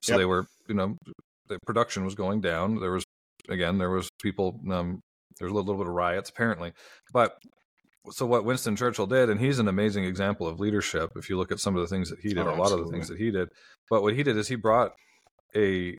so 0.04 0.12
yep. 0.12 0.18
they 0.18 0.24
were 0.24 0.46
you 0.68 0.74
know 0.74 0.96
the 1.48 1.58
production 1.66 2.04
was 2.04 2.14
going 2.14 2.40
down 2.40 2.80
there 2.80 2.92
was 2.92 3.04
again 3.48 3.78
there 3.78 3.90
was 3.90 4.08
people 4.22 4.60
um 4.70 5.00
there 5.38 5.46
was 5.46 5.52
a 5.52 5.54
little, 5.54 5.66
little 5.66 5.84
bit 5.84 5.88
of 5.88 5.94
riots 5.94 6.30
apparently 6.30 6.72
but 7.12 7.38
so 8.10 8.26
what 8.26 8.44
Winston 8.44 8.76
Churchill 8.76 9.06
did, 9.06 9.30
and 9.30 9.40
he's 9.40 9.58
an 9.58 9.66
amazing 9.66 10.04
example 10.04 10.46
of 10.46 10.60
leadership. 10.60 11.12
If 11.16 11.30
you 11.30 11.38
look 11.38 11.50
at 11.50 11.58
some 11.58 11.74
of 11.74 11.80
the 11.80 11.86
things 11.86 12.10
that 12.10 12.20
he 12.20 12.34
did, 12.34 12.46
oh, 12.46 12.54
a 12.54 12.56
lot 12.56 12.70
of 12.70 12.84
the 12.84 12.90
things 12.90 13.08
that 13.08 13.16
he 13.16 13.30
did, 13.30 13.48
but 13.88 14.02
what 14.02 14.12
he 14.12 14.22
did 14.22 14.36
is 14.36 14.46
he 14.46 14.56
brought 14.56 14.92
a 15.56 15.96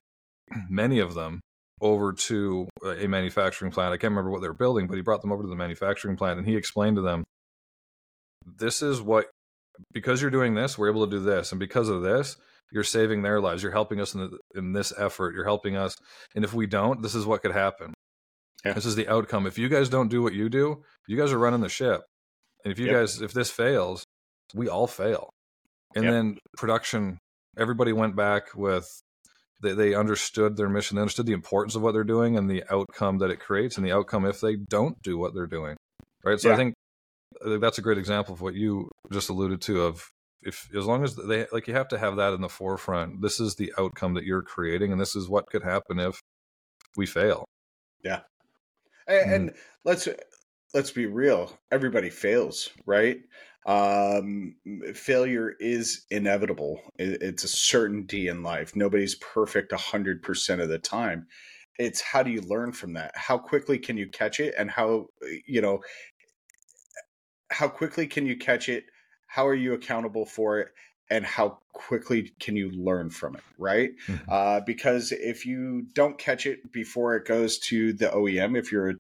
many 0.70 1.00
of 1.00 1.16
them 1.16 1.42
over 1.82 2.14
to 2.14 2.68
a 2.84 3.08
manufacturing 3.08 3.72
plant. 3.72 3.94
I 3.94 3.98
can't 3.98 4.12
remember 4.12 4.32
what 4.32 4.42
they 4.42 4.48
were 4.48 4.54
building, 4.54 4.88
but 4.88 4.96
he 4.96 5.02
brought 5.02 5.22
them 5.22 5.32
over 5.32 5.44
to 5.44 5.50
the 5.50 5.56
manufacturing 5.56 6.16
plant 6.16 6.40
and 6.40 6.48
he 6.48 6.56
explained 6.56 6.96
to 6.96 7.02
them, 7.02 7.24
this 8.46 8.82
is 8.82 9.02
what, 9.02 9.26
because 9.92 10.22
you're 10.22 10.32
doing 10.32 10.56
this, 10.56 10.78
we're 10.78 10.90
able 10.90 11.06
to 11.06 11.12
do 11.12 11.22
this. 11.22 11.52
And 11.52 11.60
because 11.60 11.90
of 11.90 12.02
this, 12.02 12.38
you're 12.72 12.84
saving 12.84 13.22
their 13.22 13.40
lives. 13.40 13.64
You're 13.64 13.72
helping 13.72 14.02
us 14.02 14.14
in, 14.14 14.22
the, 14.22 14.38
in 14.56 14.74
this 14.74 14.94
effort. 14.98 15.34
You're 15.34 15.46
helping 15.46 15.78
us. 15.78 15.96
And 16.36 16.44
if 16.44 16.54
we 16.54 16.68
don't, 16.68 17.02
this 17.02 17.16
is 17.16 17.26
what 17.26 17.42
could 17.42 17.52
happen. 17.52 17.94
Yeah. 18.66 18.74
This 18.74 18.86
is 18.86 18.96
the 18.96 19.08
outcome. 19.08 19.46
If 19.46 19.58
you 19.58 19.70
guys 19.70 19.90
don't 19.90 20.10
do 20.10 20.22
what 20.22 20.34
you 20.34 20.50
do, 20.50 20.84
you 21.08 21.18
guys 21.18 21.32
are 21.32 21.38
running 21.38 21.62
the 21.62 21.70
ship. 21.70 22.02
And 22.64 22.72
if 22.72 22.80
you 22.80 22.88
yep. 22.88 22.96
guys, 22.96 23.22
if 23.22 23.32
this 23.32 23.52
fails, 23.52 24.04
we 24.54 24.68
all 24.68 24.88
fail. 24.88 25.30
And 25.96 26.04
yep. 26.04 26.14
then 26.14 26.38
production, 26.58 27.20
everybody 27.58 27.94
went 27.94 28.16
back 28.16 28.56
with 28.56 28.88
they, 29.62 29.74
they 29.74 29.94
understood 29.94 30.58
their 30.58 30.68
mission, 30.68 30.96
they 30.96 31.02
understood 31.02 31.28
the 31.28 31.34
importance 31.34 31.76
of 31.76 31.82
what 31.82 31.94
they're 31.94 32.04
doing 32.04 32.38
and 32.38 32.50
the 32.50 32.64
outcome 32.72 33.20
that 33.20 33.30
it 33.30 33.40
creates 33.40 33.78
and 33.78 33.86
the 33.86 33.92
outcome 33.92 34.26
if 34.26 34.42
they 34.42 34.56
don't 34.56 35.02
do 35.02 35.18
what 35.18 35.34
they're 35.34 35.48
doing. 35.48 35.78
Right. 36.24 36.40
So 36.40 36.50
yeah. 36.50 36.56
I 36.56 36.58
think 36.58 36.74
that's 37.62 37.78
a 37.78 37.84
great 37.84 37.98
example 37.98 38.34
of 38.34 38.42
what 38.42 38.56
you 38.56 38.90
just 39.12 39.30
alluded 39.30 39.62
to 39.62 39.84
of 39.84 40.10
if 40.46 40.70
as 40.76 40.86
long 40.86 41.04
as 41.04 41.16
they 41.16 41.46
like 41.52 41.68
you 41.68 41.74
have 41.74 41.88
to 41.88 41.98
have 41.98 42.16
that 42.16 42.34
in 42.34 42.42
the 42.42 42.50
forefront 42.50 43.22
this 43.22 43.40
is 43.40 43.56
the 43.56 43.74
outcome 43.78 44.14
that 44.14 44.24
you're 44.24 44.42
creating 44.42 44.92
and 44.92 45.02
this 45.02 45.16
is 45.16 45.28
what 45.28 45.48
could 45.48 45.64
happen 45.64 46.00
if 46.00 46.22
we 46.96 47.06
fail 47.06 47.46
yeah 48.04 48.22
and, 49.08 49.30
mm. 49.30 49.36
and 49.36 49.54
let's 49.84 50.08
let's 50.74 50.92
be 50.92 51.06
real 51.06 51.58
everybody 51.72 52.10
fails 52.10 52.70
right 52.86 53.18
um, 53.66 54.56
failure 54.94 55.56
is 55.60 56.06
inevitable. 56.12 56.82
It, 57.00 57.22
it's 57.22 57.44
a 57.44 57.48
certainty 57.48 58.28
in 58.28 58.44
life. 58.44 58.76
Nobody's 58.76 59.16
perfect 59.16 59.72
100% 59.72 60.62
of 60.62 60.70
the 60.70 60.78
time. 60.78 61.28
It's 61.80 62.00
how 62.00 62.24
do 62.24 62.32
you 62.32 62.42
learn 62.42 62.72
from 62.72 62.94
that? 62.94 63.12
How 63.16 63.38
quickly 63.38 63.80
can 63.80 63.98
you 63.98 64.08
catch 64.08 64.40
it? 64.40 64.54
And 64.58 64.70
how, 64.70 65.08
you 65.46 65.62
know, 65.62 65.80
how 67.50 67.68
quickly 67.68 68.08
can 68.08 68.26
you 68.26 68.38
catch 68.38 68.70
it? 68.70 68.86
How 69.36 69.46
are 69.46 69.54
you 69.54 69.74
accountable 69.74 70.26
for 70.26 70.60
it? 70.62 70.70
And 71.10 71.26
how 71.26 71.60
quickly 71.74 72.32
can 72.40 72.56
you 72.56 72.72
learn 72.72 73.10
from 73.10 73.36
it, 73.36 73.44
right? 73.58 73.92
Mm-hmm. 74.08 74.32
Uh, 74.32 74.62
because 74.62 75.12
if 75.12 75.46
you 75.46 75.88
don't 75.94 76.18
catch 76.18 76.46
it 76.46 76.72
before 76.72 77.18
it 77.18 77.28
goes 77.28 77.60
to 77.60 77.92
the 77.92 78.08
OEM, 78.08 78.58
if 78.58 78.72
you're 78.72 78.92
a 78.92 78.96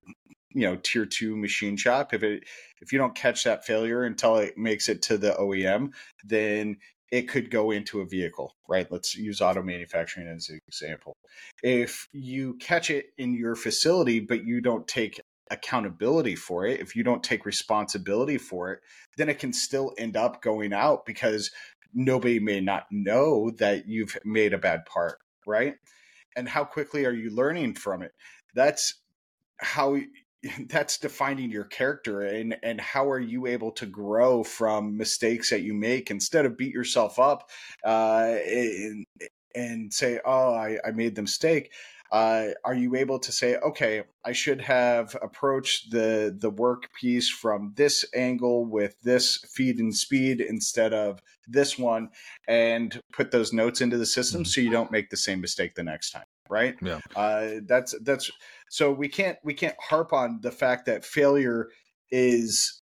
you 0.49 0.61
know 0.67 0.77
tier 0.83 1.05
two 1.05 1.37
machine 1.37 1.77
shop 1.77 2.13
if 2.13 2.23
it 2.23 2.43
if 2.81 2.91
you 2.91 2.99
don't 2.99 3.15
catch 3.15 3.43
that 3.43 3.65
failure 3.65 4.03
until 4.03 4.37
it 4.37 4.57
makes 4.57 4.87
it 4.87 5.01
to 5.01 5.17
the 5.17 5.31
OEM 5.33 5.91
then 6.23 6.77
it 7.11 7.23
could 7.23 7.51
go 7.51 7.71
into 7.71 7.99
a 7.99 8.05
vehicle 8.05 8.55
right 8.69 8.89
let's 8.89 9.15
use 9.15 9.41
auto 9.41 9.61
manufacturing 9.61 10.27
as 10.27 10.47
an 10.47 10.59
example 10.69 11.13
if 11.61 12.07
you 12.13 12.53
catch 12.55 12.89
it 12.89 13.07
in 13.17 13.33
your 13.33 13.55
facility 13.55 14.21
but 14.21 14.45
you 14.45 14.61
don't 14.61 14.87
take 14.87 15.19
accountability 15.51 16.35
for 16.35 16.65
it 16.65 16.79
if 16.79 16.95
you 16.95 17.03
don't 17.03 17.23
take 17.23 17.45
responsibility 17.45 18.37
for 18.37 18.71
it 18.71 18.79
then 19.17 19.29
it 19.29 19.39
can 19.39 19.53
still 19.53 19.93
end 19.97 20.17
up 20.17 20.41
going 20.41 20.73
out 20.73 21.05
because 21.05 21.51
nobody 21.93 22.39
may 22.39 22.59
not 22.59 22.85
know 22.91 23.51
that 23.51 23.87
you've 23.87 24.17
made 24.25 24.53
a 24.53 24.57
bad 24.57 24.85
part 24.85 25.19
right? 25.45 25.75
And 26.35 26.47
how 26.49 26.63
quickly 26.63 27.05
are 27.05 27.13
you 27.13 27.29
learning 27.29 27.75
from 27.75 28.01
it? 28.01 28.11
That's 28.53 28.95
how 29.57 29.97
that's 30.69 30.97
defining 30.97 31.49
your 31.49 31.63
character 31.63 32.21
and 32.21 32.55
and 32.61 32.79
how 32.79 33.09
are 33.09 33.19
you 33.19 33.47
able 33.47 33.71
to 33.71 33.85
grow 33.85 34.43
from 34.43 34.97
mistakes 34.97 35.49
that 35.49 35.61
you 35.61 35.73
make 35.73 36.11
instead 36.11 36.45
of 36.45 36.57
beat 36.57 36.73
yourself 36.73 37.17
up 37.17 37.49
uh, 37.83 38.35
and, 38.45 39.05
and 39.55 39.93
say 39.93 40.19
oh 40.23 40.53
I, 40.53 40.77
I 40.85 40.91
made 40.91 41.15
the 41.15 41.23
mistake 41.23 41.71
uh, 42.11 42.47
are 42.63 42.75
you 42.75 42.95
able 42.95 43.19
to 43.19 43.31
say 43.31 43.55
okay 43.57 44.03
i 44.23 44.31
should 44.31 44.61
have 44.61 45.15
approached 45.21 45.91
the 45.91 46.35
the 46.39 46.49
work 46.49 46.89
piece 46.93 47.29
from 47.29 47.73
this 47.75 48.05
angle 48.15 48.65
with 48.65 48.95
this 49.01 49.37
feed 49.53 49.79
and 49.79 49.95
speed 49.95 50.41
instead 50.41 50.93
of 50.93 51.21
this 51.47 51.77
one 51.77 52.09
and 52.47 53.01
put 53.11 53.31
those 53.31 53.53
notes 53.53 53.81
into 53.81 53.97
the 53.97 54.05
system 54.05 54.41
mm-hmm. 54.41 54.47
so 54.47 54.61
you 54.61 54.71
don't 54.71 54.91
make 54.91 55.09
the 55.09 55.17
same 55.17 55.41
mistake 55.41 55.75
the 55.75 55.83
next 55.83 56.11
time 56.11 56.25
right 56.49 56.75
yeah 56.81 56.99
uh, 57.15 57.55
that's 57.63 57.95
that's 58.01 58.31
so 58.69 58.91
we 58.91 59.07
can't 59.07 59.37
we 59.43 59.53
can't 59.53 59.75
harp 59.79 60.13
on 60.13 60.39
the 60.41 60.51
fact 60.51 60.85
that 60.85 61.03
failure 61.03 61.69
is 62.11 62.81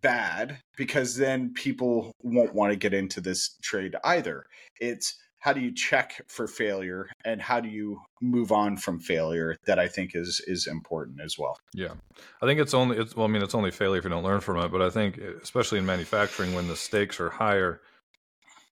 bad 0.00 0.58
because 0.76 1.16
then 1.16 1.52
people 1.54 2.12
won't 2.22 2.54
want 2.54 2.72
to 2.72 2.76
get 2.76 2.94
into 2.94 3.20
this 3.20 3.56
trade 3.62 3.96
either. 4.04 4.46
It's 4.80 5.16
how 5.42 5.52
do 5.52 5.60
you 5.60 5.74
check 5.74 6.22
for 6.28 6.46
failure 6.46 7.08
and 7.24 7.42
how 7.42 7.58
do 7.58 7.68
you 7.68 8.00
move 8.20 8.52
on 8.52 8.76
from 8.76 9.00
failure 9.00 9.56
that 9.66 9.76
I 9.76 9.88
think 9.88 10.12
is 10.14 10.40
is 10.46 10.68
important 10.68 11.20
as 11.20 11.36
well. 11.36 11.58
Yeah. 11.74 11.94
I 12.40 12.46
think 12.46 12.60
it's 12.60 12.74
only 12.74 12.96
it's 12.96 13.16
well 13.16 13.26
I 13.26 13.30
mean 13.30 13.42
it's 13.42 13.54
only 13.54 13.72
failure 13.72 13.98
if 13.98 14.04
you 14.04 14.10
don't 14.10 14.22
learn 14.22 14.40
from 14.40 14.58
it, 14.58 14.70
but 14.70 14.80
I 14.80 14.88
think 14.88 15.18
eh, 15.18 15.32
especially 15.42 15.78
in 15.78 15.86
manufacturing 15.86 16.54
when 16.54 16.68
the 16.68 16.76
stakes 16.76 17.18
are 17.20 17.30
higher 17.30 17.80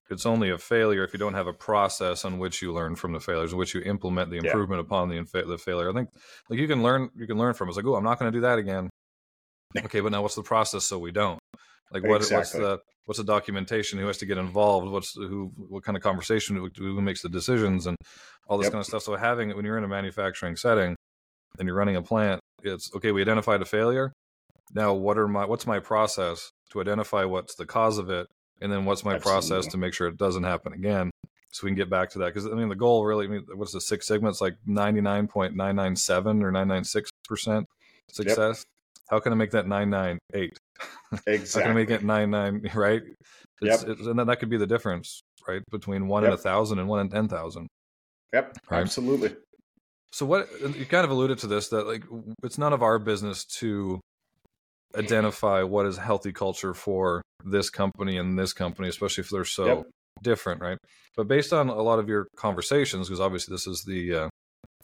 it's 0.09 0.25
only 0.25 0.49
a 0.49 0.57
failure 0.57 1.03
if 1.03 1.13
you 1.13 1.19
don't 1.19 1.33
have 1.33 1.47
a 1.47 1.53
process 1.53 2.25
on 2.25 2.37
which 2.37 2.61
you 2.61 2.73
learn 2.73 2.95
from 2.95 3.13
the 3.13 3.19
failures, 3.19 3.53
in 3.53 3.57
which 3.57 3.73
you 3.73 3.81
implement 3.81 4.29
the 4.29 4.37
improvement 4.37 4.79
yeah. 4.79 4.85
upon 4.85 5.09
the 5.09 5.43
the 5.47 5.57
failure. 5.57 5.89
I 5.89 5.93
think 5.93 6.09
like 6.49 6.59
you 6.59 6.67
can 6.67 6.83
learn 6.83 7.09
you 7.15 7.27
can 7.27 7.37
learn 7.37 7.53
from. 7.53 7.67
It. 7.67 7.71
It's 7.71 7.77
like, 7.77 7.85
oh, 7.85 7.95
I'm 7.95 8.03
not 8.03 8.19
going 8.19 8.31
to 8.31 8.37
do 8.37 8.41
that 8.41 8.59
again. 8.59 8.89
okay, 9.85 10.01
but 10.01 10.11
now 10.11 10.21
what's 10.21 10.35
the 10.35 10.43
process 10.43 10.83
so 10.83 10.99
we 10.99 11.11
don't? 11.11 11.39
Like 11.91 12.03
what 12.03 12.17
exactly. 12.17 12.37
what's 12.37 12.51
the 12.51 12.90
what's 13.05 13.17
the 13.17 13.23
documentation? 13.23 13.99
Who 13.99 14.07
has 14.07 14.17
to 14.19 14.25
get 14.25 14.37
involved? 14.37 14.89
What's 14.89 15.13
who? 15.13 15.51
What 15.55 15.83
kind 15.83 15.95
of 15.95 16.03
conversation? 16.03 16.55
Who, 16.55 17.01
makes 17.01 17.21
the 17.21 17.29
decisions 17.29 17.87
and 17.87 17.97
all 18.47 18.57
this 18.57 18.65
yep. 18.65 18.73
kind 18.73 18.81
of 18.81 18.85
stuff? 18.85 19.03
So 19.03 19.15
having 19.15 19.49
it 19.49 19.55
when 19.55 19.65
you're 19.65 19.77
in 19.77 19.83
a 19.83 19.89
manufacturing 19.89 20.55
setting 20.55 20.95
and 21.59 21.67
you're 21.67 21.75
running 21.75 21.95
a 21.95 22.01
plant, 22.01 22.39
it's 22.63 22.93
okay. 22.95 23.11
We 23.11 23.21
identified 23.21 23.61
a 23.61 23.65
failure. 23.65 24.13
Now, 24.73 24.93
what 24.93 25.17
are 25.17 25.27
my 25.27 25.45
what's 25.45 25.67
my 25.67 25.79
process 25.79 26.51
to 26.71 26.81
identify 26.81 27.25
what's 27.25 27.55
the 27.55 27.65
cause 27.65 27.97
of 27.97 28.09
it 28.09 28.27
and 28.61 28.71
then 28.71 28.85
what's 28.85 29.03
my 29.03 29.15
Absolutely. 29.15 29.31
process 29.31 29.71
to 29.71 29.77
make 29.77 29.93
sure 29.93 30.07
it 30.07 30.17
doesn't 30.17 30.43
happen 30.43 30.73
again 30.73 31.11
so 31.51 31.65
we 31.65 31.69
can 31.69 31.75
get 31.75 31.89
back 31.89 32.09
to 32.11 32.19
that 32.19 32.27
because 32.27 32.45
i 32.45 32.51
mean 32.51 32.69
the 32.69 32.75
goal 32.75 33.05
really 33.05 33.25
I 33.25 33.29
mean, 33.29 33.45
what's 33.55 33.73
the 33.73 33.81
six 33.81 34.07
sigma 34.07 34.29
it's 34.29 34.41
like 34.41 34.55
99.997 34.67 36.43
or 36.43 36.51
996 36.51 37.09
percent 37.27 37.67
success 38.09 38.59
yep. 38.59 38.65
How 39.11 39.19
can 39.19 39.31
i 39.31 39.35
make 39.35 39.51
that 39.51 39.67
998 39.67 40.57
exactly 41.27 41.61
how 41.61 41.67
can 41.67 41.71
i 41.71 41.79
make 41.79 41.89
it 41.89 42.03
nine 42.03 42.31
nine? 42.31 42.61
Right. 42.73 43.01
It's, 43.63 43.83
yep. 43.83 43.91
It's, 43.91 44.07
and 44.07 44.17
then 44.17 44.25
that 44.27 44.39
could 44.39 44.49
be 44.49 44.57
the 44.57 44.65
difference 44.65 45.21
right 45.47 45.61
between 45.69 46.07
one 46.07 46.23
yep. 46.23 46.29
in 46.29 46.33
a 46.33 46.37
thousand 46.37 46.79
and 46.79 46.87
one 46.87 47.01
in 47.01 47.09
ten 47.09 47.27
thousand 47.27 47.67
yep 48.33 48.57
right? 48.71 48.81
absolutely 48.81 49.35
so 50.11 50.25
what 50.25 50.49
you 50.61 50.85
kind 50.85 51.05
of 51.05 51.11
alluded 51.11 51.37
to 51.39 51.47
this 51.47 51.69
that 51.69 51.85
like 51.85 52.03
it's 52.43 52.57
none 52.57 52.73
of 52.73 52.81
our 52.81 52.97
business 52.97 53.45
to 53.45 53.99
identify 54.97 55.63
what 55.63 55.85
is 55.85 55.97
healthy 55.97 56.31
culture 56.31 56.73
for 56.73 57.21
this 57.45 57.69
company 57.69 58.17
and 58.17 58.37
this 58.37 58.53
company, 58.53 58.89
especially 58.89 59.23
if 59.23 59.29
they're 59.29 59.45
so 59.45 59.65
yep. 59.65 59.85
different, 60.21 60.61
right? 60.61 60.77
But 61.15 61.27
based 61.27 61.53
on 61.53 61.69
a 61.69 61.81
lot 61.81 61.99
of 61.99 62.09
your 62.09 62.27
conversations, 62.35 63.07
because 63.07 63.19
obviously 63.19 63.53
this 63.53 63.67
is 63.67 63.83
the 63.83 64.15
uh, 64.15 64.29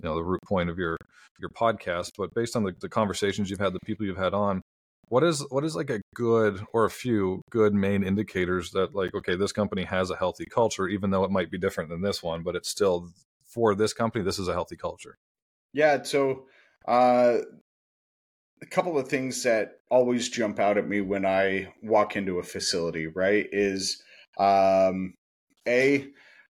you 0.01 0.09
know 0.09 0.15
the 0.15 0.23
root 0.23 0.41
point 0.47 0.69
of 0.69 0.77
your 0.77 0.97
your 1.39 1.49
podcast, 1.49 2.11
but 2.17 2.33
based 2.33 2.55
on 2.55 2.63
the, 2.63 2.73
the 2.81 2.89
conversations 2.89 3.49
you've 3.49 3.59
had, 3.59 3.73
the 3.73 3.79
people 3.85 4.05
you've 4.05 4.17
had 4.17 4.33
on, 4.33 4.61
what 5.09 5.23
is 5.23 5.45
what 5.49 5.63
is 5.63 5.75
like 5.75 5.89
a 5.89 6.01
good 6.15 6.63
or 6.73 6.85
a 6.85 6.89
few 6.89 7.41
good 7.51 7.73
main 7.73 8.03
indicators 8.03 8.71
that 8.71 8.95
like 8.95 9.13
okay, 9.13 9.35
this 9.35 9.51
company 9.51 9.83
has 9.83 10.09
a 10.09 10.15
healthy 10.15 10.45
culture, 10.45 10.87
even 10.87 11.11
though 11.11 11.23
it 11.23 11.31
might 11.31 11.51
be 11.51 11.57
different 11.57 11.89
than 11.89 12.01
this 12.01 12.21
one, 12.21 12.43
but 12.43 12.55
it's 12.55 12.69
still 12.69 13.09
for 13.45 13.75
this 13.75 13.93
company, 13.93 14.23
this 14.23 14.39
is 14.39 14.47
a 14.47 14.53
healthy 14.53 14.75
culture. 14.75 15.17
Yeah, 15.73 16.03
so 16.03 16.45
uh, 16.87 17.39
a 18.61 18.65
couple 18.65 18.97
of 18.97 19.07
things 19.07 19.43
that 19.43 19.79
always 19.89 20.29
jump 20.29 20.59
out 20.59 20.77
at 20.77 20.87
me 20.87 21.01
when 21.01 21.25
I 21.25 21.73
walk 21.81 22.15
into 22.15 22.39
a 22.39 22.43
facility, 22.43 23.07
right, 23.07 23.47
is 23.51 24.01
um, 24.37 25.13
a 25.67 26.07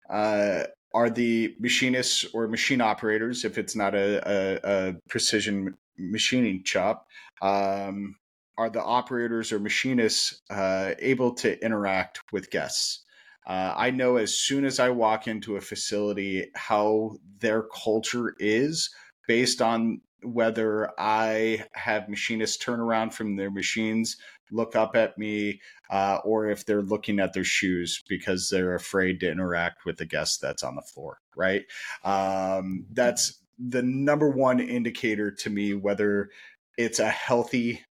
uh, 0.10 0.64
are 0.94 1.10
the 1.10 1.56
machinists 1.60 2.26
or 2.34 2.48
machine 2.48 2.82
operators, 2.82 3.46
if 3.46 3.58
it's 3.58 3.76
not 3.76 3.96
a, 3.96 4.22
a, 4.30 4.60
a 4.64 4.96
precision 5.08 5.78
machining 5.98 6.64
shop, 6.64 7.08
um, 7.42 8.16
are 8.58 8.70
the 8.70 8.84
operators 8.84 9.52
or 9.52 9.60
machinists 9.60 10.42
uh, 10.50 10.94
able 11.00 11.34
to 11.36 11.64
interact 11.64 12.22
with 12.32 12.52
guests? 12.52 13.04
Uh, 13.48 13.74
I 13.76 13.92
know 13.92 14.18
as 14.18 14.36
soon 14.36 14.66
as 14.66 14.80
I 14.80 14.90
walk 14.90 15.28
into 15.28 15.56
a 15.56 15.62
facility 15.62 16.52
how 16.56 17.18
their 17.40 17.64
culture 17.64 18.36
is 18.38 18.90
based 19.28 19.62
on 19.62 20.02
whether 20.24 20.92
I 21.00 21.66
have 21.74 22.10
machinists 22.10 22.58
turn 22.58 22.80
around 22.80 23.14
from 23.14 23.36
their 23.36 23.52
machines, 23.52 24.18
look 24.52 24.76
up 24.76 24.96
at 24.96 25.18
me, 25.18 25.62
uh, 25.90 26.20
or 26.24 26.48
if 26.48 26.66
they're 26.66 26.82
looking 26.82 27.20
at 27.20 27.34
their 27.34 27.44
shoes 27.44 28.04
because 28.08 28.50
they're 28.50 28.76
afraid 28.76 29.20
to 29.22 29.32
interact 29.32 29.86
with 29.86 29.98
the 29.98 30.06
guest 30.06 30.42
that's 30.42 30.64
on 30.64 30.76
the 30.76 30.82
floor, 30.82 31.20
right? 31.36 31.64
Um, 32.04 32.86
that's 32.92 33.42
the 33.58 33.84
number 33.84 34.30
one 34.30 34.60
indicator 34.60 35.32
to 35.32 35.50
me 35.50 35.74
whether 35.74 36.30
it's 36.78 37.00
a 37.00 37.10
healthy 37.10 37.86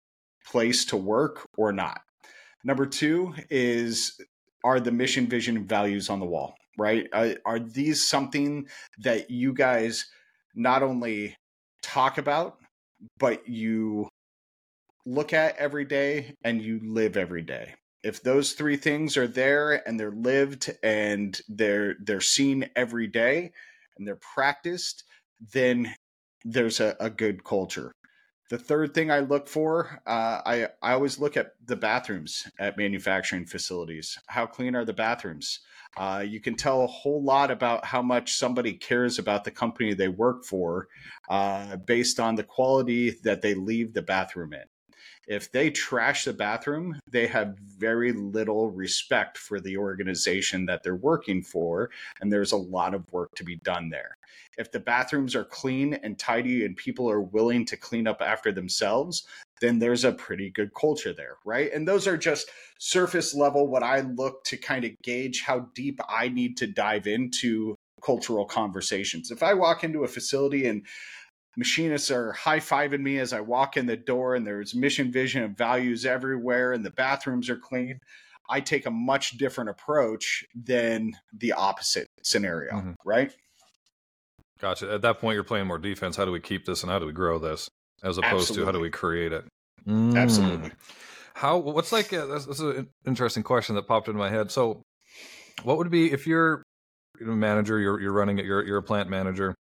place 0.46 0.86
to 0.86 0.98
work 0.98 1.48
or 1.58 1.72
not. 1.72 2.02
Number 2.64 2.86
two 2.86 3.34
is 3.50 4.20
are 4.64 4.80
the 4.80 4.92
mission, 4.92 5.28
vision, 5.28 5.66
values 5.66 6.10
on 6.10 6.20
the 6.20 6.26
wall, 6.26 6.56
right? 6.78 7.08
Are, 7.14 7.36
are 7.46 7.60
these 7.60 8.06
something 8.06 8.68
that 9.00 9.30
you 9.30 9.54
guys 9.54 10.10
not 10.56 10.84
only 10.84 11.38
talk 11.82 12.18
about, 12.18 12.58
but 13.18 13.48
you 13.48 14.10
look 15.06 15.34
at 15.34 15.58
every 15.58 15.86
day 15.86 16.36
and 16.44 16.62
you 16.62 16.80
live 16.84 17.18
every 17.18 17.42
day. 17.42 17.74
If 18.04 18.24
those 18.24 18.54
three 18.54 18.78
things 18.78 19.18
are 19.18 19.28
there 19.28 19.88
and 19.88 20.00
they're 20.00 20.12
lived 20.12 20.72
and 20.84 21.40
they're 21.50 21.96
they're 22.02 22.22
seen 22.22 22.70
every 22.76 23.08
day 23.08 23.52
and 23.98 24.08
they're 24.08 24.20
practiced, 24.34 25.04
then 25.54 25.94
there's 26.46 26.80
a, 26.80 26.96
a 27.00 27.10
good 27.10 27.44
culture. 27.44 27.92
The 28.50 28.58
third 28.58 28.94
thing 28.94 29.12
I 29.12 29.20
look 29.20 29.48
for, 29.48 30.02
uh, 30.08 30.42
I 30.46 30.70
I 30.82 30.94
always 30.94 31.20
look 31.20 31.36
at 31.38 31.52
the 31.64 31.76
bathrooms 31.76 32.48
at 32.60 32.78
manufacturing 32.78 33.46
facilities. 33.46 34.18
How 34.28 34.46
clean 34.46 34.76
are 34.76 34.86
the 34.86 34.94
bathrooms? 34.94 35.60
Uh, 35.98 36.24
you 36.26 36.40
can 36.40 36.56
tell 36.56 36.84
a 36.84 36.88
whole 36.88 37.24
lot 37.24 37.52
about 37.52 37.84
how 37.86 38.02
much 38.02 38.36
somebody 38.36 38.74
cares 38.74 39.20
about 39.20 39.44
the 39.44 39.52
company 39.52 39.94
they 39.94 40.08
work 40.08 40.46
for 40.46 40.88
uh, 41.30 41.76
based 41.78 42.20
on 42.20 42.36
the 42.36 42.44
quality 42.44 43.16
that 43.24 43.42
they 43.42 43.54
leave 43.54 43.94
the 43.94 44.02
bathroom 44.02 44.54
in. 44.54 44.64
If 45.30 45.52
they 45.52 45.70
trash 45.70 46.26
the 46.26 46.34
bathroom, 46.34 47.00
they 47.08 47.28
have 47.28 47.56
very 47.60 48.12
little 48.14 48.72
respect 48.72 49.38
for 49.38 49.60
the 49.60 49.78
organization 49.78 50.66
that 50.66 50.82
they're 50.82 50.96
working 50.96 51.44
for, 51.44 51.92
and 52.20 52.34
there's 52.34 52.52
a 52.52 52.58
lot 52.58 52.96
of 52.96 53.14
work 53.14 53.30
to 53.36 53.44
be 53.44 53.58
done 53.58 53.90
there. 53.90 54.18
If 54.58 54.72
the 54.72 54.80
bathrooms 54.80 55.36
are 55.36 55.46
clean 55.46 55.94
and 55.94 56.18
tidy 56.18 56.66
and 56.66 56.76
people 56.76 57.08
are 57.12 57.22
willing 57.22 57.64
to 57.66 57.78
clean 57.78 58.08
up 58.08 58.22
after 58.22 58.52
themselves, 58.52 59.28
then 59.62 59.78
there's 59.78 60.04
a 60.04 60.14
pretty 60.14 60.50
good 60.50 60.74
culture 60.74 61.14
there, 61.14 61.36
right? 61.46 61.72
And 61.72 61.88
those 61.88 62.08
are 62.08 62.18
just 62.18 62.50
surface 62.80 63.36
level 63.36 63.68
what 63.68 63.84
I 63.84 64.00
look 64.00 64.44
to 64.46 64.58
kind 64.58 64.84
of 64.84 64.92
gauge 65.04 65.44
how 65.44 65.68
deep 65.76 66.00
I 66.10 66.30
need 66.30 66.58
to 66.58 66.66
dive 66.66 67.06
into 67.06 67.76
cultural 68.02 68.46
conversations. 68.46 69.30
If 69.30 69.44
I 69.44 69.54
walk 69.54 69.84
into 69.84 70.04
a 70.04 70.08
facility 70.08 70.66
and 70.66 70.88
machinists 71.60 72.10
are 72.10 72.32
high 72.32 72.60
fiving 72.60 73.02
me 73.02 73.20
as 73.20 73.34
I 73.34 73.42
walk 73.42 73.76
in 73.76 73.86
the 73.86 73.98
door, 73.98 74.34
and 74.34 74.48
there's 74.48 74.74
mission, 74.74 75.12
vision, 75.12 75.44
and 75.44 75.58
values 75.58 76.06
everywhere, 76.06 76.72
and 76.72 76.86
the 76.86 76.90
bathrooms 76.90 77.50
are 77.50 77.58
clean. 77.58 78.00
I 78.50 78.62
take 78.62 78.86
a 78.86 78.92
much 78.92 79.38
different 79.38 79.70
approach 79.70 80.46
than 80.56 81.18
the 81.38 81.52
opposite 81.52 82.08
scenario, 82.24 82.72
mm-hmm. 82.72 82.92
right? 83.06 83.32
Gotcha. 84.60 84.92
At 84.92 85.02
that 85.02 85.20
point, 85.20 85.36
you're 85.36 85.44
playing 85.44 85.68
more 85.68 85.78
defense. 85.78 86.16
How 86.16 86.26
do 86.26 86.32
we 86.32 86.40
keep 86.40 86.66
this 86.66 86.82
and 86.82 86.92
how 86.92 86.98
do 86.98 87.06
we 87.06 87.12
grow 87.12 87.38
this, 87.40 87.70
as 88.04 88.18
opposed 88.18 88.50
Absolutely. 88.50 88.62
to 88.62 88.66
how 88.66 88.72
do 88.72 88.80
we 88.80 88.90
create 88.90 89.34
it? 89.34 89.46
Mm. 89.86 90.18
Absolutely. 90.18 90.72
How? 91.34 91.58
What's 91.58 91.92
like? 91.92 92.12
Uh, 92.12 92.26
that's, 92.26 92.46
that's, 92.46 92.60
an 92.60 92.88
interesting 93.06 93.44
question 93.44 93.76
that 93.76 93.88
popped 93.88 94.08
into 94.08 94.18
my 94.18 94.30
head. 94.30 94.50
So, 94.50 94.82
what 95.64 95.78
would 95.78 95.92
be 95.92 96.12
if 96.12 96.26
you're 96.26 96.64
a 97.22 97.26
manager, 97.26 97.80
you're 97.80 98.00
you're 98.00 98.14
running 98.14 98.40
it, 98.40 98.46
you're 98.46 98.66
you're 98.66 98.78
a 98.78 98.84
plant 98.84 99.10
manager. 99.10 99.56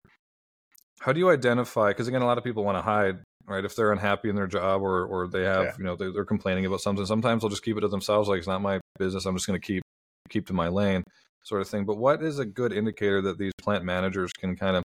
How 1.00 1.14
do 1.14 1.20
you 1.20 1.30
identify? 1.30 1.90
Because 1.90 2.08
again, 2.08 2.22
a 2.22 2.26
lot 2.26 2.38
of 2.38 2.44
people 2.44 2.64
want 2.64 2.78
to 2.78 2.82
hide, 2.82 3.20
right? 3.46 3.64
If 3.64 3.76
they're 3.76 3.92
unhappy 3.92 4.30
in 4.30 4.36
their 4.36 4.48
job 4.48 4.82
or 4.82 5.06
or 5.06 5.28
they 5.28 5.44
have, 5.44 5.66
yeah. 5.66 5.74
you 5.78 5.84
know, 5.84 5.96
they're, 5.96 6.12
they're, 6.12 6.26
complaining 6.26 6.66
about 6.66 6.82
something. 6.82 7.06
Sometimes 7.06 7.42
they'll 7.42 7.50
just 7.50 7.64
keep 7.64 7.78
it 7.78 7.82
to 7.82 7.88
themselves, 7.88 8.30
like 8.30 8.40
it's 8.40 8.48
not 8.48 8.62
my 8.62 8.80
business. 8.98 9.26
I'm 9.26 9.36
just 9.36 9.48
going 9.48 9.60
to 9.60 9.66
keep 9.66 9.84
keep 10.30 10.48
to 10.48 10.54
my 10.54 10.68
lane, 10.68 11.04
sort 11.44 11.62
of 11.62 11.70
thing. 11.70 11.86
But 11.86 11.98
what 11.98 12.24
is 12.24 12.40
a 12.40 12.46
good 12.46 12.74
indicator 12.74 13.22
that 13.22 13.38
these 13.38 13.54
plant 13.62 13.84
managers 13.84 14.32
can 14.34 14.56
kind 14.56 14.78
of 14.78 14.84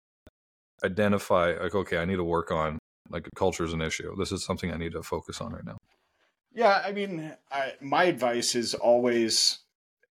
identify? 0.84 1.54
Like, 1.60 1.74
okay, 1.74 1.98
I 1.98 2.04
need 2.04 2.16
to 2.16 2.24
work 2.24 2.50
on 2.50 2.78
like 3.10 3.28
culture 3.36 3.64
is 3.64 3.72
an 3.72 3.82
issue. 3.82 4.14
This 4.16 4.32
is 4.32 4.44
something 4.44 4.72
I 4.72 4.76
need 4.76 4.92
to 4.92 5.02
focus 5.02 5.40
on 5.40 5.52
right 5.52 5.64
now. 5.64 5.78
Yeah, 6.54 6.82
I 6.84 6.92
mean, 6.92 7.32
I, 7.50 7.74
my 7.80 8.04
advice 8.04 8.54
is 8.54 8.74
always 8.74 9.58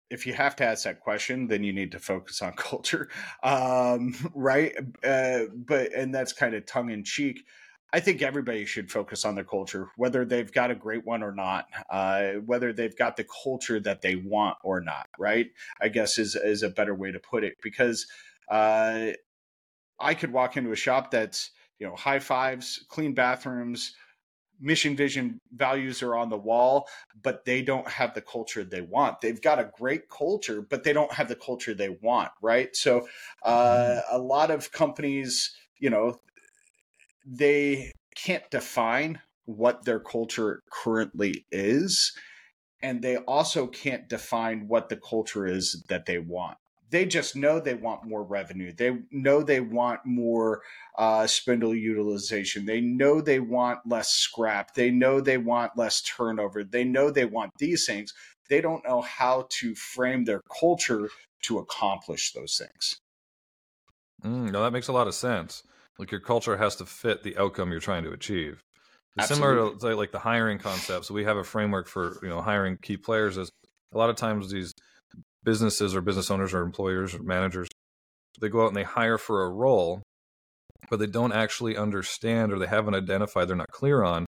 if 0.09 0.25
you 0.25 0.33
have 0.33 0.55
to 0.57 0.65
ask 0.65 0.83
that 0.85 0.99
question, 0.99 1.47
then 1.47 1.63
you 1.63 1.73
need 1.73 1.91
to 1.91 1.99
focus 1.99 2.41
on 2.41 2.53
culture, 2.57 3.09
um, 3.43 4.15
right? 4.33 4.75
Uh, 5.03 5.43
but 5.53 5.93
and 5.93 6.13
that's 6.13 6.33
kind 6.33 6.55
of 6.55 6.65
tongue 6.65 6.91
in 6.91 7.03
cheek. 7.03 7.43
I 7.93 8.01
think 8.01 8.21
everybody 8.21 8.65
should 8.65 8.91
focus 8.91 9.23
on 9.23 9.35
their 9.35 9.45
culture, 9.45 9.89
whether 9.95 10.25
they've 10.25 10.51
got 10.51 10.71
a 10.71 10.75
great 10.75 11.05
one 11.05 11.23
or 11.23 11.31
not, 11.31 11.67
uh, 11.89 12.33
whether 12.45 12.73
they've 12.73 12.95
got 12.97 13.15
the 13.15 13.25
culture 13.43 13.79
that 13.79 14.01
they 14.01 14.15
want 14.15 14.57
or 14.63 14.81
not. 14.81 15.07
Right? 15.17 15.47
I 15.81 15.89
guess 15.89 16.17
is 16.17 16.35
is 16.35 16.63
a 16.63 16.69
better 16.69 16.95
way 16.95 17.11
to 17.11 17.19
put 17.19 17.43
it 17.43 17.55
because 17.63 18.05
uh, 18.49 19.11
I 19.99 20.13
could 20.13 20.33
walk 20.33 20.57
into 20.57 20.71
a 20.71 20.75
shop 20.75 21.11
that's 21.11 21.51
you 21.79 21.87
know 21.87 21.95
high 21.95 22.19
fives, 22.19 22.85
clean 22.89 23.13
bathrooms, 23.13 23.95
mission 24.59 24.95
vision 24.95 25.39
values 25.53 26.01
are 26.01 26.15
on 26.15 26.29
the 26.29 26.37
wall 26.37 26.87
but 27.23 27.45
they 27.45 27.61
don't 27.61 27.87
have 27.89 28.13
the 28.13 28.21
culture 28.21 28.63
they 28.63 28.81
want. 28.81 29.21
They've 29.21 29.41
got 29.41 29.59
a 29.59 29.71
great 29.77 30.09
culture 30.09 30.61
but 30.61 30.83
they 30.83 30.93
don't 30.93 31.11
have 31.13 31.27
the 31.27 31.35
culture 31.35 31.73
they 31.73 31.89
want 31.89 32.31
right? 32.41 32.75
So 32.75 33.07
uh, 33.43 33.51
mm-hmm. 33.51 34.15
a 34.15 34.19
lot 34.19 34.51
of 34.51 34.71
companies 34.71 35.55
you 35.79 35.89
know 35.89 36.19
they 37.25 37.91
can't 38.15 38.49
define 38.49 39.19
what 39.45 39.85
their 39.85 39.99
culture 39.99 40.63
currently 40.71 41.45
is 41.51 42.13
and 42.81 43.01
they 43.01 43.17
also 43.17 43.67
can't 43.67 44.07
define 44.07 44.67
what 44.67 44.89
the 44.89 44.97
culture 44.97 45.45
is 45.47 45.83
that 45.89 46.05
they 46.05 46.19
want 46.19 46.57
they 46.89 47.05
just 47.05 47.35
know 47.35 47.59
they 47.59 47.73
want 47.73 48.05
more 48.05 48.23
revenue. 48.23 48.71
They 48.71 48.97
know 49.11 49.43
they 49.43 49.59
want 49.59 50.01
more 50.05 50.61
uh, 50.97 51.27
spindle 51.27 51.75
utilization. 51.75 52.65
They 52.65 52.81
know 52.81 53.21
they 53.21 53.39
want 53.39 53.79
less 53.85 54.09
scrap. 54.09 54.73
They 54.73 54.89
know 54.89 55.19
they 55.19 55.37
want 55.37 55.77
less 55.77 56.01
turnover. 56.01 56.63
They 56.63 56.83
know 56.83 57.11
they 57.11 57.25
want 57.25 57.51
these 57.57 57.85
things. 57.85 58.13
They 58.49 58.61
don't 58.61 58.85
know 58.85 59.01
how 59.01 59.47
to 59.59 59.75
frame 59.75 60.23
their 60.23 60.41
culture 60.59 61.09
to 61.43 61.59
accomplish 61.59 62.31
those 62.31 62.57
things. 62.57 62.97
Mm, 64.23 64.51
no, 64.51 64.63
that 64.63 64.71
makes 64.71 64.87
a 64.87 64.93
lot 64.93 65.07
of 65.07 65.13
sense. 65.13 65.63
Like 65.99 66.11
your 66.11 66.21
culture 66.21 66.57
has 66.57 66.75
to 66.77 66.85
fit 66.85 67.23
the 67.23 67.37
outcome 67.37 67.71
you're 67.71 67.79
trying 67.79 68.03
to 68.03 68.11
achieve. 68.11 68.61
Similar 69.19 69.75
to 69.79 69.95
like 69.95 70.11
the 70.11 70.19
hiring 70.19 70.59
concepts, 70.59 71.09
we 71.09 71.23
have 71.23 71.37
a 71.37 71.43
framework 71.43 71.87
for 71.87 72.19
you 72.21 72.29
know 72.29 72.39
hiring 72.39 72.77
key 72.77 72.97
players. 72.97 73.35
Is 73.37 73.49
a 73.91 73.97
lot 73.97 74.11
of 74.11 74.15
times 74.15 74.51
these 74.51 74.73
businesses 75.47 75.95
or 75.95 76.01
business 76.01 76.29
owners 76.29 76.53
or 76.53 76.61
employers 76.61 77.15
or 77.15 77.23
managers 77.23 77.69
they 78.41 78.49
go 78.49 78.65
out 78.65 78.67
and 78.67 78.75
they 78.75 78.83
hire 78.83 79.17
for 79.17 79.45
a 79.45 79.49
role 79.49 80.03
but 80.89 80.99
they 80.99 81.07
don't 81.07 81.31
actually 81.31 81.77
understand 81.77 82.51
or 82.51 82.59
they 82.59 82.67
haven't 82.67 82.95
identified 82.95 83.47
they're 83.47 83.55
not 83.55 83.71
clear 83.71 84.03
on 84.03 84.25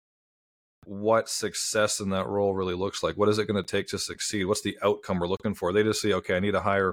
what 0.84 1.30
success 1.30 2.00
in 2.00 2.10
that 2.10 2.26
role 2.28 2.54
really 2.54 2.74
looks 2.74 3.02
like. 3.02 3.16
What 3.16 3.30
is 3.30 3.38
it 3.38 3.46
going 3.46 3.60
to 3.60 3.68
take 3.68 3.88
to 3.88 3.98
succeed? 3.98 4.44
What's 4.44 4.60
the 4.60 4.78
outcome 4.82 5.18
we're 5.18 5.26
looking 5.26 5.54
for? 5.54 5.72
They 5.72 5.82
just 5.82 6.02
see 6.02 6.12
okay 6.12 6.36
i 6.36 6.40
need 6.40 6.52
to 6.52 6.60
hire 6.60 6.92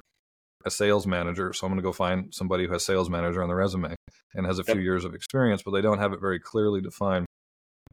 a 0.65 0.71
sales 0.71 1.05
manager 1.05 1.51
so 1.51 1.67
i'm 1.67 1.73
going 1.73 1.81
to 1.81 1.83
go 1.83 1.91
find 1.91 2.33
somebody 2.33 2.65
who 2.65 2.71
has 2.71 2.85
sales 2.85 3.09
manager 3.09 3.43
on 3.43 3.49
the 3.49 3.55
resume 3.55 3.93
and 4.33 4.45
has 4.45 4.57
a 4.59 4.63
few 4.63 4.79
years 4.79 5.03
of 5.03 5.13
experience 5.13 5.61
but 5.61 5.71
they 5.71 5.81
don't 5.81 5.99
have 5.99 6.13
it 6.13 6.21
very 6.21 6.39
clearly 6.39 6.79
defined. 6.79 7.25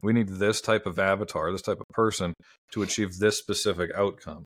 We 0.01 0.13
need 0.13 0.29
this 0.29 0.61
type 0.61 0.85
of 0.85 0.97
avatar 0.97 1.51
this 1.51 1.61
type 1.61 1.81
of 1.81 1.87
person 1.89 2.33
to 2.71 2.83
achieve 2.83 3.17
this 3.17 3.37
specific 3.37 3.91
outcome 3.93 4.45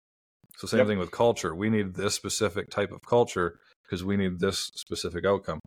so 0.57 0.67
same 0.67 0.79
yep. 0.79 0.87
thing 0.87 0.99
with 0.99 1.11
culture. 1.11 1.53
We 1.53 1.69
need 1.69 1.95
this 1.95 2.15
specific 2.15 2.69
type 2.69 2.91
of 2.91 3.01
culture 3.05 3.59
because 3.83 4.03
we 4.03 4.17
need 4.17 4.39
this 4.39 4.71
specific 4.75 5.25
outcome. 5.25 5.59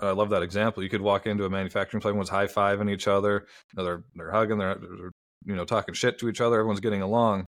I 0.00 0.12
love 0.12 0.30
that 0.30 0.42
example. 0.42 0.82
You 0.82 0.88
could 0.88 1.02
walk 1.02 1.26
into 1.26 1.44
a 1.44 1.50
manufacturing 1.50 2.00
plant, 2.00 2.12
everyone's 2.12 2.30
high 2.30 2.46
fiving 2.46 2.90
each 2.90 3.06
other, 3.06 3.46
you 3.72 3.76
know, 3.76 3.84
they're 3.84 4.02
they're 4.14 4.30
hugging, 4.30 4.58
they're, 4.58 4.76
they're 4.76 5.10
you 5.44 5.54
know 5.56 5.64
talking 5.64 5.94
shit 5.94 6.18
to 6.18 6.28
each 6.28 6.40
other. 6.40 6.56
Everyone's 6.56 6.80
getting 6.80 7.02
along, 7.02 7.44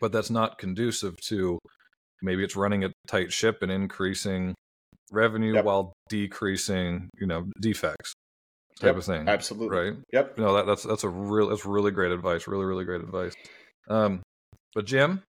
but 0.00 0.12
that's 0.12 0.30
not 0.30 0.58
conducive 0.58 1.16
to 1.28 1.58
maybe 2.22 2.44
it's 2.44 2.56
running 2.56 2.84
a 2.84 2.92
tight 3.06 3.32
ship 3.32 3.58
and 3.62 3.70
increasing 3.70 4.54
revenue 5.12 5.54
yep. 5.54 5.64
while 5.64 5.92
decreasing 6.08 7.08
you 7.18 7.26
know 7.26 7.46
defects. 7.60 8.14
type 8.80 8.88
Yep, 8.88 8.96
of 8.96 9.04
thing. 9.04 9.28
Absolutely. 9.28 9.76
Right. 9.76 9.96
Yep. 10.12 10.38
No, 10.38 10.54
that, 10.54 10.66
that's 10.66 10.82
that's 10.82 11.04
a 11.04 11.08
real 11.08 11.48
that's 11.48 11.66
really 11.66 11.90
great 11.90 12.12
advice. 12.12 12.46
Really, 12.46 12.64
really 12.64 12.84
great 12.84 13.02
advice. 13.02 13.34
Um, 13.88 14.22
but 14.74 14.86
Jim, 14.86 15.22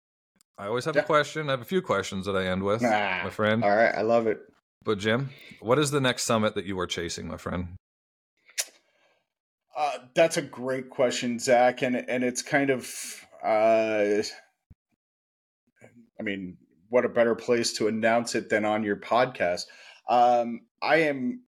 I 0.58 0.68
always 0.68 0.86
have 0.86 0.96
a 0.96 1.04
question. 1.04 1.50
I 1.50 1.52
have 1.52 1.62
a 1.62 1.66
few 1.66 1.82
questions 1.82 2.26
that 2.26 2.36
I 2.36 2.48
end 2.48 2.64
with, 2.64 2.84
Ah, 2.84 3.22
my 3.24 3.30
friend. 3.30 3.64
All 3.64 3.76
right. 3.76 3.94
I 3.94 4.02
love 4.02 4.26
it. 4.28 4.40
But 4.84 4.98
Jim, 4.98 5.30
what 5.60 5.78
is 5.78 5.92
the 5.92 6.02
next 6.02 6.24
summit 6.24 6.56
that 6.56 6.66
you 6.66 6.80
are 6.80 6.88
chasing, 6.88 7.28
my 7.28 7.38
friend? 7.38 7.76
Uh, 9.76 10.00
that's 10.16 10.38
a 10.38 10.42
great 10.42 10.90
question, 10.90 11.38
Zach, 11.38 11.84
and 11.84 11.96
and 11.96 12.24
it's 12.24 12.42
kind 12.42 12.72
of, 12.72 12.92
uh, 13.44 14.24
I 16.20 16.24
mean, 16.24 16.58
what 16.90 17.06
a 17.06 17.10
better 17.10 17.36
place 17.36 17.74
to 17.74 17.88
announce 17.88 18.34
it 18.34 18.50
than 18.50 18.66
on 18.66 18.84
your 18.84 18.96
podcast. 18.96 19.66
Um, 20.10 20.62
I 20.82 20.98
am 21.02 21.44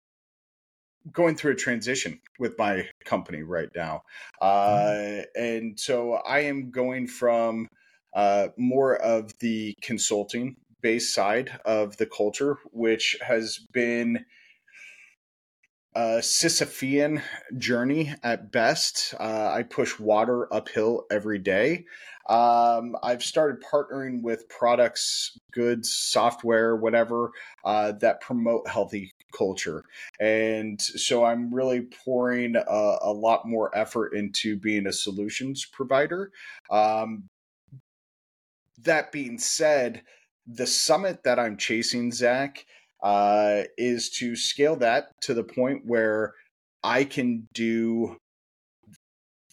going 1.11 1.35
through 1.35 1.53
a 1.53 1.55
transition 1.55 2.19
with 2.37 2.55
my 2.59 2.87
company 3.03 3.41
right 3.41 3.69
now, 3.75 4.03
uh, 4.41 5.21
and 5.35 5.79
so 5.79 6.13
I 6.13 6.41
am 6.41 6.69
going 6.69 7.07
from 7.07 7.67
uh, 8.13 8.47
more 8.57 8.95
of 8.95 9.37
the 9.39 9.75
consulting 9.81 10.55
based 10.81 11.13
side 11.13 11.59
of 11.65 11.97
the 11.97 12.05
culture, 12.05 12.57
which 12.71 13.17
has 13.21 13.59
been 13.73 14.25
a 15.95 16.19
Sisyphean 16.19 17.21
journey 17.57 18.13
at 18.23 18.51
best. 18.51 19.13
Uh, 19.19 19.51
I 19.51 19.63
push 19.63 19.99
water 19.99 20.51
uphill 20.53 21.05
every 21.11 21.39
day. 21.39 21.85
Um, 22.29 22.95
I've 23.01 23.23
started 23.23 23.63
partnering 23.63 24.21
with 24.21 24.47
products, 24.49 25.37
goods, 25.51 25.91
software, 25.91 26.75
whatever 26.75 27.31
uh, 27.65 27.93
that 27.93 28.21
promote 28.21 28.67
healthy 28.67 29.11
culture. 29.35 29.83
And 30.19 30.79
so 30.79 31.25
I'm 31.25 31.53
really 31.53 31.81
pouring 31.81 32.55
a, 32.55 32.97
a 33.01 33.11
lot 33.11 33.47
more 33.47 33.75
effort 33.75 34.13
into 34.13 34.57
being 34.57 34.85
a 34.85 34.93
solutions 34.93 35.65
provider. 35.65 36.31
Um, 36.69 37.23
that 38.83 39.11
being 39.11 39.37
said, 39.37 40.03
the 40.47 40.67
summit 40.67 41.23
that 41.23 41.39
I'm 41.39 41.57
chasing, 41.57 42.11
Zach, 42.11 42.65
uh, 43.03 43.63
is 43.77 44.09
to 44.11 44.35
scale 44.35 44.75
that 44.77 45.11
to 45.21 45.33
the 45.33 45.43
point 45.43 45.85
where 45.85 46.33
I 46.83 47.03
can 47.03 47.47
do 47.53 48.17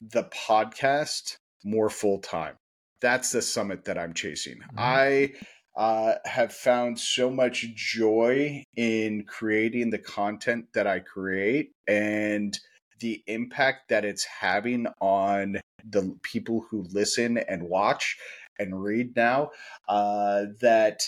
the 0.00 0.24
podcast 0.24 1.36
more 1.64 1.90
full 1.90 2.18
time. 2.18 2.56
That's 3.00 3.32
the 3.32 3.42
summit 3.42 3.84
that 3.84 3.98
I'm 3.98 4.14
chasing. 4.14 4.58
Mhm. 4.58 4.78
I 4.78 5.32
uh, 5.76 6.14
have 6.24 6.54
found 6.54 6.98
so 6.98 7.30
much 7.30 7.66
joy 7.74 8.64
in 8.76 9.24
creating 9.24 9.90
the 9.90 9.98
content 9.98 10.64
that 10.72 10.86
I 10.86 11.00
create 11.00 11.72
and 11.86 12.58
the 13.00 13.22
impact 13.26 13.90
that 13.90 14.02
it's 14.02 14.24
having 14.24 14.86
on 15.02 15.60
the 15.84 16.18
people 16.22 16.66
who 16.70 16.82
listen 16.92 17.36
and 17.36 17.62
watch 17.64 18.16
and 18.59 18.82
read 18.82 19.14
now 19.16 19.50
uh, 19.88 20.46
that 20.61 21.02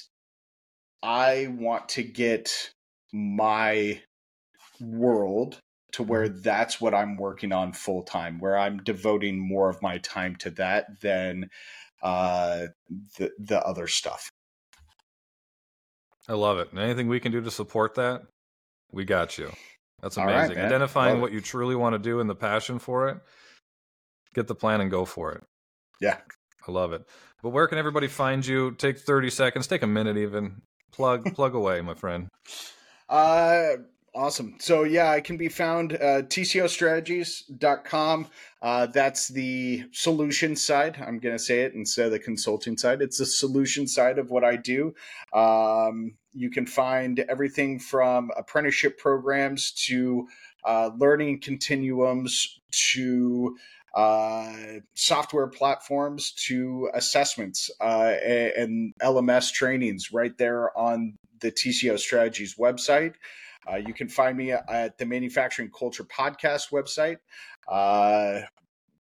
I 1.03 1.49
want 1.51 1.89
to 1.91 2.03
get 2.03 2.73
my 3.13 4.01
world 4.81 5.59
to 5.93 6.03
where 6.03 6.29
that's 6.29 6.81
what 6.81 6.95
I'm 6.95 7.17
working 7.17 7.53
on 7.53 7.73
full 7.73 8.03
time, 8.03 8.39
where 8.41 8.59
I'm 8.59 8.79
devoting 8.79 9.39
more 9.39 9.69
of 9.69 9.83
my 9.83 9.99
time 9.99 10.37
to 10.37 10.51
that 10.51 11.01
than 11.01 11.51
uh, 12.03 12.67
the 13.19 13.33
the 13.39 13.61
other 13.65 13.87
stuff. 13.87 14.31
I 16.29 16.35
love 16.35 16.59
it. 16.59 16.71
And 16.71 16.79
anything 16.79 17.09
we 17.09 17.21
can 17.21 17.33
do 17.33 17.41
to 17.41 17.51
support 17.51 17.95
that, 17.95 18.23
we 18.93 19.05
got 19.05 19.39
you. 19.39 19.51
That's 20.03 20.17
amazing. 20.17 20.57
man. 20.57 20.67
Identifying 20.67 21.15
Love 21.15 21.19
it. 21.19 21.23
what 21.23 21.33
you 21.33 21.41
truly 21.41 21.75
want 21.75 21.95
to 21.95 21.99
do 21.99 22.21
and 22.21 22.29
the 22.29 22.35
passion 22.35 22.79
for 22.79 23.09
it, 23.09 23.19
get 24.35 24.47
the 24.47 24.55
plan 24.55 24.81
and 24.81 24.91
go 24.91 25.05
for 25.05 25.33
it. 25.33 25.43
Yeah. 26.01 26.19
I 26.67 26.71
love 26.71 26.93
it. 26.93 27.05
But 27.43 27.51
where 27.51 27.69
can 27.69 27.79
everybody 27.79 28.09
find 28.09 28.45
you? 28.45 28.73
Take 28.73 28.99
30 28.99 29.31
seconds, 29.31 29.67
take 29.67 29.83
a 29.83 29.87
minute 29.87 30.17
even. 30.17 30.63
Plug 30.93 31.35
plug 31.37 31.55
away, 31.55 31.81
my 31.81 31.95
friend. 31.95 32.29
Uh, 33.09 33.69
awesome. 34.15 34.57
So 34.59 34.83
yeah, 34.83 35.11
I 35.11 35.21
can 35.21 35.37
be 35.37 35.49
found 35.49 35.95
uh, 35.95 36.23
tcostrategies.com. 36.23 38.27
Uh, 38.61 38.87
that's 38.87 39.29
the 39.29 39.85
solution 39.93 40.57
side. 40.57 40.97
I'm 41.01 41.21
going 41.21 41.37
to 41.37 41.43
say 41.43 41.61
it 41.61 41.75
instead 41.75 42.07
of 42.07 42.13
the 42.13 42.19
consulting 42.19 42.77
side. 42.77 43.03
It's 43.03 43.19
the 43.19 43.27
solution 43.27 43.87
side 43.87 44.19
of 44.19 44.31
what 44.31 44.43
I 44.43 44.57
do. 44.57 44.95
Um, 45.33 46.17
you 46.33 46.51
can 46.51 46.67
find 46.67 47.21
everything 47.29 47.79
from 47.79 48.31
apprenticeship 48.37 48.99
programs 48.99 49.71
to 49.87 50.27
uh, 50.65 50.91
learning 50.99 51.41
continuums 51.41 52.59
to 52.91 53.57
uh, 53.99 54.79
software 54.95 55.49
platforms 55.49 56.31
to 56.31 56.89
assessments 56.95 57.69
uh, 57.81 58.15
and 58.57 58.95
LMS 59.03 59.53
trainings 59.53 60.13
right 60.13 60.39
there 60.39 60.77
on 60.79 61.17
the 61.41 61.51
TCO 61.51 61.99
Strategies 61.99 62.55
website. 62.55 63.15
Uh, 63.69 63.75
you 63.75 63.93
can 63.93 64.09
find 64.09 64.39
me 64.39 64.53
at 64.53 64.97
the 64.99 65.05
Manufacturing 65.05 65.73
Culture 65.77 66.05
Podcast 66.05 66.71
website. 66.71 67.17
Uh, 67.67 68.43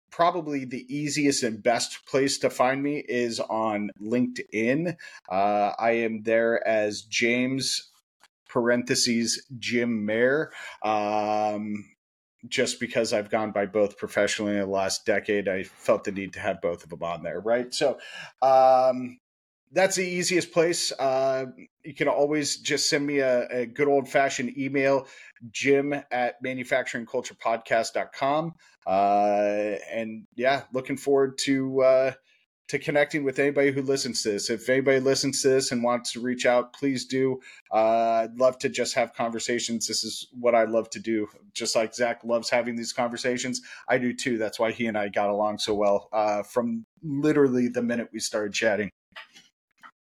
probably 0.09 0.63
the 0.63 0.85
easiest 0.87 1.43
and 1.43 1.61
best 1.61 2.05
place 2.05 2.37
to 2.37 2.49
find 2.49 2.81
me 2.81 3.03
is 3.09 3.41
on 3.41 3.89
LinkedIn. 4.01 4.95
Uh, 5.29 5.71
I 5.77 5.91
am 5.91 6.23
there 6.23 6.65
as 6.65 7.01
James 7.01 7.91
parentheses 8.47 9.45
Jim 9.59 10.05
Mayer. 10.05 10.53
Um, 10.81 11.83
just 12.47 12.79
because 12.79 13.13
I've 13.13 13.29
gone 13.29 13.51
by 13.51 13.65
both 13.65 13.97
professionally 13.97 14.53
in 14.53 14.59
the 14.59 14.67
last 14.67 15.05
decade, 15.05 15.47
I 15.47 15.63
felt 15.63 16.03
the 16.03 16.11
need 16.11 16.33
to 16.33 16.39
have 16.39 16.61
both 16.61 16.83
of 16.83 16.89
them 16.89 17.03
on 17.03 17.23
there, 17.23 17.39
right? 17.39 17.73
So 17.73 17.97
um, 18.41 19.19
that's 19.71 19.95
the 19.95 20.05
easiest 20.05 20.51
place. 20.51 20.91
Uh, 20.91 21.45
you 21.83 21.93
can 21.93 22.07
always 22.07 22.57
just 22.57 22.89
send 22.89 23.05
me 23.05 23.19
a, 23.19 23.47
a 23.47 23.65
good 23.65 23.87
old 23.87 24.09
fashioned 24.09 24.57
email, 24.57 25.07
jim 25.51 25.93
at 26.11 26.43
manufacturingculturepodcast.com. 26.43 28.55
Uh, 28.85 29.75
and 29.91 30.27
yeah, 30.35 30.63
looking 30.73 30.97
forward 30.97 31.37
to 31.39 31.81
uh, 31.81 32.11
to 32.67 32.77
connecting 32.77 33.23
with 33.23 33.39
anybody 33.39 33.71
who 33.71 33.81
listens 33.81 34.21
to 34.23 34.31
this. 34.31 34.49
If 34.49 34.67
anybody 34.67 34.99
listens 34.99 35.41
to 35.41 35.49
this 35.49 35.71
and 35.71 35.81
wants 35.83 36.11
to 36.13 36.19
reach 36.19 36.45
out, 36.45 36.73
please 36.73 37.05
do. 37.05 37.39
Uh, 37.73 38.23
I'd 38.25 38.37
love 38.37 38.57
to 38.59 38.69
just 38.69 38.93
have 38.95 39.13
conversations. 39.13 39.87
This 39.87 40.03
is 40.03 40.27
what 40.37 40.53
I 40.53 40.65
love 40.65 40.89
to 40.91 40.99
do. 40.99 41.27
Just 41.53 41.75
like 41.75 41.95
Zach 41.95 42.23
loves 42.25 42.49
having 42.49 42.75
these 42.75 42.91
conversations, 42.93 43.61
I 43.87 43.97
do 43.97 44.13
too. 44.13 44.37
That's 44.37 44.59
why 44.59 44.71
he 44.71 44.87
and 44.87 44.97
I 44.97 45.07
got 45.07 45.29
along 45.29 45.59
so 45.59 45.73
well 45.73 46.09
uh, 46.11 46.43
from 46.43 46.85
literally 47.01 47.69
the 47.69 47.81
minute 47.81 48.09
we 48.11 48.19
started 48.19 48.53
chatting. 48.53 48.89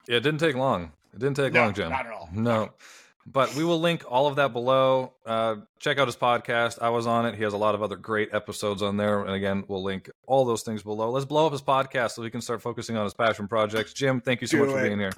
Yeah, 0.07 0.18
it 0.18 0.24
didn't 0.24 0.39
take 0.39 0.55
long. 0.55 0.91
It 1.14 1.20
didn't 1.20 1.38
take 1.38 1.53
No, 1.53 1.64
long, 1.64 1.74
Jim. 1.74 1.89
not 1.89 2.05
at 2.05 2.14
all. 2.14 2.30
No. 2.34 2.72
But 3.26 3.53
we 3.55 3.63
will 3.63 3.80
link 3.80 4.03
all 4.09 4.28
of 4.28 4.38
that 4.38 4.51
below. 4.51 5.13
Uh, 5.26 5.57
check 5.80 5.99
out 5.99 6.07
his 6.07 6.15
podcast. 6.15 6.82
I 6.82 6.89
was 6.89 7.05
on 7.05 7.26
it. 7.26 7.36
He 7.36 7.43
has 7.43 7.53
a 7.53 7.57
lot 7.57 7.76
of 7.76 7.84
other 7.84 7.95
great 7.95 8.34
episodes 8.34 8.82
on 8.82 8.97
there. 8.97 9.22
And 9.22 9.34
again, 9.34 9.63
we'll 9.67 9.84
link 9.84 10.09
all 10.26 10.43
those 10.43 10.63
things 10.63 10.82
below. 10.82 11.11
Let's 11.11 11.26
blow 11.26 11.45
up 11.45 11.51
his 11.51 11.61
podcast 11.61 12.11
so 12.11 12.24
he 12.24 12.32
can 12.32 12.41
start 12.41 12.61
focusing 12.61 12.97
on 12.97 13.03
his 13.03 13.13
passion 13.13 13.47
projects. 13.47 13.93
Jim, 13.93 14.22
thank 14.22 14.41
you 14.41 14.47
so 14.47 14.57
Do 14.57 14.65
much 14.65 14.76
for 14.76 14.82
being 14.82 14.99
here. 14.99 15.11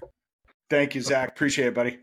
Thank 0.70 0.95
you, 0.95 1.01
Zach. 1.01 1.30
Appreciate 1.30 1.68
it, 1.68 1.74
buddy. 1.74 1.99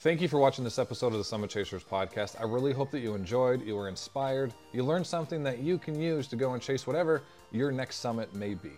Thank 0.00 0.20
you 0.20 0.28
for 0.28 0.38
watching 0.38 0.62
this 0.62 0.78
episode 0.78 1.08
of 1.08 1.18
the 1.18 1.24
Summit 1.24 1.50
Chasers 1.50 1.82
podcast. 1.82 2.40
I 2.40 2.44
really 2.44 2.72
hope 2.72 2.90
that 2.92 3.00
you 3.00 3.14
enjoyed, 3.14 3.66
you 3.66 3.74
were 3.74 3.88
inspired, 3.88 4.54
you 4.72 4.84
learned 4.84 5.06
something 5.06 5.42
that 5.42 5.58
you 5.58 5.78
can 5.78 6.00
use 6.00 6.28
to 6.28 6.36
go 6.36 6.52
and 6.52 6.62
chase 6.62 6.86
whatever 6.86 7.22
your 7.50 7.72
next 7.72 7.96
summit 7.96 8.32
may 8.34 8.54
be. 8.54 8.72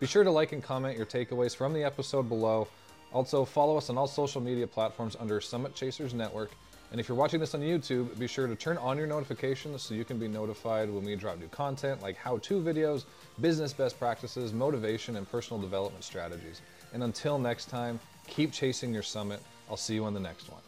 Be 0.00 0.06
sure 0.06 0.22
to 0.22 0.30
like 0.30 0.52
and 0.52 0.62
comment 0.62 0.96
your 0.96 1.06
takeaways 1.06 1.56
from 1.56 1.72
the 1.72 1.82
episode 1.82 2.28
below. 2.28 2.68
Also, 3.12 3.44
follow 3.44 3.76
us 3.76 3.88
on 3.90 3.96
all 3.96 4.06
social 4.06 4.40
media 4.40 4.66
platforms 4.66 5.16
under 5.18 5.40
Summit 5.40 5.74
Chasers 5.74 6.12
Network. 6.12 6.50
And 6.92 7.00
if 7.00 7.08
you're 7.08 7.16
watching 7.16 7.40
this 7.40 7.54
on 7.54 7.60
YouTube, 7.60 8.16
be 8.18 8.26
sure 8.26 8.46
to 8.46 8.54
turn 8.54 8.78
on 8.78 8.96
your 8.96 9.06
notifications 9.06 9.82
so 9.82 9.94
you 9.94 10.04
can 10.04 10.18
be 10.18 10.28
notified 10.28 10.88
when 10.90 11.04
we 11.04 11.16
drop 11.16 11.38
new 11.38 11.48
content 11.48 12.00
like 12.02 12.16
how 12.16 12.38
to 12.38 12.60
videos, 12.60 13.04
business 13.40 13.72
best 13.72 13.98
practices, 13.98 14.52
motivation, 14.52 15.16
and 15.16 15.30
personal 15.30 15.60
development 15.60 16.04
strategies. 16.04 16.60
And 16.92 17.02
until 17.02 17.38
next 17.38 17.66
time, 17.66 17.98
keep 18.26 18.52
chasing 18.52 18.94
your 18.94 19.02
summit. 19.02 19.40
I'll 19.68 19.76
see 19.76 19.94
you 19.94 20.04
on 20.04 20.14
the 20.14 20.20
next 20.20 20.48
one. 20.50 20.62